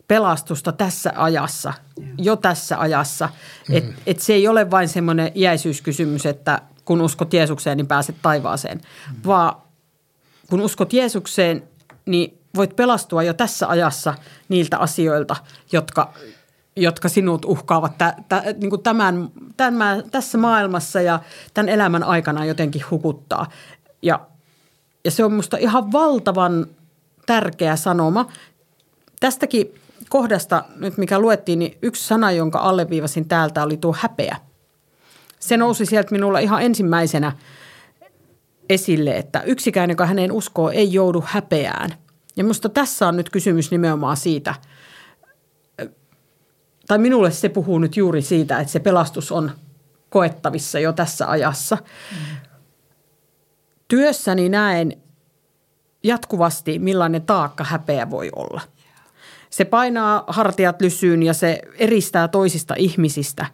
pelastusta 0.08 0.72
tässä 0.72 1.12
ajassa, 1.16 1.72
jo 2.18 2.36
tässä 2.36 2.78
ajassa. 2.78 3.28
Mm. 3.68 3.76
Että 3.76 3.94
et 4.06 4.20
se 4.20 4.32
ei 4.32 4.48
ole 4.48 4.70
vain 4.70 4.88
semmoinen 4.88 5.32
iäisyyskysymys, 5.34 6.26
että 6.26 6.62
kun 6.84 7.00
uskot 7.00 7.34
Jeesukseen, 7.34 7.76
niin 7.76 7.86
pääset 7.86 8.16
taivaaseen. 8.22 8.78
Mm. 8.78 9.16
Vaan 9.26 9.56
kun 10.50 10.60
uskot 10.60 10.92
Jeesukseen, 10.92 11.62
niin 12.06 12.38
voit 12.56 12.76
pelastua 12.76 13.22
jo 13.22 13.34
tässä 13.34 13.68
ajassa 13.68 14.14
niiltä 14.48 14.78
asioilta, 14.78 15.36
jotka, 15.72 16.12
jotka 16.76 17.08
sinut 17.08 17.44
uhkaavat 17.44 17.98
tä, 17.98 18.14
tä, 18.28 18.42
niin 18.60 18.70
kuin 18.70 18.82
tämän, 18.82 19.28
tämän, 19.56 20.10
tässä 20.10 20.38
maailmassa 20.38 21.00
ja 21.00 21.20
tämän 21.54 21.68
elämän 21.68 22.02
aikana 22.02 22.44
jotenkin 22.44 22.82
hukuttaa. 22.90 23.46
Ja, 24.02 24.20
ja 25.04 25.10
se 25.10 25.24
on 25.24 25.32
minusta 25.32 25.56
ihan 25.56 25.92
valtavan 25.92 26.66
tärkeä 27.26 27.76
sanoma. 27.76 28.26
Tästäkin 29.20 29.74
kohdasta 30.14 30.64
nyt, 30.76 30.98
mikä 30.98 31.18
luettiin, 31.18 31.58
niin 31.58 31.78
yksi 31.82 32.06
sana, 32.06 32.30
jonka 32.30 32.58
alleviivasin 32.58 33.28
täältä, 33.28 33.62
oli 33.62 33.76
tuo 33.76 33.94
häpeä. 33.98 34.36
Se 35.38 35.56
nousi 35.56 35.86
sieltä 35.86 36.12
minulla 36.12 36.38
ihan 36.38 36.62
ensimmäisenä 36.62 37.32
esille, 38.68 39.16
että 39.16 39.42
yksikään, 39.42 39.90
joka 39.90 40.06
hänen 40.06 40.32
uskoo, 40.32 40.70
ei 40.70 40.92
joudu 40.92 41.24
häpeään. 41.26 41.94
Ja 42.36 42.44
minusta 42.44 42.68
tässä 42.68 43.08
on 43.08 43.16
nyt 43.16 43.30
kysymys 43.30 43.70
nimenomaan 43.70 44.16
siitä, 44.16 44.54
tai 46.86 46.98
minulle 46.98 47.30
se 47.30 47.48
puhuu 47.48 47.78
nyt 47.78 47.96
juuri 47.96 48.22
siitä, 48.22 48.60
että 48.60 48.72
se 48.72 48.80
pelastus 48.80 49.32
on 49.32 49.50
koettavissa 50.10 50.78
jo 50.78 50.92
tässä 50.92 51.30
ajassa. 51.30 51.78
Työssäni 53.88 54.48
näen 54.48 54.92
jatkuvasti, 56.02 56.78
millainen 56.78 57.22
taakka 57.22 57.64
häpeä 57.64 58.10
voi 58.10 58.30
olla– 58.36 58.60
se 59.54 59.64
painaa 59.64 60.24
hartiat 60.26 60.80
lysyyn 60.80 61.22
ja 61.22 61.34
se 61.34 61.60
eristää 61.78 62.28
toisista 62.28 62.74
ihmisistä. 62.78 63.46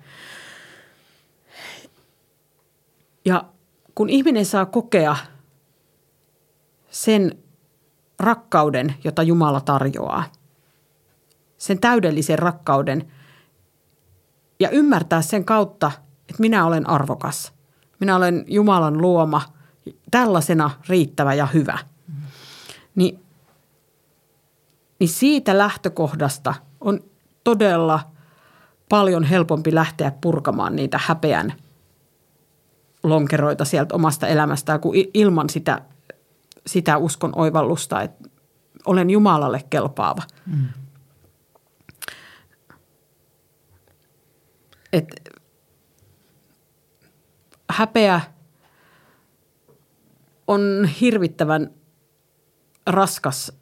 Ja 3.25 3.45
kun 3.95 4.11
ihminen 4.11 4.47
saa 4.47 4.67
kokea 4.67 5.17
sen 6.91 7.39
rakkauden, 8.19 8.95
jota 9.05 9.23
Jumala 9.23 9.61
tarjoaa, 9.61 10.25
sen 11.59 11.81
täydellisen 11.81 12.39
rakkauden 12.39 13.13
ja 14.61 14.71
ymmärtää 14.71 15.23
sen 15.23 15.45
kautta, 15.45 15.93
että 16.29 16.41
minä 16.41 16.67
olen 16.67 16.89
arvokas. 16.89 17.53
Minä 17.99 18.17
olen 18.17 18.45
Jumalan 18.49 19.01
luoma, 19.01 19.43
tällaisena 20.11 20.71
riittävä 20.89 21.35
ja 21.35 21.47
hyvä. 21.47 21.79
Niin 22.95 23.21
niin 25.01 25.09
siitä 25.09 25.59
lähtökohdasta 25.59 26.55
on 26.81 27.01
todella 27.45 28.01
paljon 28.89 29.25
helpompi 29.25 29.75
lähteä 29.75 30.13
purkamaan 30.21 30.77
niitä 30.77 31.01
häpeän 31.03 31.53
lonkeroita 33.03 33.65
sieltä 33.65 33.95
omasta 33.95 34.27
elämästään 34.27 34.81
kuin 34.81 35.11
ilman 35.15 35.51
sitä, 35.51 35.83
sitä 36.67 36.97
uskon 36.97 37.33
oivallusta, 37.37 38.03
että 38.03 38.29
olen 38.87 39.11
Jumalalle 39.11 39.65
kelpaava. 39.71 40.23
Mm. 40.47 40.69
Et 44.93 45.07
häpeä 47.71 48.21
on 50.47 50.89
hirvittävän 51.01 51.71
raskas 52.87 53.60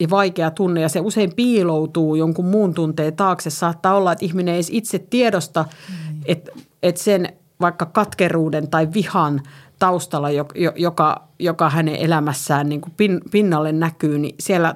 ja 0.00 0.10
vaikea 0.10 0.50
tunne 0.50 0.80
ja 0.80 0.88
se 0.88 1.00
usein 1.00 1.34
piiloutuu 1.34 2.14
jonkun 2.14 2.44
muun 2.44 2.74
tunteen 2.74 3.16
taakse. 3.16 3.50
Saattaa 3.50 3.94
olla, 3.94 4.12
että 4.12 4.24
ihminen 4.24 4.54
ei 4.54 4.62
itse 4.70 4.98
tiedosta, 4.98 5.64
mm. 5.88 6.20
että, 6.24 6.52
että 6.82 7.02
sen 7.02 7.28
vaikka 7.60 7.86
katkeruuden 7.86 8.68
tai 8.68 8.88
vihan 8.94 9.40
taustalla, 9.78 10.30
joka, 10.76 11.28
joka 11.38 11.70
hänen 11.70 11.96
elämässään 11.96 12.68
niin 12.68 12.80
kuin 12.80 12.92
pin, 12.96 13.20
pinnalle 13.30 13.72
näkyy, 13.72 14.18
niin 14.18 14.34
siellä 14.40 14.74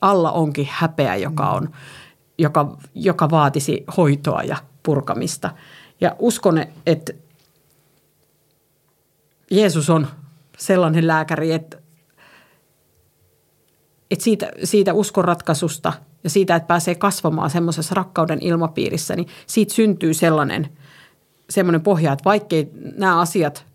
alla 0.00 0.32
onkin 0.32 0.68
häpeä, 0.70 1.16
joka, 1.16 1.44
mm. 1.44 1.56
on, 1.56 1.68
joka, 2.38 2.76
joka 2.94 3.30
vaatisi 3.30 3.84
hoitoa 3.96 4.42
ja 4.42 4.56
purkamista. 4.82 5.50
Ja 6.00 6.16
uskon, 6.18 6.64
että 6.86 7.12
Jeesus 9.50 9.90
on 9.90 10.06
sellainen 10.58 11.06
lääkäri, 11.06 11.52
että 11.52 11.76
että 14.10 14.24
siitä, 14.24 14.50
siitä 14.64 14.94
uskonratkaisusta 14.94 15.92
ja 16.24 16.30
siitä, 16.30 16.56
että 16.56 16.66
pääsee 16.66 16.94
kasvamaan 16.94 17.50
semmoisessa 17.50 17.94
rakkauden 17.94 18.38
ilmapiirissä, 18.42 19.16
niin 19.16 19.28
siitä 19.46 19.74
syntyy 19.74 20.14
sellainen, 20.14 20.68
sellainen 21.50 21.80
pohja, 21.80 22.12
että 22.12 22.24
vaikkei 22.24 22.70
nämä 22.96 23.20
asiat 23.20 23.66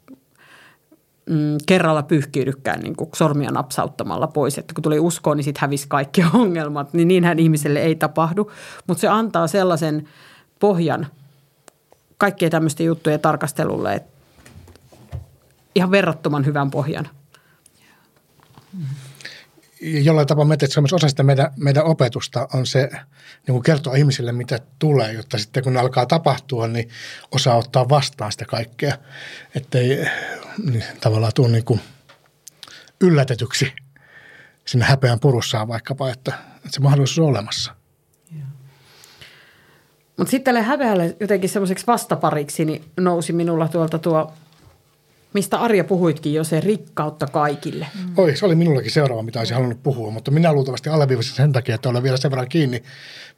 mm, 1.29 1.57
kerralla 1.65 2.03
pyyhkiydykään 2.03 2.79
niin 2.79 2.95
kuin 2.95 3.09
sormia 3.15 3.51
napsauttamalla 3.51 4.27
pois, 4.27 4.57
että 4.57 4.73
kun 4.73 4.81
tuli 4.81 4.99
uskoon, 4.99 5.37
niin 5.37 5.45
sitten 5.45 5.61
hävisi 5.61 5.87
kaikki 5.87 6.23
ongelmat, 6.33 6.93
niin 6.93 7.07
niinhän 7.07 7.39
ihmiselle 7.39 7.79
ei 7.79 7.95
tapahdu. 7.95 8.51
Mutta 8.87 9.01
se 9.01 9.07
antaa 9.07 9.47
sellaisen 9.47 10.09
pohjan 10.59 11.07
kaikkien 12.17 12.51
tämmöisten 12.51 12.85
juttujen 12.85 13.19
tarkastelulle, 13.19 13.93
että 13.93 14.13
ihan 15.75 15.91
verrattoman 15.91 16.45
hyvän 16.45 16.71
pohjan. 16.71 17.09
Mm 18.73 18.85
jollain 19.83 20.27
tapaa 20.27 20.45
me, 20.45 20.57
se 20.65 20.79
on 20.79 20.83
myös 20.83 20.93
osa 20.93 21.09
sitä 21.09 21.23
meidän, 21.23 21.51
meidän 21.57 21.85
opetusta 21.85 22.47
on 22.53 22.65
se 22.65 22.89
niin 23.47 23.53
kuin 23.53 23.63
kertoa 23.63 23.95
ihmisille, 23.95 24.31
mitä 24.31 24.59
tulee, 24.79 25.13
jotta 25.13 25.37
sitten 25.37 25.63
kun 25.63 25.73
ne 25.73 25.79
alkaa 25.79 26.05
tapahtua, 26.05 26.67
niin 26.67 26.89
osaa 27.31 27.55
ottaa 27.55 27.89
vastaan 27.89 28.31
sitä 28.31 28.45
kaikkea, 28.45 28.97
ettei 29.55 30.05
niin, 30.71 30.83
tavallaan 31.01 31.31
tule 31.35 31.49
niin 31.49 31.65
kuin 31.65 31.79
yllätetyksi 33.01 33.73
sinne 34.65 34.85
häpeän 34.85 35.19
purussaan 35.19 35.67
vaikkapa, 35.67 36.09
että, 36.09 36.33
että 36.55 36.69
se 36.69 36.79
mahdollisuus 36.79 37.19
on 37.19 37.25
olemassa. 37.25 37.75
Mutta 40.17 40.31
sitten 40.31 40.43
tälle 40.43 40.61
häpeälle 40.61 41.15
jotenkin 41.19 41.49
semmoiseksi 41.49 41.87
vastapariksi 41.87 42.65
niin 42.65 42.83
nousi 42.99 43.33
minulla 43.33 43.67
tuolta 43.67 43.99
tuo 43.99 44.33
mistä 45.33 45.57
Arja 45.57 45.83
puhuitkin 45.83 46.33
jo, 46.33 46.43
se 46.43 46.59
rikkautta 46.59 47.27
kaikille. 47.27 47.87
Mm. 47.95 48.13
Oi, 48.17 48.35
se 48.35 48.45
oli 48.45 48.55
minullakin 48.55 48.91
seuraava, 48.91 49.23
mitä 49.23 49.39
olisin 49.39 49.55
halunnut 49.55 49.83
puhua, 49.83 50.11
mutta 50.11 50.31
minä 50.31 50.53
luultavasti 50.53 50.89
alleviivasin 50.89 51.35
sen 51.35 51.51
takia, 51.51 51.75
että 51.75 51.89
olen 51.89 52.03
vielä 52.03 52.17
sen 52.17 52.31
verran 52.31 52.49
kiinni 52.49 52.83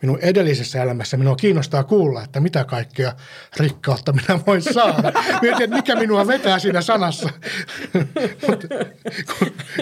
minun 0.01 0.19
edellisessä 0.21 0.83
elämässä. 0.83 1.17
Minua 1.17 1.35
kiinnostaa 1.35 1.83
kuulla, 1.83 2.23
että 2.23 2.39
mitä 2.39 2.63
kaikkea 2.63 3.13
rikkautta 3.57 4.13
minä 4.13 4.39
voin 4.47 4.61
saada. 4.61 5.11
Mietin, 5.41 5.63
että 5.63 5.75
mikä 5.75 5.95
minua 5.95 6.27
vetää 6.27 6.59
siinä 6.59 6.81
sanassa. 6.81 7.29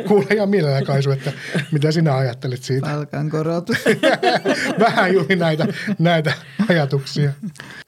Kuule 0.07 0.25
ihan 0.33 0.49
mielellään 0.49 0.85
Kaisu, 0.85 1.11
että 1.11 1.31
mitä 1.71 1.91
sinä 1.91 2.17
ajattelit 2.17 2.63
siitä. 2.63 2.87
Palkankorotus. 2.87 3.77
Vähän 4.87 5.13
juuri 5.13 5.35
näitä, 5.35 5.67
näitä 5.99 6.33
ajatuksia. 6.69 7.31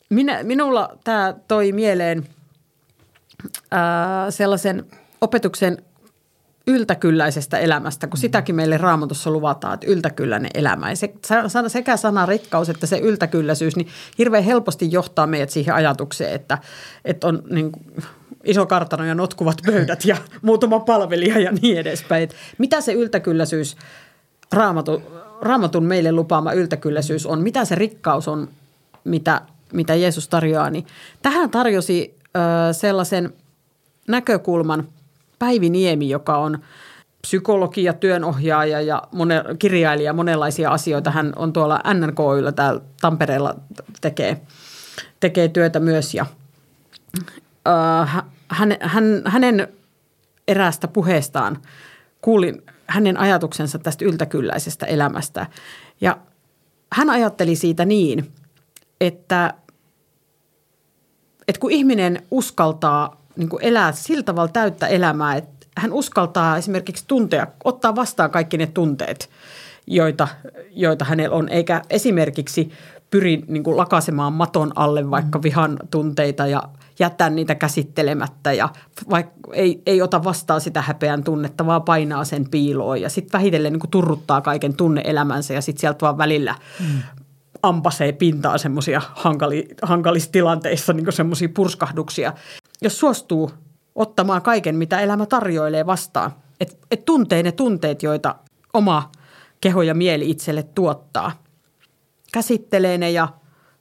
Minä, 0.10 0.44
minulla 0.44 0.98
tämä 1.04 1.34
toi 1.48 1.72
mieleen– 1.72 2.24
ää, 3.72 4.32
sellaisen 4.32 4.86
opetuksen 5.22 5.78
yltäkylläisestä 6.68 7.58
elämästä, 7.58 8.08
kun 8.08 8.18
sitäkin 8.18 8.56
meille 8.56 8.78
raamatussa 8.78 9.32
luvataan, 9.32 9.74
että 9.74 9.88
yltäkylläinen 9.88 10.52
elämä. 10.54 10.90
Ja 10.90 10.96
se, 10.96 11.14
sekä 11.68 11.98
sana 11.98 12.26
rikkaus 12.26 12.70
että 12.70 12.88
se 12.88 12.98
yltäkylläisyys, 12.98 13.76
niin 13.76 13.88
hirveän 14.18 14.44
helposti 14.44 14.92
johtaa 14.92 15.28
meidät 15.28 15.50
siihen 15.50 15.76
ajatukseen, 15.76 16.34
että, 16.34 16.58
että 17.06 17.28
on 17.28 17.44
niin 17.50 17.72
iso 18.44 18.66
kartano 18.66 19.06
ja 19.06 19.16
notkuvat 19.16 19.58
pöydät 19.66 20.06
ja 20.06 20.18
muutama 20.42 20.80
palvelija 20.80 21.40
ja 21.40 21.52
niin 21.62 21.78
edespäin. 21.78 22.24
Että 22.24 22.36
mitä 22.58 22.82
se 22.82 22.94
yltäkylläisyys, 22.94 23.78
raamatu, 24.54 25.02
raamatun 25.42 25.86
meille 25.86 26.12
lupaama 26.12 26.54
yltäkylläisyys 26.54 27.26
on, 27.26 27.42
mitä 27.42 27.66
se 27.66 27.76
rikkaus 27.76 28.28
on, 28.28 28.50
mitä, 29.04 29.42
mitä 29.74 29.96
Jeesus 29.96 30.28
tarjoaa, 30.28 30.70
niin 30.70 30.86
tähän 31.22 31.50
tarjosi 31.50 32.15
sellaisen 32.72 33.34
näkökulman 34.08 34.88
Päivi 35.40 35.70
Niemi, 35.70 36.10
joka 36.10 36.38
on 36.38 36.60
psykologi 37.22 37.84
ja 37.84 37.94
työnohjaaja 37.94 38.82
ja 38.82 39.04
mone, 39.12 39.44
kirjailija, 39.60 40.14
monenlaisia 40.14 40.72
asioita. 40.72 41.12
Hän 41.12 41.34
on 41.36 41.54
tuolla 41.54 41.82
NNKYllä 41.94 42.52
täällä 42.52 42.82
Tampereella 43.02 43.56
tekee, 44.02 44.42
tekee 45.20 45.48
työtä 45.48 45.80
myös 45.80 46.14
ja 46.14 46.26
äh, 47.68 48.24
hän, 48.48 48.78
hän, 48.82 49.22
hänen 49.26 49.68
eräästä 50.48 50.88
puheestaan 50.88 51.58
kuulin 52.22 52.64
hänen 52.88 53.18
ajatuksensa 53.20 53.80
tästä 53.80 54.06
yltäkylläisestä 54.06 54.86
elämästä. 54.86 55.48
Ja 56.02 56.18
hän 56.94 57.10
ajatteli 57.10 57.56
siitä 57.56 57.86
niin, 57.86 58.32
että– 59.02 59.54
että 61.48 61.60
kun 61.60 61.72
ihminen 61.72 62.22
uskaltaa 62.32 63.22
niin 63.36 63.50
kuin 63.50 63.64
elää 63.64 63.92
sillä 63.92 64.24
tavalla 64.24 64.52
täyttä 64.52 64.88
elämää, 64.88 65.36
että 65.36 65.68
hän 65.78 65.94
uskaltaa 65.94 66.58
esimerkiksi 66.58 67.04
tuntea, 67.08 67.48
ottaa 67.64 67.96
vastaan 67.96 68.32
kaikki 68.32 68.58
ne 68.58 68.68
tunteet, 68.68 69.30
joita, 69.88 70.28
joita 70.72 71.06
hänellä 71.06 71.36
on, 71.36 71.50
eikä 71.50 71.82
esimerkiksi 71.90 72.72
pyri 73.12 73.44
niin 73.48 73.64
kuin 73.64 73.78
lakasemaan 73.78 74.34
maton 74.34 74.72
alle 74.76 75.12
vaikka 75.12 75.42
vihan 75.42 75.80
tunteita 75.92 76.48
ja 76.48 76.64
jättää 77.00 77.30
niitä 77.30 77.56
käsittelemättä 77.56 78.54
ja 78.54 78.70
vaikka 79.10 79.34
ei, 79.54 79.82
ei 79.86 80.02
ota 80.02 80.24
vastaan 80.24 80.62
sitä 80.62 80.82
häpeän 80.82 81.24
tunnetta, 81.24 81.66
vaan 81.66 81.84
painaa 81.84 82.24
sen 82.24 82.50
piiloon 82.50 83.02
ja 83.02 83.10
sitten 83.10 83.40
vähitellen 83.40 83.74
niin 83.74 83.80
kuin 83.80 83.92
turruttaa 83.92 84.42
kaiken 84.42 84.74
tunneelämänsä 84.74 85.54
ja 85.54 85.62
sitten 85.62 85.82
sieltä 85.82 86.02
vaan 86.02 86.18
välillä 86.18 86.56
mm 86.80 87.02
ampasee 87.68 88.12
pintaan 88.12 88.60
semmoisia 88.60 89.02
hankali, 89.16 89.68
hankalissa 89.82 90.32
tilanteissa 90.32 90.94
niin 90.94 91.14
semmoisia 91.14 91.50
purskahduksia. 91.56 92.34
Jos 92.82 93.00
suostuu 93.00 93.52
ottamaan 93.96 94.42
kaiken, 94.42 94.76
mitä 94.76 95.00
elämä 95.00 95.26
tarjoilee 95.26 95.86
vastaan, 95.86 96.32
että 96.60 96.76
et 96.92 97.06
tuntee 97.06 97.44
ne 97.44 97.52
tunteet, 97.52 98.04
joita 98.04 98.36
oma 98.74 99.12
keho 99.62 99.82
ja 99.82 99.94
mieli 99.94 100.30
itselle 100.30 100.64
tuottaa. 100.64 101.32
Käsittelee 102.34 102.98
ne 102.98 103.12
ja 103.12 103.28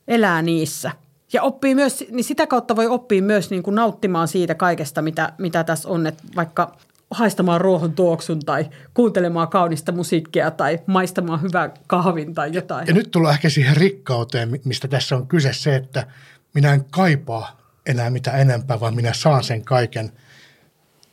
elää 0.08 0.42
niissä. 0.42 0.90
Ja 1.32 1.42
oppii 1.42 1.74
myös, 1.74 2.04
niin 2.10 2.24
sitä 2.24 2.46
kautta 2.46 2.76
voi 2.76 2.86
oppia 2.86 3.22
myös 3.22 3.50
niin 3.50 3.62
kuin 3.62 3.74
nauttimaan 3.74 4.28
siitä 4.28 4.54
kaikesta, 4.54 5.02
mitä, 5.02 5.32
mitä 5.38 5.64
tässä 5.64 5.88
on. 5.88 6.06
Että 6.06 6.22
vaikka 6.36 6.76
haistamaan 7.14 7.60
ruohon 7.60 7.92
tuoksun 7.92 8.40
tai 8.40 8.70
kuuntelemaan 8.94 9.48
kaunista 9.48 9.92
musiikkia 9.92 10.50
tai 10.50 10.80
maistamaan 10.86 11.42
hyvää 11.42 11.70
kahvin 11.86 12.34
tai 12.34 12.50
jotain. 12.52 12.86
Ja 12.86 12.94
nyt 12.94 13.10
tullaan 13.10 13.34
ehkä 13.34 13.48
siihen 13.48 13.76
rikkauteen, 13.76 14.60
mistä 14.64 14.88
tässä 14.88 15.16
on 15.16 15.26
kyse 15.26 15.52
se, 15.52 15.76
että 15.76 16.06
minä 16.54 16.74
en 16.74 16.84
kaipaa 16.90 17.60
enää 17.86 18.10
mitä 18.10 18.30
enempää, 18.30 18.80
vaan 18.80 18.94
minä 18.94 19.12
saan 19.12 19.44
sen 19.44 19.64
kaiken 19.64 20.12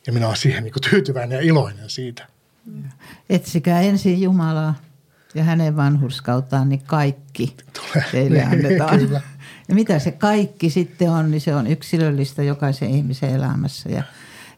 ja 0.06 0.12
minä 0.12 0.26
olen 0.26 0.36
siihen 0.36 0.64
niin 0.64 0.74
tyytyväinen 0.90 1.36
ja 1.36 1.42
iloinen 1.42 1.90
siitä. 1.90 2.26
Etsikää 3.30 3.80
ensin 3.80 4.22
Jumalaa 4.22 4.74
ja 5.34 5.44
hänen 5.44 5.76
vanhurskauttaan, 5.76 6.68
niin 6.68 6.82
kaikki 6.86 7.56
Tulee. 7.72 8.06
teille 8.12 8.38
niin, 8.38 8.48
annetaan. 8.48 8.98
Kyllä. 8.98 9.20
Ja 9.68 9.74
mitä 9.74 9.98
se 9.98 10.10
kaikki 10.10 10.70
sitten 10.70 11.10
on, 11.10 11.30
niin 11.30 11.40
se 11.40 11.54
on 11.54 11.66
yksilöllistä 11.66 12.42
jokaisen 12.42 12.90
ihmisen 12.90 13.30
elämässä 13.30 13.88
ja– 13.88 14.02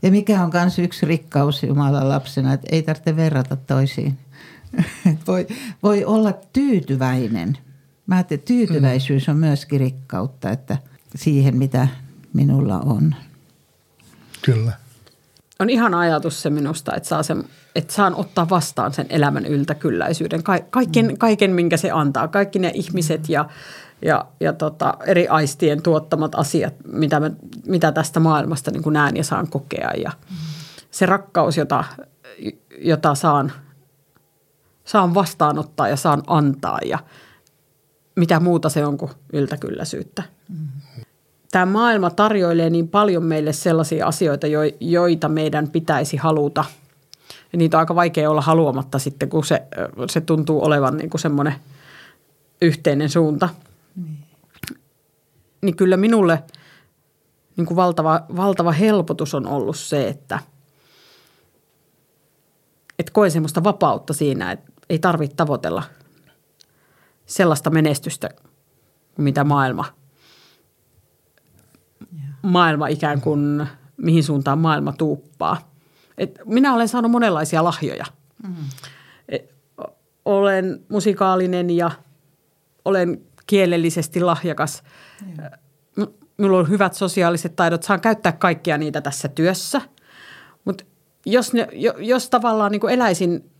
ja 0.04 0.10
mikä 0.10 0.42
on 0.42 0.50
myös 0.54 0.78
yksi 0.78 1.06
rikkaus 1.06 1.62
Jumalan 1.62 2.08
lapsena, 2.08 2.52
että 2.52 2.66
ei 2.72 2.82
tarvitse 2.82 3.16
verrata 3.16 3.56
toisiin. 3.56 4.18
voi, 5.26 5.46
voi 5.82 6.04
olla 6.04 6.32
tyytyväinen. 6.52 7.58
Mä 8.06 8.18
että 8.18 8.36
tyytyväisyys 8.36 9.28
on 9.28 9.36
myöskin 9.36 9.80
rikkautta, 9.80 10.50
että 10.50 10.78
siihen 11.14 11.56
mitä 11.56 11.88
minulla 12.32 12.78
on. 12.78 13.14
Kyllä. 14.42 14.72
On 15.58 15.70
ihan 15.70 15.94
ajatus 15.94 16.42
se 16.42 16.50
minusta, 16.50 16.94
että, 16.96 17.08
saa 17.08 17.22
sen, 17.22 17.44
että 17.74 17.94
saan 17.94 18.14
ottaa 18.14 18.48
vastaan 18.50 18.92
sen 18.92 19.06
elämän 19.08 19.46
yltäkylläisyyden. 19.46 20.42
Ka- 20.42 20.64
kaiken, 20.70 21.18
kaiken, 21.18 21.50
minkä 21.50 21.76
se 21.76 21.90
antaa. 21.90 22.28
Kaikki 22.28 22.58
ne 22.58 22.70
ihmiset 22.74 23.28
ja 23.28 23.48
ja, 24.04 24.26
ja 24.40 24.52
tota, 24.52 24.94
eri 25.06 25.28
aistien 25.28 25.82
tuottamat 25.82 26.34
asiat, 26.34 26.74
mitä, 26.92 27.20
mä, 27.20 27.30
mitä 27.66 27.92
tästä 27.92 28.20
maailmasta 28.20 28.70
niin 28.70 28.82
kuin 28.82 28.92
näen 28.92 29.16
ja 29.16 29.24
saan 29.24 29.48
kokea. 29.48 29.90
Ja 30.02 30.12
se 30.90 31.06
rakkaus, 31.06 31.56
jota, 31.56 31.84
jota 32.78 33.14
saan, 33.14 33.52
saan 34.84 35.14
vastaanottaa 35.14 35.88
ja 35.88 35.96
saan 35.96 36.22
antaa 36.26 36.78
ja 36.84 36.98
mitä 38.16 38.40
muuta 38.40 38.68
se 38.68 38.86
on 38.86 38.98
kuin 38.98 39.10
yltäkylläisyyttä. 39.32 40.22
Tämä 41.52 41.66
maailma 41.66 42.10
tarjoilee 42.10 42.70
niin 42.70 42.88
paljon 42.88 43.22
meille 43.22 43.52
sellaisia 43.52 44.06
asioita, 44.06 44.46
joita 44.80 45.28
meidän 45.28 45.68
pitäisi 45.68 46.16
haluta. 46.16 46.64
Ja 47.52 47.58
niitä 47.58 47.76
on 47.76 47.80
aika 47.80 47.94
vaikea 47.94 48.30
olla 48.30 48.40
haluamatta 48.40 48.98
sitten, 48.98 49.28
kun 49.28 49.44
se, 49.44 49.62
se 50.10 50.20
tuntuu 50.20 50.64
olevan 50.64 50.96
niin 50.96 51.10
kuin 51.10 51.20
semmoinen 51.20 51.54
yhteinen 52.60 53.10
suunta– 53.10 53.48
niin. 53.96 54.24
niin 55.62 55.76
kyllä 55.76 55.96
minulle 55.96 56.44
niin 57.56 57.66
kuin 57.66 57.76
valtava, 57.76 58.26
valtava 58.36 58.72
helpotus 58.72 59.34
on 59.34 59.46
ollut 59.46 59.76
se, 59.76 60.08
että, 60.08 60.38
että 62.98 63.12
koen 63.12 63.30
semmoista 63.30 63.64
vapautta 63.64 64.12
siinä, 64.12 64.52
että 64.52 64.72
ei 64.90 64.98
tarvitse 64.98 65.36
tavoitella 65.36 65.82
sellaista 67.26 67.70
menestystä, 67.70 68.30
mitä 69.18 69.44
maailma, 69.44 69.84
maailma 72.42 72.86
ikään 72.86 73.20
kuin, 73.20 73.66
mihin 73.96 74.24
suuntaan 74.24 74.58
maailma 74.58 74.92
tuuppaa. 74.92 75.74
Et 76.18 76.38
minä 76.44 76.74
olen 76.74 76.88
saanut 76.88 77.10
monenlaisia 77.10 77.64
lahjoja. 77.64 78.04
Mm. 78.42 78.54
Et 79.28 79.54
olen 80.24 80.84
musikaalinen 80.88 81.70
ja 81.70 81.90
olen 82.84 83.20
kielellisesti 83.46 84.20
lahjakas. 84.20 84.82
Joo. 85.38 85.48
Minulla 86.36 86.58
on 86.58 86.68
hyvät 86.68 86.94
sosiaaliset 86.94 87.56
taidot, 87.56 87.82
saan 87.82 88.00
käyttää 88.00 88.32
kaikkia 88.32 88.78
niitä 88.78 89.00
tässä 89.00 89.28
työssä. 89.28 89.80
Mutta 90.64 90.84
jos, 91.26 91.52
ne, 91.52 91.68
jos 91.98 92.30
tavallaan 92.30 92.72
niin 92.72 92.90
eläisin 92.90 93.50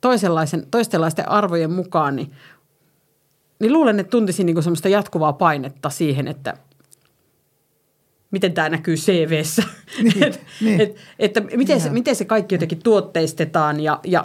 toisenlaisen, 0.00 0.66
toistenlaisten 0.70 1.28
arvojen 1.28 1.72
mukaan, 1.72 2.16
niin, 2.16 2.32
niin 3.60 3.72
luulen, 3.72 4.00
että 4.00 4.10
tuntisin 4.10 4.46
niin 4.46 4.62
semmoista 4.62 4.88
jatkuvaa 4.88 5.32
painetta 5.32 5.90
siihen, 5.90 6.28
että 6.28 6.56
miten 8.30 8.52
tämä 8.52 8.68
näkyy 8.68 8.94
CVssä. 8.94 9.62
Niin, 10.02 10.24
et, 10.26 10.40
niin. 10.60 10.80
et, 10.80 10.96
että 11.18 11.40
miten, 11.40 11.80
se, 11.80 11.90
miten 11.90 12.16
se 12.16 12.24
kaikki 12.24 12.54
jotenkin 12.54 12.82
tuotteistetaan 12.82 13.80
ja, 13.80 14.00
ja 14.04 14.24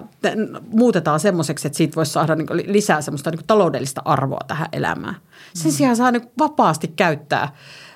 muutetaan 0.68 1.20
semmoiseksi, 1.20 1.68
että 1.68 1.78
siitä 1.78 1.96
voisi 1.96 2.12
saada 2.12 2.36
niin 2.36 2.48
lisää 2.74 3.02
semmoista 3.02 3.32
niin 3.32 3.48
taloudellista 3.48 4.02
arvoa 4.06 4.42
tähän 4.48 4.68
elämään. 4.72 5.16
Sen 5.54 5.72
mm. 5.72 5.76
sijaan 5.76 5.96
saa 5.96 6.12
niin 6.12 6.32
vapaasti 6.40 6.88
käyttää 6.88 7.56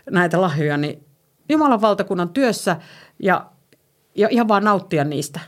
näitä 0.10 0.42
lahjoja 0.42 0.78
niin 0.78 1.04
Jumalan 1.50 1.82
valtakunnan 1.82 2.30
työssä 2.30 2.76
ja, 3.20 3.46
ja 4.16 4.28
ihan 4.32 4.48
vaan 4.48 4.64
nauttia 4.64 5.04
niistä 5.04 5.40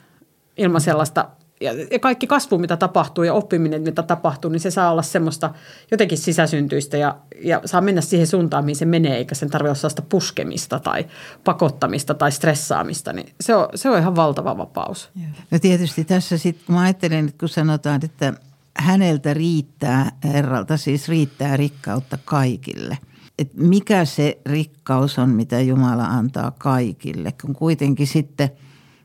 ilman 0.58 0.82
sellaista– 0.82 1.28
ja, 1.62 2.00
kaikki 2.00 2.28
kasvu, 2.28 2.58
mitä 2.58 2.78
tapahtuu 2.78 3.24
ja 3.24 3.34
oppiminen, 3.34 3.82
mitä 3.82 4.04
tapahtuu, 4.04 4.52
niin 4.52 4.60
se 4.60 4.72
saa 4.72 4.92
olla 4.92 5.02
semmoista 5.02 5.54
jotenkin 5.92 6.18
sisäsyntyistä 6.18 6.98
ja, 6.98 7.18
ja 7.44 7.62
saa 7.66 7.82
mennä 7.82 8.02
siihen 8.02 8.28
suuntaan, 8.28 8.66
mihin 8.66 8.76
se 8.76 8.86
menee, 8.86 9.18
eikä 9.18 9.36
sen 9.36 9.50
tarvitse 9.50 9.70
olla 9.70 9.76
sellaista 9.76 10.02
puskemista 10.02 10.80
tai 10.80 11.06
pakottamista 11.44 12.14
tai 12.14 12.32
stressaamista. 12.32 13.14
Niin 13.14 13.34
se, 13.42 13.56
on, 13.56 13.68
se 13.76 13.90
on 13.90 14.00
ihan 14.00 14.16
valtava 14.16 14.58
vapaus. 14.58 15.10
No 15.52 15.60
tietysti 15.60 16.04
tässä 16.04 16.38
sitten, 16.38 16.76
mä 16.76 16.82
ajattelen, 16.82 17.26
että 17.26 17.40
kun 17.40 17.50
sanotaan, 17.50 18.00
että 18.04 18.34
häneltä 18.78 19.34
riittää, 19.34 20.12
Herralta 20.24 20.78
siis 20.78 21.10
riittää 21.10 21.58
rikkautta 21.58 22.18
kaikille. 22.26 22.98
Et 23.40 23.54
mikä 23.54 24.06
se 24.06 24.38
rikkaus 24.46 25.20
on, 25.20 25.30
mitä 25.30 25.62
Jumala 25.62 26.04
antaa 26.04 26.52
kaikille, 26.52 27.34
kun 27.42 27.56
kuitenkin 27.56 28.08
sitten 28.08 28.50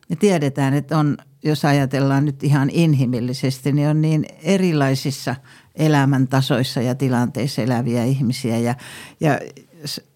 me 0.08 0.16
tiedetään, 0.16 0.74
että 0.74 0.98
on 0.98 1.16
jos 1.46 1.64
ajatellaan 1.64 2.24
nyt 2.24 2.44
ihan 2.44 2.70
inhimillisesti, 2.70 3.72
niin 3.72 3.88
on 3.88 4.00
niin 4.00 4.26
erilaisissa 4.42 5.34
elämäntasoissa 5.74 6.80
ja 6.80 6.94
tilanteissa 6.94 7.62
eläviä 7.62 8.04
ihmisiä. 8.04 8.58
Ja, 8.58 8.74
ja 9.20 9.40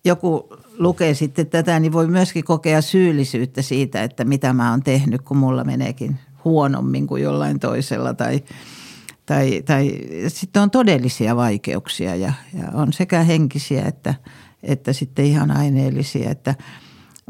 joku 0.05 0.49
lukee 0.79 1.15
sitten 1.15 1.47
tätä, 1.47 1.81
niin 1.81 1.93
voi 1.93 2.07
myöskin 2.07 2.45
kokea 2.45 2.81
syyllisyyttä 2.81 3.63
siitä, 3.63 4.03
että 4.03 4.25
mitä 4.25 4.53
mä 4.53 4.71
oon 4.71 4.83
tehnyt, 4.83 5.23
kun 5.23 5.37
mulla 5.37 5.65
meneekin 5.65 6.19
huonommin 6.45 7.07
kuin 7.07 7.23
jollain 7.23 7.61
toisella 7.61 8.15
tai, 8.15 8.41
tai, 9.27 9.63
tai 9.63 9.93
sitten 10.29 10.63
on 10.63 10.71
todellisia 10.71 11.37
vaikeuksia 11.37 12.17
ja, 12.17 12.33
ja 12.55 12.65
on 12.73 12.93
sekä 12.93 13.23
henkisiä 13.23 13.85
että, 13.85 14.15
että 14.63 14.93
sitten 14.93 15.25
ihan 15.25 15.51
aineellisia. 15.51 16.31
Että, 16.31 16.55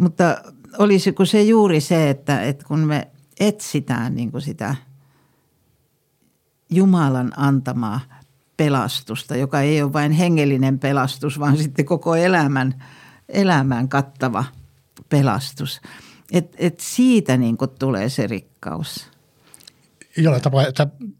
mutta 0.00 0.36
olisiko 0.78 1.24
se 1.24 1.42
juuri 1.42 1.80
se, 1.80 2.10
että, 2.10 2.42
että 2.42 2.64
kun 2.68 2.78
me 2.78 3.08
etsitään 3.40 4.14
niin 4.14 4.30
kuin 4.30 4.42
sitä 4.42 4.74
Jumalan 6.70 7.32
antamaa 7.36 8.00
pelastusta, 8.56 9.36
joka 9.36 9.60
ei 9.60 9.82
ole 9.82 9.92
vain 9.92 10.12
hengellinen 10.12 10.78
pelastus, 10.78 11.38
vaan 11.38 11.56
sitten 11.56 11.84
koko 11.84 12.16
elämän, 12.16 12.84
elämän 13.28 13.88
kattava 13.88 14.44
pelastus. 15.08 15.80
Et, 16.32 16.54
et 16.58 16.80
siitä 16.80 17.36
niin 17.36 17.56
kuin 17.56 17.70
tulee 17.70 18.08
se 18.08 18.26
rikkaus. 18.26 19.10
Jollain 20.16 20.42
tapaa 20.42 20.64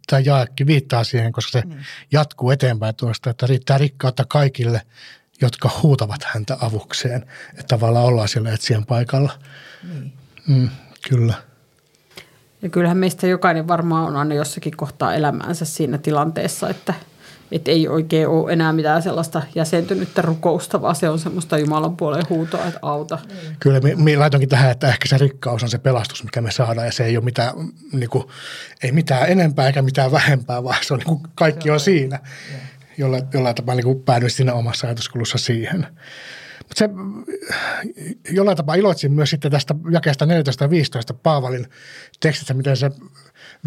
tämä 0.07 0.21
jaekki 0.25 0.67
viittaa 0.67 1.05
siihen, 1.05 1.33
koska 1.33 1.61
se 1.61 1.67
mm. 1.67 1.75
jatkuu 2.13 2.51
eteenpäin 2.51 2.95
tuosta, 2.95 3.31
että 3.31 3.47
riittää 3.47 3.79
rikkautta 3.79 4.25
kaikille, 4.25 4.83
jotka 5.41 5.71
huutavat 5.83 6.25
häntä 6.25 6.57
avukseen. 6.61 7.27
Että 7.51 7.65
tavallaan 7.69 8.07
ollaan 8.07 8.29
siellä 8.29 8.53
etsien 8.53 8.87
paikalla. 8.87 9.39
Niin. 9.83 10.13
Mm, 10.49 10.69
kyllä. 11.09 11.50
Ja 12.63 12.69
kyllähän 12.69 12.97
meistä 12.97 13.27
jokainen 13.27 13.69
varmaan 13.69 14.07
on 14.07 14.17
aina 14.17 14.35
jossakin 14.35 14.77
kohtaa 14.77 15.15
elämäänsä 15.15 15.65
siinä 15.65 15.99
tilanteessa, 15.99 16.69
että, 16.69 16.95
että 17.53 17.71
ei 17.71 17.89
oikein 17.89 18.29
ole 18.29 18.53
enää 18.53 18.73
mitään 18.73 19.03
sellaista 19.03 19.43
jäsentynyttä 19.55 20.23
rukousta, 20.23 20.83
vaan 20.83 20.97
se 20.97 21.09
on 21.09 21.19
semmoista 21.19 21.59
Jumalan 21.59 21.97
puolen 21.97 22.23
huutoa, 22.29 22.67
että 22.67 22.79
auta. 22.83 23.19
Kyllä, 23.61 23.81
minä 23.97 24.21
laitonkin 24.21 24.49
tähän, 24.49 24.71
että 24.71 24.89
ehkä 24.89 25.09
se 25.09 25.19
rikkaus 25.19 25.63
on 25.63 25.71
se 25.71 25.79
pelastus, 25.79 26.25
mikä 26.25 26.41
me 26.41 26.51
saadaan 26.51 26.87
ja 26.87 26.93
se 26.93 27.05
ei 27.05 27.17
ole 27.17 27.25
mitään, 27.25 27.53
niin 27.93 28.11
kuin, 28.11 28.25
ei 28.83 28.93
mitään 28.93 29.29
enempää 29.29 29.67
eikä 29.67 29.83
mitään 29.83 30.13
vähempää, 30.13 30.65
vaan 30.65 30.79
se 30.83 30.95
on 30.95 30.99
niin 30.99 31.07
kuin, 31.07 31.23
kaikki 31.35 31.71
on 31.71 31.81
siinä. 31.81 32.19
Jollain, 32.99 33.25
jollain 33.35 33.55
tapaa 33.55 33.75
niin 33.75 34.03
päädyin 34.05 34.31
siinä 34.31 34.55
omassa 34.55 34.87
ajatuskulussa 34.87 35.39
siihen. 35.39 35.87
Se 36.75 36.89
jollain 38.31 38.57
tapaa 38.57 38.75
iloitsin 38.75 39.13
myös 39.13 39.31
sitten 39.31 39.51
tästä 39.51 39.75
jakeesta 39.91 40.27
14 40.27 40.65
ja 40.65 40.71
15 40.71 41.15
Paavalin 41.15 41.67
tekstistä, 42.21 42.55
miten 42.55 42.77
se 42.77 42.91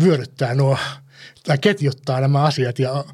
vyöryttää 0.04 0.56
nuo 0.56 0.78
tai 1.44 1.58
ketjuttaa 1.58 2.22
nämä 2.22 2.44
asiat. 2.44 2.80
Ja 2.80 3.06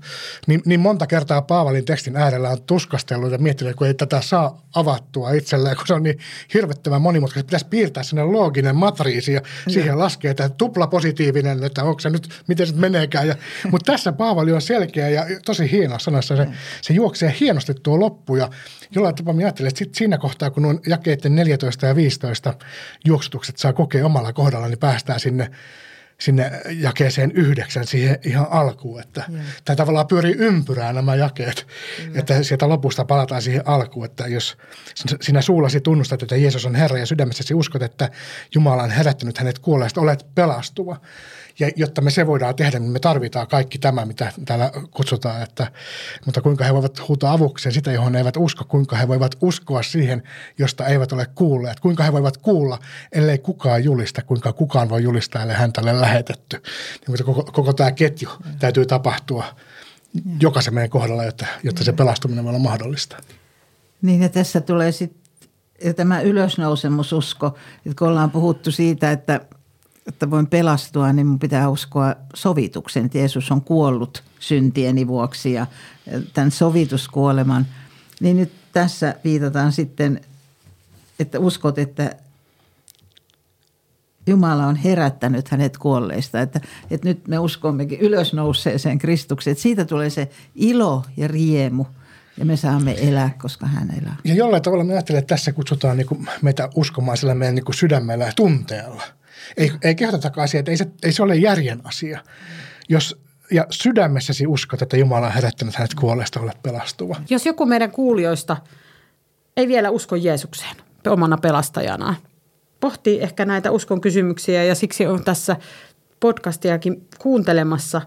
niin, 0.47 0.61
niin 0.65 0.79
monta 0.79 1.07
kertaa 1.07 1.41
Paavalin 1.41 1.85
tekstin 1.85 2.15
äärellä 2.15 2.49
on 2.49 2.61
tuskastellut 2.61 3.31
ja 3.31 3.37
miettinyt, 3.37 3.75
kun 3.75 3.87
ei 3.87 3.93
tätä 3.93 4.21
saa 4.21 4.61
avattua 4.75 5.31
itselleen, 5.31 5.75
kun 5.75 5.87
se 5.87 5.93
on 5.93 6.03
niin 6.03 6.19
hirvettävän 6.53 7.01
monimutkaista. 7.01 7.47
Pitäisi 7.47 7.65
piirtää 7.65 8.03
sinne 8.03 8.23
looginen 8.23 8.75
matriisi 8.75 9.33
ja 9.33 9.41
siihen 9.67 9.99
laskee, 9.99 10.31
että 10.31 10.49
tupla 10.49 10.87
positiivinen, 10.87 11.63
että 11.63 11.83
onko 11.83 11.99
se 11.99 12.09
nyt, 12.09 12.29
miten 12.47 12.67
se 12.67 12.75
meneekään. 12.75 13.27
Ja, 13.27 13.35
mutta 13.71 13.91
tässä 13.91 14.11
Paavali 14.11 14.51
on 14.51 14.61
selkeä 14.61 15.09
ja 15.09 15.25
tosi 15.45 15.71
hieno 15.71 15.99
sanassa. 15.99 16.35
Se, 16.35 16.47
se 16.81 16.93
juoksee 16.93 17.35
hienosti 17.39 17.73
tuo 17.73 17.99
loppu 17.99 18.35
ja 18.35 18.49
jollain 18.95 19.15
tapaa 19.15 19.33
mä 19.33 19.41
ajattelen, 19.41 19.67
että 19.67 19.79
sit 19.79 19.95
siinä 19.95 20.17
kohtaa, 20.17 20.51
kun 20.51 20.65
on 20.65 20.79
jakeiden 20.87 21.35
14 21.35 21.85
ja 21.85 21.95
15 21.95 22.53
juoksutukset 23.05 23.57
saa 23.57 23.73
kokea 23.73 24.05
omalla 24.05 24.33
kohdalla, 24.33 24.67
niin 24.67 24.79
päästään 24.79 25.19
sinne 25.19 25.51
sinne 26.21 26.51
jakeeseen 26.69 27.31
yhdeksän 27.31 27.87
siihen 27.87 28.19
ihan 28.25 28.47
alkuun. 28.49 29.01
Että 29.01 29.23
tämä 29.65 29.75
tavallaan 29.75 30.07
pyörii 30.07 30.35
ympyrää 30.37 30.93
nämä 30.93 31.15
jakeet, 31.15 31.67
Kyllä. 31.97 32.19
että 32.19 32.43
sieltä 32.43 32.69
lopusta 32.69 33.05
palataan 33.05 33.41
siihen 33.41 33.67
alkuun, 33.67 34.05
että 34.05 34.27
jos 34.27 34.57
sinä 35.21 35.41
suullasi 35.41 35.81
tunnustat, 35.81 36.23
että 36.23 36.35
Jeesus 36.35 36.65
on 36.65 36.75
Herra 36.75 36.97
ja 36.97 37.05
sydämessäsi 37.05 37.53
uskot, 37.53 37.81
että 37.81 38.09
Jumala 38.55 38.83
on 38.83 38.91
herättänyt 38.91 39.37
hänet 39.37 39.59
kuolleesta, 39.59 40.01
olet 40.01 40.25
pelastuva. 40.35 41.01
Ja 41.59 41.69
jotta 41.75 42.01
me 42.01 42.11
se 42.11 42.27
voidaan 42.27 42.55
tehdä, 42.55 42.79
niin 42.79 42.91
me 42.91 42.99
tarvitaan 42.99 43.47
kaikki 43.47 43.77
tämä, 43.77 44.05
mitä 44.05 44.31
täällä 44.45 44.71
kutsutaan. 44.91 45.43
Että, 45.43 45.71
mutta 46.25 46.41
kuinka 46.41 46.63
he 46.63 46.73
voivat 46.73 47.07
huutaa 47.07 47.33
avukseen 47.33 47.73
sitä, 47.73 47.91
johon 47.91 48.13
he 48.13 48.19
eivät 48.19 48.37
usko. 48.37 48.65
Kuinka 48.65 48.95
he 48.95 49.07
voivat 49.07 49.35
uskoa 49.41 49.83
siihen, 49.83 50.23
josta 50.57 50.85
eivät 50.85 51.11
ole 51.11 51.27
kuulleet. 51.35 51.79
Kuinka 51.79 52.03
he 52.03 52.11
voivat 52.11 52.37
kuulla, 52.37 52.79
ellei 53.11 53.37
kukaan 53.37 53.83
julista. 53.83 54.21
Kuinka 54.21 54.53
kukaan 54.53 54.89
voi 54.89 55.03
julistaa, 55.03 55.41
ellei 55.41 55.55
häntä 55.55 55.81
ole 55.81 56.01
lähetetty. 56.01 56.61
Niin, 57.07 57.25
koko, 57.25 57.43
koko 57.43 57.73
tämä 57.73 57.91
ketju 57.91 58.29
täytyy 58.59 58.85
tapahtua 58.85 59.45
jokaisen 60.39 60.73
meidän 60.73 60.89
kohdalla, 60.89 61.23
jotta, 61.23 61.45
jotta 61.63 61.83
se 61.83 61.93
pelastuminen 61.93 62.43
voi 62.43 62.49
olla 62.49 62.59
mahdollista. 62.59 63.17
Niin 64.01 64.21
ja 64.21 64.29
tässä 64.29 64.61
tulee 64.61 64.91
sitten 64.91 65.19
tämä 65.95 66.21
ylösnousemususko, 66.21 67.47
että 67.85 67.99
kun 67.99 68.07
ollaan 68.07 68.31
puhuttu 68.31 68.71
siitä, 68.71 69.11
että– 69.11 69.41
että 70.09 70.29
voin 70.29 70.47
pelastua, 70.47 71.13
niin 71.13 71.27
mun 71.27 71.39
pitää 71.39 71.69
uskoa 71.69 72.15
sovituksen, 72.33 73.05
että 73.05 73.17
Jeesus 73.17 73.51
on 73.51 73.61
kuollut 73.61 74.23
syntieni 74.39 75.07
vuoksi 75.07 75.53
ja 75.53 75.67
tämän 76.33 76.51
sovituskuoleman. 76.51 77.65
Niin 78.19 78.37
nyt 78.37 78.51
tässä 78.71 79.15
viitataan 79.23 79.71
sitten, 79.71 80.21
että 81.19 81.39
uskot, 81.39 81.77
että 81.77 82.15
Jumala 84.27 84.65
on 84.65 84.75
herättänyt 84.75 85.49
hänet 85.49 85.77
kuolleista. 85.77 86.41
Että, 86.41 86.61
että 86.91 87.07
nyt 87.07 87.27
me 87.27 87.39
uskommekin 87.39 87.99
ylösnouseeseen 87.99 88.97
Kristukseen. 88.97 89.51
Että 89.51 89.61
siitä 89.61 89.85
tulee 89.85 90.09
se 90.09 90.29
ilo 90.55 91.03
ja 91.17 91.27
riemu 91.27 91.85
ja 92.37 92.45
me 92.45 92.57
saamme 92.57 92.95
elää, 93.07 93.29
koska 93.41 93.65
hän 93.65 93.93
elää. 94.01 94.15
Ja 94.23 94.33
jollain 94.35 94.63
tavalla 94.63 94.83
me 94.83 94.93
ajattelen, 94.93 95.19
että 95.19 95.35
tässä 95.35 95.51
kutsutaan 95.51 95.97
niin 95.97 96.07
kuin 96.07 96.27
meitä 96.41 96.69
uskomaan 96.75 97.17
sillä 97.17 97.35
meidän 97.35 97.55
niin 97.55 97.65
kuin 97.65 97.75
sydämellä 97.75 98.25
ja 98.25 98.33
tunteella– 98.35 99.03
ei, 99.57 99.71
ei 99.83 99.95
kehotetakaan 99.95 100.43
asia, 100.43 100.59
että 100.59 100.71
ei 100.71 100.77
se, 100.77 100.87
ei 101.03 101.11
se 101.11 101.23
ole 101.23 101.35
järjen 101.35 101.81
asia. 101.83 102.23
Jos 102.89 103.21
ja 103.51 103.65
sydämessäsi 103.69 104.47
uskot, 104.47 104.81
että 104.81 104.97
Jumala 104.97 105.27
on 105.27 105.33
herättänyt 105.33 105.75
hänet 105.75 105.93
kuolleesta, 105.93 106.39
olet 106.39 106.63
pelastuva. 106.63 107.15
Jos 107.29 107.45
joku 107.45 107.65
meidän 107.65 107.91
kuulijoista 107.91 108.57
ei 109.57 109.67
vielä 109.67 109.89
usko 109.89 110.15
Jeesukseen 110.15 110.75
omana 111.07 111.37
pelastajanaan, 111.37 112.15
pohtii 112.79 113.21
ehkä 113.21 113.45
näitä 113.45 113.71
uskon 113.71 114.01
kysymyksiä 114.01 114.63
ja 114.63 114.75
siksi 114.75 115.07
on 115.07 115.23
tässä 115.23 115.55
podcastiakin 116.19 117.07
kuuntelemassa, 117.19 118.01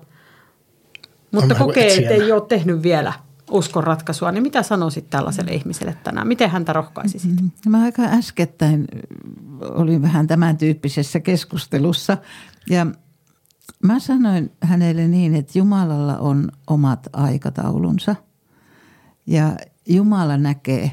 mutta 1.30 1.54
kokee, 1.54 1.94
että 1.94 2.14
ei 2.14 2.32
ole 2.32 2.42
tehnyt 2.48 2.82
vielä– 2.82 3.12
uskon 3.52 3.84
ratkaisua, 3.84 4.32
niin 4.32 4.42
mitä 4.42 4.62
sanoisit 4.62 5.10
tällaiselle 5.10 5.50
mm. 5.50 5.56
ihmiselle 5.56 5.96
tänään? 6.04 6.28
Miten 6.28 6.50
häntä 6.50 6.72
rohkaisisit? 6.72 7.30
Mm-hmm. 7.30 7.50
Mä 7.68 7.82
aika 7.82 8.02
äskettäin 8.02 8.84
olin 9.60 10.02
vähän 10.02 10.26
tämän 10.26 10.56
tyyppisessä 10.56 11.20
keskustelussa 11.20 12.18
ja 12.70 12.86
mä 13.82 13.98
sanoin 13.98 14.52
hänelle 14.62 15.08
niin, 15.08 15.34
että 15.34 15.58
Jumalalla 15.58 16.18
on 16.18 16.52
omat 16.66 17.08
aikataulunsa 17.12 18.16
ja 19.26 19.56
Jumala 19.88 20.36
näkee 20.36 20.92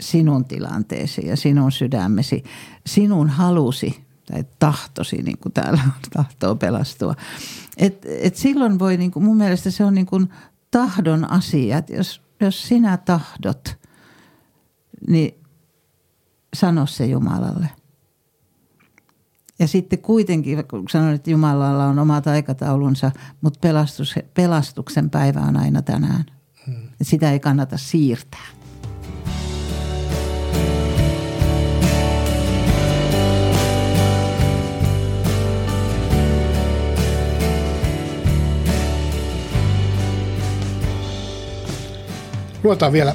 sinun 0.00 0.44
tilanteesi 0.44 1.26
ja 1.26 1.36
sinun 1.36 1.72
sydämesi, 1.72 2.44
sinun 2.86 3.28
halusi 3.28 4.04
tai 4.32 4.44
tahtosi, 4.58 5.22
niin 5.22 5.38
kuin 5.38 5.52
täällä 5.52 5.80
on, 5.84 5.92
tahtoo 6.12 6.54
pelastua. 6.54 7.14
Et, 7.76 8.06
et 8.20 8.36
silloin 8.36 8.78
voi, 8.78 8.96
niin 8.96 9.10
kuin, 9.10 9.24
mun 9.24 9.36
mielestä 9.36 9.70
se 9.70 9.84
on 9.84 9.94
niin 9.94 10.06
kuin 10.06 10.28
tahdon 10.70 11.30
asia. 11.30 11.78
Että 11.78 11.94
jos, 11.94 12.22
jos 12.40 12.68
sinä 12.68 12.96
tahdot, 12.96 13.76
niin 15.08 15.34
sano 16.54 16.86
se 16.86 17.06
Jumalalle. 17.06 17.70
Ja 19.58 19.68
sitten 19.68 19.98
kuitenkin, 19.98 20.64
kun 20.70 20.84
sanoin, 20.90 21.14
että 21.14 21.30
Jumalalla 21.30 21.84
on 21.84 21.98
omat 21.98 22.26
aikataulunsa, 22.26 23.10
mutta 23.40 23.58
pelastus, 23.60 24.14
pelastuksen 24.34 25.10
päivä 25.10 25.40
on 25.40 25.56
aina 25.56 25.82
tänään. 25.82 26.24
Hmm. 26.66 26.88
Sitä 27.02 27.32
ei 27.32 27.40
kannata 27.40 27.76
siirtää. 27.76 28.57
Luetaan 42.68 42.92
vielä 42.92 43.14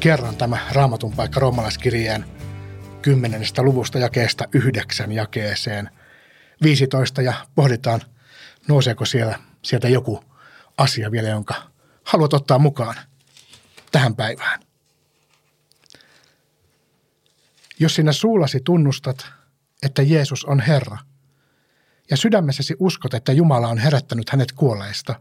kerran 0.00 0.36
tämä 0.36 0.58
raamatun 0.72 1.12
paikka 1.12 1.40
roomalaiskirjeen 1.40 2.24
10. 3.02 3.42
luvusta 3.58 3.98
jakeesta 3.98 4.44
yhdeksän 4.52 5.12
jakeeseen 5.12 5.90
15 6.62 7.22
ja 7.22 7.34
pohditaan, 7.54 8.00
nouseeko 8.68 9.04
siellä, 9.04 9.38
sieltä 9.62 9.88
joku 9.88 10.24
asia 10.78 11.10
vielä, 11.10 11.28
jonka 11.28 11.54
haluat 12.04 12.34
ottaa 12.34 12.58
mukaan 12.58 12.94
tähän 13.92 14.16
päivään. 14.16 14.60
Jos 17.78 17.94
sinä 17.94 18.12
suullasi 18.12 18.60
tunnustat, 18.60 19.26
että 19.82 20.02
Jeesus 20.02 20.44
on 20.44 20.60
Herra, 20.60 20.98
ja 22.10 22.16
sydämessäsi 22.16 22.76
uskot, 22.78 23.14
että 23.14 23.32
Jumala 23.32 23.68
on 23.68 23.78
herättänyt 23.78 24.30
hänet 24.30 24.52
kuolleista, 24.52 25.20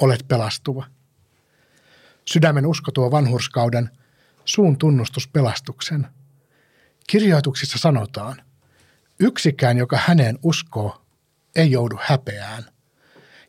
olet 0.00 0.28
pelastuva. 0.28 0.86
Sydämen 2.28 2.66
usko 2.66 2.90
tuo 2.90 3.10
vanhurskauden, 3.10 3.90
suun 4.44 4.78
tunnustus 4.78 5.28
pelastuksen. 5.28 6.06
Kirjoituksissa 7.06 7.78
sanotaan, 7.78 8.42
yksikään, 9.20 9.76
joka 9.76 9.98
häneen 10.06 10.38
uskoo, 10.42 11.02
ei 11.56 11.70
joudu 11.70 11.98
häpeään. 12.00 12.64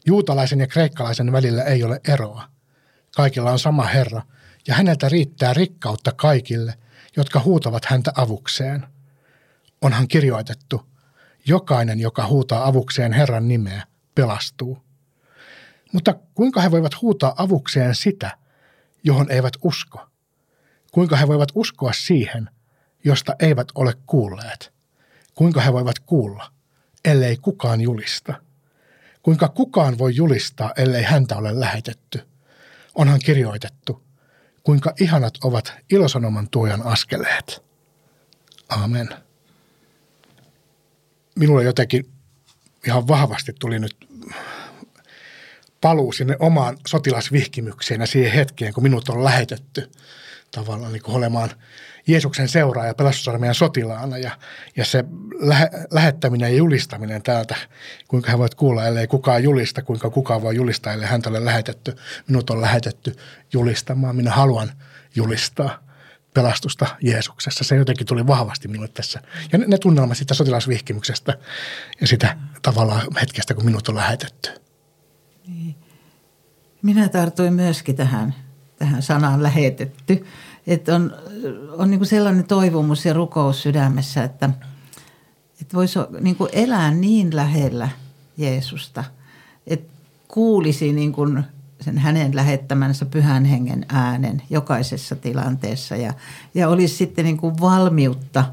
Juutalaisen 0.06 0.60
ja 0.60 0.68
kreikkalaisen 0.68 1.32
välillä 1.32 1.64
ei 1.64 1.84
ole 1.84 2.02
eroa. 2.08 2.50
Kaikilla 3.16 3.52
on 3.52 3.60
sama 3.60 3.84
Herra, 3.84 4.22
ja 4.68 4.76
häneltä 4.76 5.10
riittää 5.10 5.54
rikkautta 5.54 6.12
kaikille, 6.12 6.74
jotka 7.18 7.40
huutavat 7.40 7.86
häntä 7.86 8.12
avukseen. 8.16 8.86
Onhan 9.82 10.08
kirjoitettu, 10.08 10.86
jokainen, 11.48 12.00
joka 12.00 12.28
huutaa 12.28 12.68
avukseen 12.68 13.14
Herran 13.14 13.48
nimeä, 13.48 13.84
pelastuu. 14.16 14.86
Mutta 15.92 16.14
kuinka 16.34 16.62
he 16.62 16.72
voivat 16.72 17.02
huutaa 17.02 17.34
avukseen 17.38 17.96
sitä– 17.96 18.38
johon 19.06 19.32
eivät 19.32 19.54
usko? 19.64 20.08
Kuinka 20.92 21.16
he 21.16 21.28
voivat 21.28 21.50
uskoa 21.56 21.94
siihen, 21.94 22.50
josta 23.04 23.36
eivät 23.40 23.68
ole 23.76 23.94
kuulleet? 24.06 24.74
Kuinka 25.36 25.62
he 25.62 25.74
voivat 25.74 26.00
kuulla, 26.00 26.52
ellei 27.06 27.38
kukaan 27.38 27.82
julista? 27.82 28.34
Kuinka 29.22 29.48
kukaan 29.48 29.98
voi 29.98 30.16
julistaa, 30.16 30.74
ellei 30.78 31.04
häntä 31.04 31.38
ole 31.38 31.60
lähetetty? 31.60 32.28
Onhan 32.96 33.20
kirjoitettu, 33.20 34.04
kuinka 34.64 34.94
ihanat 35.00 35.34
ovat 35.44 35.74
ilosanoman 35.92 36.50
tuojan 36.50 36.82
askeleet. 36.82 37.64
Amen. 38.70 39.10
Minulle 41.36 41.64
jotenkin 41.64 42.12
ihan 42.88 43.08
vahvasti 43.08 43.54
tuli 43.60 43.80
nyt 43.80 43.96
paluu 45.86 46.12
sinne 46.12 46.36
omaan 46.40 46.78
sotilasvihkimykseen 46.88 48.02
ja 48.02 48.08
siihen 48.08 48.32
hetkeen, 48.32 48.74
kun 48.74 48.84
minut 48.84 49.10
on 49.10 49.24
lähetetty 49.24 49.92
tavallaan 50.52 50.94
niin 50.94 51.02
kuin 51.02 51.16
olemaan 51.16 51.50
Jeesuksen 52.08 52.48
seuraaja 52.48 52.94
pelastusarmeijan 52.94 53.56
sotilaana 53.56 54.18
ja, 54.18 54.32
ja 54.76 54.86
se 54.86 55.04
lähe, 55.40 55.70
lähettäminen 55.92 56.52
ja 56.52 56.58
julistaminen 56.58 57.24
täältä, 57.24 57.56
kuinka 58.08 58.32
he 58.32 58.38
voivat 58.38 58.56
kuulla, 58.56 58.86
ellei 58.86 59.08
kukaan 59.08 59.44
julista, 59.44 59.82
kuinka 59.82 60.10
kukaan 60.10 60.42
voi 60.42 60.56
julistaa, 60.56 60.94
ellei 60.94 61.08
häntä 61.08 61.30
ole 61.30 61.46
lähetetty. 61.46 61.96
Minut 62.28 62.50
on 62.50 62.62
lähetetty 62.62 63.16
julistamaan. 63.54 64.16
Minä 64.16 64.32
haluan 64.32 64.72
julistaa 65.16 65.80
pelastusta 66.34 66.86
Jeesuksessa. 67.02 67.64
Se 67.64 67.76
jotenkin 67.76 68.08
tuli 68.08 68.28
vahvasti 68.28 68.68
minulle 68.68 68.88
tässä. 68.88 69.22
Ja 69.52 69.58
ne, 69.58 69.66
ne 69.68 69.78
tunnelmat 69.78 70.18
siitä 70.18 70.34
sotilasvihkimyksestä 70.34 71.38
ja 72.02 72.08
sitä 72.08 72.38
tavallaan 72.62 73.08
hetkestä, 73.22 73.54
kun 73.54 73.66
minut 73.66 73.90
on 73.90 73.96
lähetetty. 73.96 74.65
Niin. 75.48 75.76
Minä 76.82 77.10
tartuin 77.10 77.54
myöskin 77.54 77.96
tähän, 77.96 78.36
tähän 78.80 79.02
sanaan 79.02 79.44
lähetetty. 79.44 80.26
Että 80.68 80.96
on, 80.96 81.14
on 81.78 81.90
niin 81.90 82.00
kuin 82.00 82.08
sellainen 82.08 82.44
toivomus 82.44 83.06
ja 83.06 83.14
rukous 83.14 83.64
sydämessä, 83.64 84.24
että, 84.24 84.50
että 85.62 85.74
voisi 85.78 86.00
niin 86.22 86.36
kuin 86.36 86.50
elää 86.54 86.92
niin 86.92 87.36
lähellä 87.36 87.90
Jeesusta, 88.38 89.04
että 89.68 89.94
kuulisi 90.28 90.94
niin 90.94 91.14
kuin 91.14 91.44
sen 91.82 91.98
hänen 91.98 92.36
lähettämänsä 92.36 93.06
pyhän 93.06 93.46
hengen 93.46 93.86
äänen 93.90 94.42
jokaisessa 94.50 95.16
tilanteessa 95.16 95.96
ja, 95.96 96.14
ja 96.54 96.70
olisi 96.70 96.96
sitten 96.96 97.26
niin 97.26 97.38
kuin 97.38 97.60
valmiutta 97.60 98.46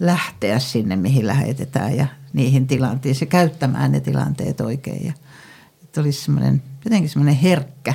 lähteä 0.00 0.58
sinne, 0.58 0.96
mihin 0.96 1.26
lähetetään 1.26 1.96
ja 1.96 2.06
niihin 2.32 2.66
tilanteisiin 2.66 3.28
käyttämään 3.28 3.92
ne 3.92 4.00
tilanteet 4.00 4.60
oikein. 4.60 5.06
Ja, 5.06 5.12
että 5.94 6.00
olisi 6.00 6.24
semmoinen, 6.24 6.62
jotenkin 6.84 7.10
semmoinen 7.10 7.34
herkkä, 7.34 7.94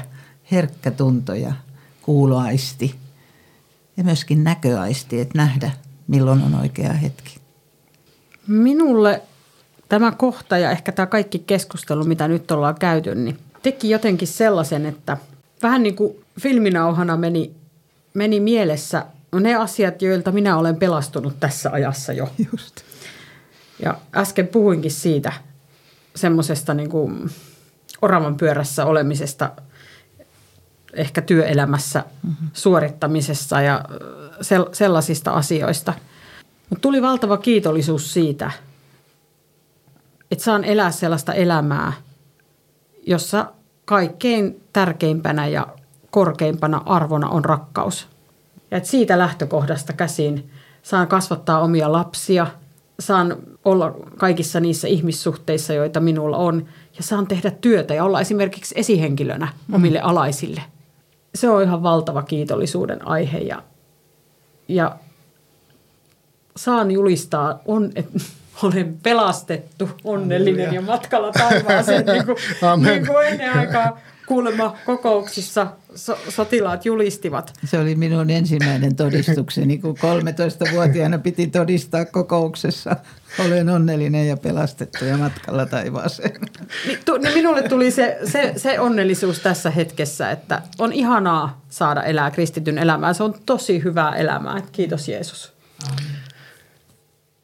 herkkä 0.51 0.91
tunto 0.91 1.33
ja 1.33 1.53
kuuloaisti 2.01 2.95
ja 3.97 4.03
myöskin 4.03 4.43
näköaisti, 4.43 5.19
että 5.19 5.37
nähdä 5.37 5.71
milloin 6.07 6.41
on 6.41 6.55
oikea 6.55 6.93
hetki. 6.93 7.39
Minulle 8.47 9.21
tämä 9.89 10.11
kohta 10.11 10.57
ja 10.57 10.71
ehkä 10.71 10.91
tämä 10.91 11.05
kaikki 11.05 11.39
keskustelu, 11.39 12.03
mitä 12.03 12.27
nyt 12.27 12.51
ollaan 12.51 12.75
käyty, 12.75 13.15
niin 13.15 13.39
teki 13.61 13.89
jotenkin 13.89 14.27
sellaisen, 14.27 14.85
että 14.85 15.17
vähän 15.63 15.83
niin 15.83 15.95
kuin 15.95 16.15
filminauhana 16.39 17.17
meni, 17.17 17.51
meni 18.13 18.39
mielessä 18.39 19.05
ne 19.39 19.55
asiat, 19.55 20.01
joilta 20.01 20.31
minä 20.31 20.57
olen 20.57 20.75
pelastunut 20.75 21.39
tässä 21.39 21.71
ajassa 21.71 22.13
jo. 22.13 22.29
Just. 22.51 22.75
Ja 23.83 23.97
äsken 24.15 24.47
puhuinkin 24.47 24.91
siitä 24.91 25.33
semmoisesta 26.15 26.73
niin 26.73 26.89
kuin 26.89 27.29
oravan 28.01 28.37
pyörässä 28.37 28.85
olemisesta 28.85 29.51
ehkä 30.93 31.21
työelämässä 31.21 32.03
mm-hmm. 32.23 32.49
suorittamisessa 32.53 33.61
ja 33.61 33.85
sel- 34.41 34.69
sellaisista 34.71 35.31
asioista. 35.31 35.93
Mutta 36.69 36.81
tuli 36.81 37.01
valtava 37.01 37.37
kiitollisuus 37.37 38.13
siitä, 38.13 38.51
että 40.31 40.43
saan 40.43 40.63
elää 40.63 40.91
sellaista 40.91 41.33
elämää, 41.33 41.93
jossa 43.07 43.45
kaikkein 43.85 44.63
tärkeimpänä 44.73 45.47
ja 45.47 45.67
korkeimpana 46.11 46.81
arvona 46.85 47.29
on 47.29 47.45
rakkaus. 47.45 48.07
Ja 48.71 48.77
että 48.77 48.89
siitä 48.89 49.17
lähtökohdasta 49.17 49.93
käsin 49.93 50.49
saan 50.83 51.07
kasvattaa 51.07 51.59
omia 51.59 51.91
lapsia, 51.91 52.47
saan 52.99 53.37
olla 53.65 53.95
kaikissa 54.17 54.59
niissä 54.59 54.87
ihmissuhteissa, 54.87 55.73
joita 55.73 55.99
minulla 55.99 56.37
on, 56.37 56.65
ja 56.99 57.03
saan 57.03 57.27
tehdä 57.27 57.51
työtä 57.51 57.93
ja 57.93 58.03
olla 58.03 58.21
esimerkiksi 58.21 58.75
esihenkilönä 58.77 59.47
mm. 59.67 59.73
omille 59.73 59.99
alaisille. 59.99 60.61
Se 61.35 61.49
on 61.49 61.63
ihan 61.63 61.83
valtava 61.83 62.23
kiitollisuuden 62.23 63.07
aihe 63.07 63.37
ja, 63.37 63.63
ja 64.67 64.95
saan 66.55 66.91
julistaa, 66.91 67.59
on, 67.65 67.91
että 67.95 68.19
olen 68.63 68.97
pelastettu, 69.03 69.89
onnellinen 70.03 70.73
ja 70.73 70.81
matkalla 70.81 71.31
taivaaseen, 71.31 72.05
niin 72.05 72.25
kuin, 72.25 72.37
niin 72.83 73.07
kuin 73.07 73.27
ennen 73.27 73.57
aikaa 73.57 73.99
kuulemma 74.29 74.77
kokouksissa 74.85 75.67
so, 75.95 76.17
sotilaat 76.29 76.85
julistivat. 76.85 77.53
Se 77.65 77.79
oli 77.79 77.95
minun 77.95 78.29
ensimmäinen 78.29 78.95
todistukseni, 78.95 79.77
kun 79.77 79.97
13-vuotiaana 79.97 81.17
piti 81.17 81.47
todistaa 81.47 82.05
kokouksessa. 82.05 82.95
Olen 83.45 83.69
onnellinen 83.69 84.27
ja 84.27 84.37
pelastettu 84.37 85.05
ja 85.05 85.17
matkalla 85.17 85.65
taivaaseen. 85.65 86.41
Niin, 86.87 86.99
tu, 87.05 87.17
niin 87.17 87.33
minulle 87.33 87.61
tuli 87.61 87.91
se, 87.91 88.17
se, 88.23 88.53
se 88.57 88.79
onnellisuus 88.79 89.39
tässä 89.39 89.69
hetkessä, 89.71 90.31
että 90.31 90.61
on 90.79 90.93
ihanaa 90.93 91.61
saada 91.69 92.03
elää 92.03 92.31
kristityn 92.31 92.77
elämää. 92.77 93.13
Se 93.13 93.23
on 93.23 93.35
tosi 93.45 93.83
hyvää 93.83 94.15
elämää. 94.15 94.61
Kiitos 94.71 95.07
Jeesus. 95.07 95.53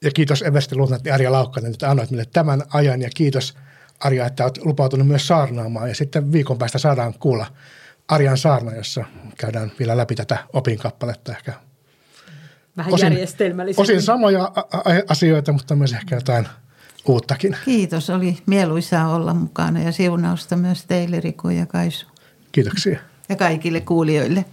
Ja 0.04 0.12
kiitos 0.12 0.42
Eversti 0.42 0.76
Luutnantti 0.76 1.12
Arja 1.12 1.32
Laukkanen, 1.32 1.72
että 1.72 1.90
annoit 1.90 2.12
meille 2.12 2.26
tämän 2.34 2.64
ajan 2.74 3.02
ja 3.02 3.10
kiitos– 3.16 3.54
Arja, 4.00 4.26
että 4.26 4.43
olet 4.43 4.66
lupautunut 4.66 5.08
myös 5.08 5.28
saarnaamaan 5.28 5.89
ja 5.89 5.96
sitten 5.96 6.32
viikon 6.32 6.58
päästä 6.58 6.78
saadaan 6.78 7.14
kuulla 7.14 7.46
Arjan 8.08 8.38
saarna, 8.38 8.76
jossa 8.76 9.06
käydään 9.38 9.72
vielä 9.80 9.98
läpi 9.98 10.16
tätä 10.16 10.38
opinkappaletta 10.54 11.32
ehkä. 11.32 11.54
Vähän 12.78 12.93
osin, 12.93 13.14
järjestelmällisesti. 13.14 13.82
Osin 13.82 14.02
samoja 14.02 14.52
asioita, 15.08 15.52
mutta 15.52 15.76
myös 15.76 15.93
ehkä 15.93 16.16
jotain 16.16 16.48
uuttakin. 17.08 17.58
Kiitos, 17.66 18.10
oli 18.10 18.38
mieluisaa 18.46 19.16
olla 19.16 19.34
mukana 19.34 19.82
ja 19.82 19.91
siunausta 19.91 20.56
myös 20.56 20.86
teille 20.86 21.20
Riku 21.20 21.50
ja 21.50 21.66
Kaisu. 21.66 22.08
Kiitoksia. 22.52 23.00
Ja 23.30 23.36
kaikille 23.36 23.82
kuulijoille. 23.82 24.46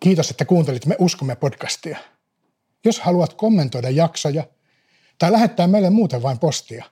Kiitos, 0.00 0.30
että 0.30 0.44
kuuntelit 0.44 0.86
Me 0.86 0.96
uskomme 0.98 1.36
podcastia. 1.36 1.98
Jos 2.84 3.00
haluat 3.00 3.34
kommentoida 3.34 3.90
jaksoja 3.90 4.44
tai 5.18 5.32
lähettää 5.32 5.66
meille 5.66 5.90
muuten 5.90 6.22
vain 6.22 6.38
postia, 6.38 6.84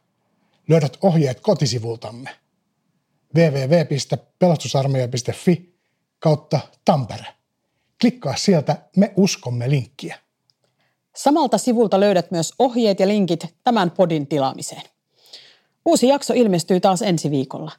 löydät 0.68 0.98
ohjeet 1.02 1.40
kotisivultamme 1.40 2.30
www.pelastusarmeija.fi 3.34 5.74
kautta 6.18 6.60
Tampere. 6.84 7.26
Klikkaa 8.00 8.36
sieltä 8.36 8.76
Me 8.96 9.12
uskomme 9.16 9.70
linkkiä. 9.70 10.18
Samalta 11.16 11.58
sivulta 11.58 12.00
löydät 12.00 12.30
myös 12.30 12.52
ohjeet 12.58 13.00
ja 13.00 13.08
linkit 13.08 13.54
tämän 13.64 13.90
podin 13.90 14.26
tilaamiseen. 14.26 14.82
Uusi 15.86 16.08
jakso 16.08 16.34
ilmestyy 16.34 16.80
taas 16.80 17.02
ensi 17.02 17.30
viikolla. 17.30 17.72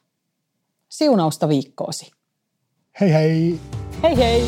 Siunausta 0.90 1.50
viikkoosi. 1.50 2.12
Hei 3.02 3.14
hei! 3.14 3.60
Hei 4.04 4.18
hei! 4.18 4.44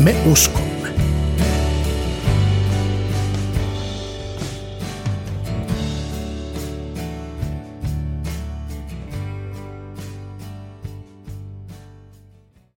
Me 0.00 0.14
uskomme. 0.32 0.61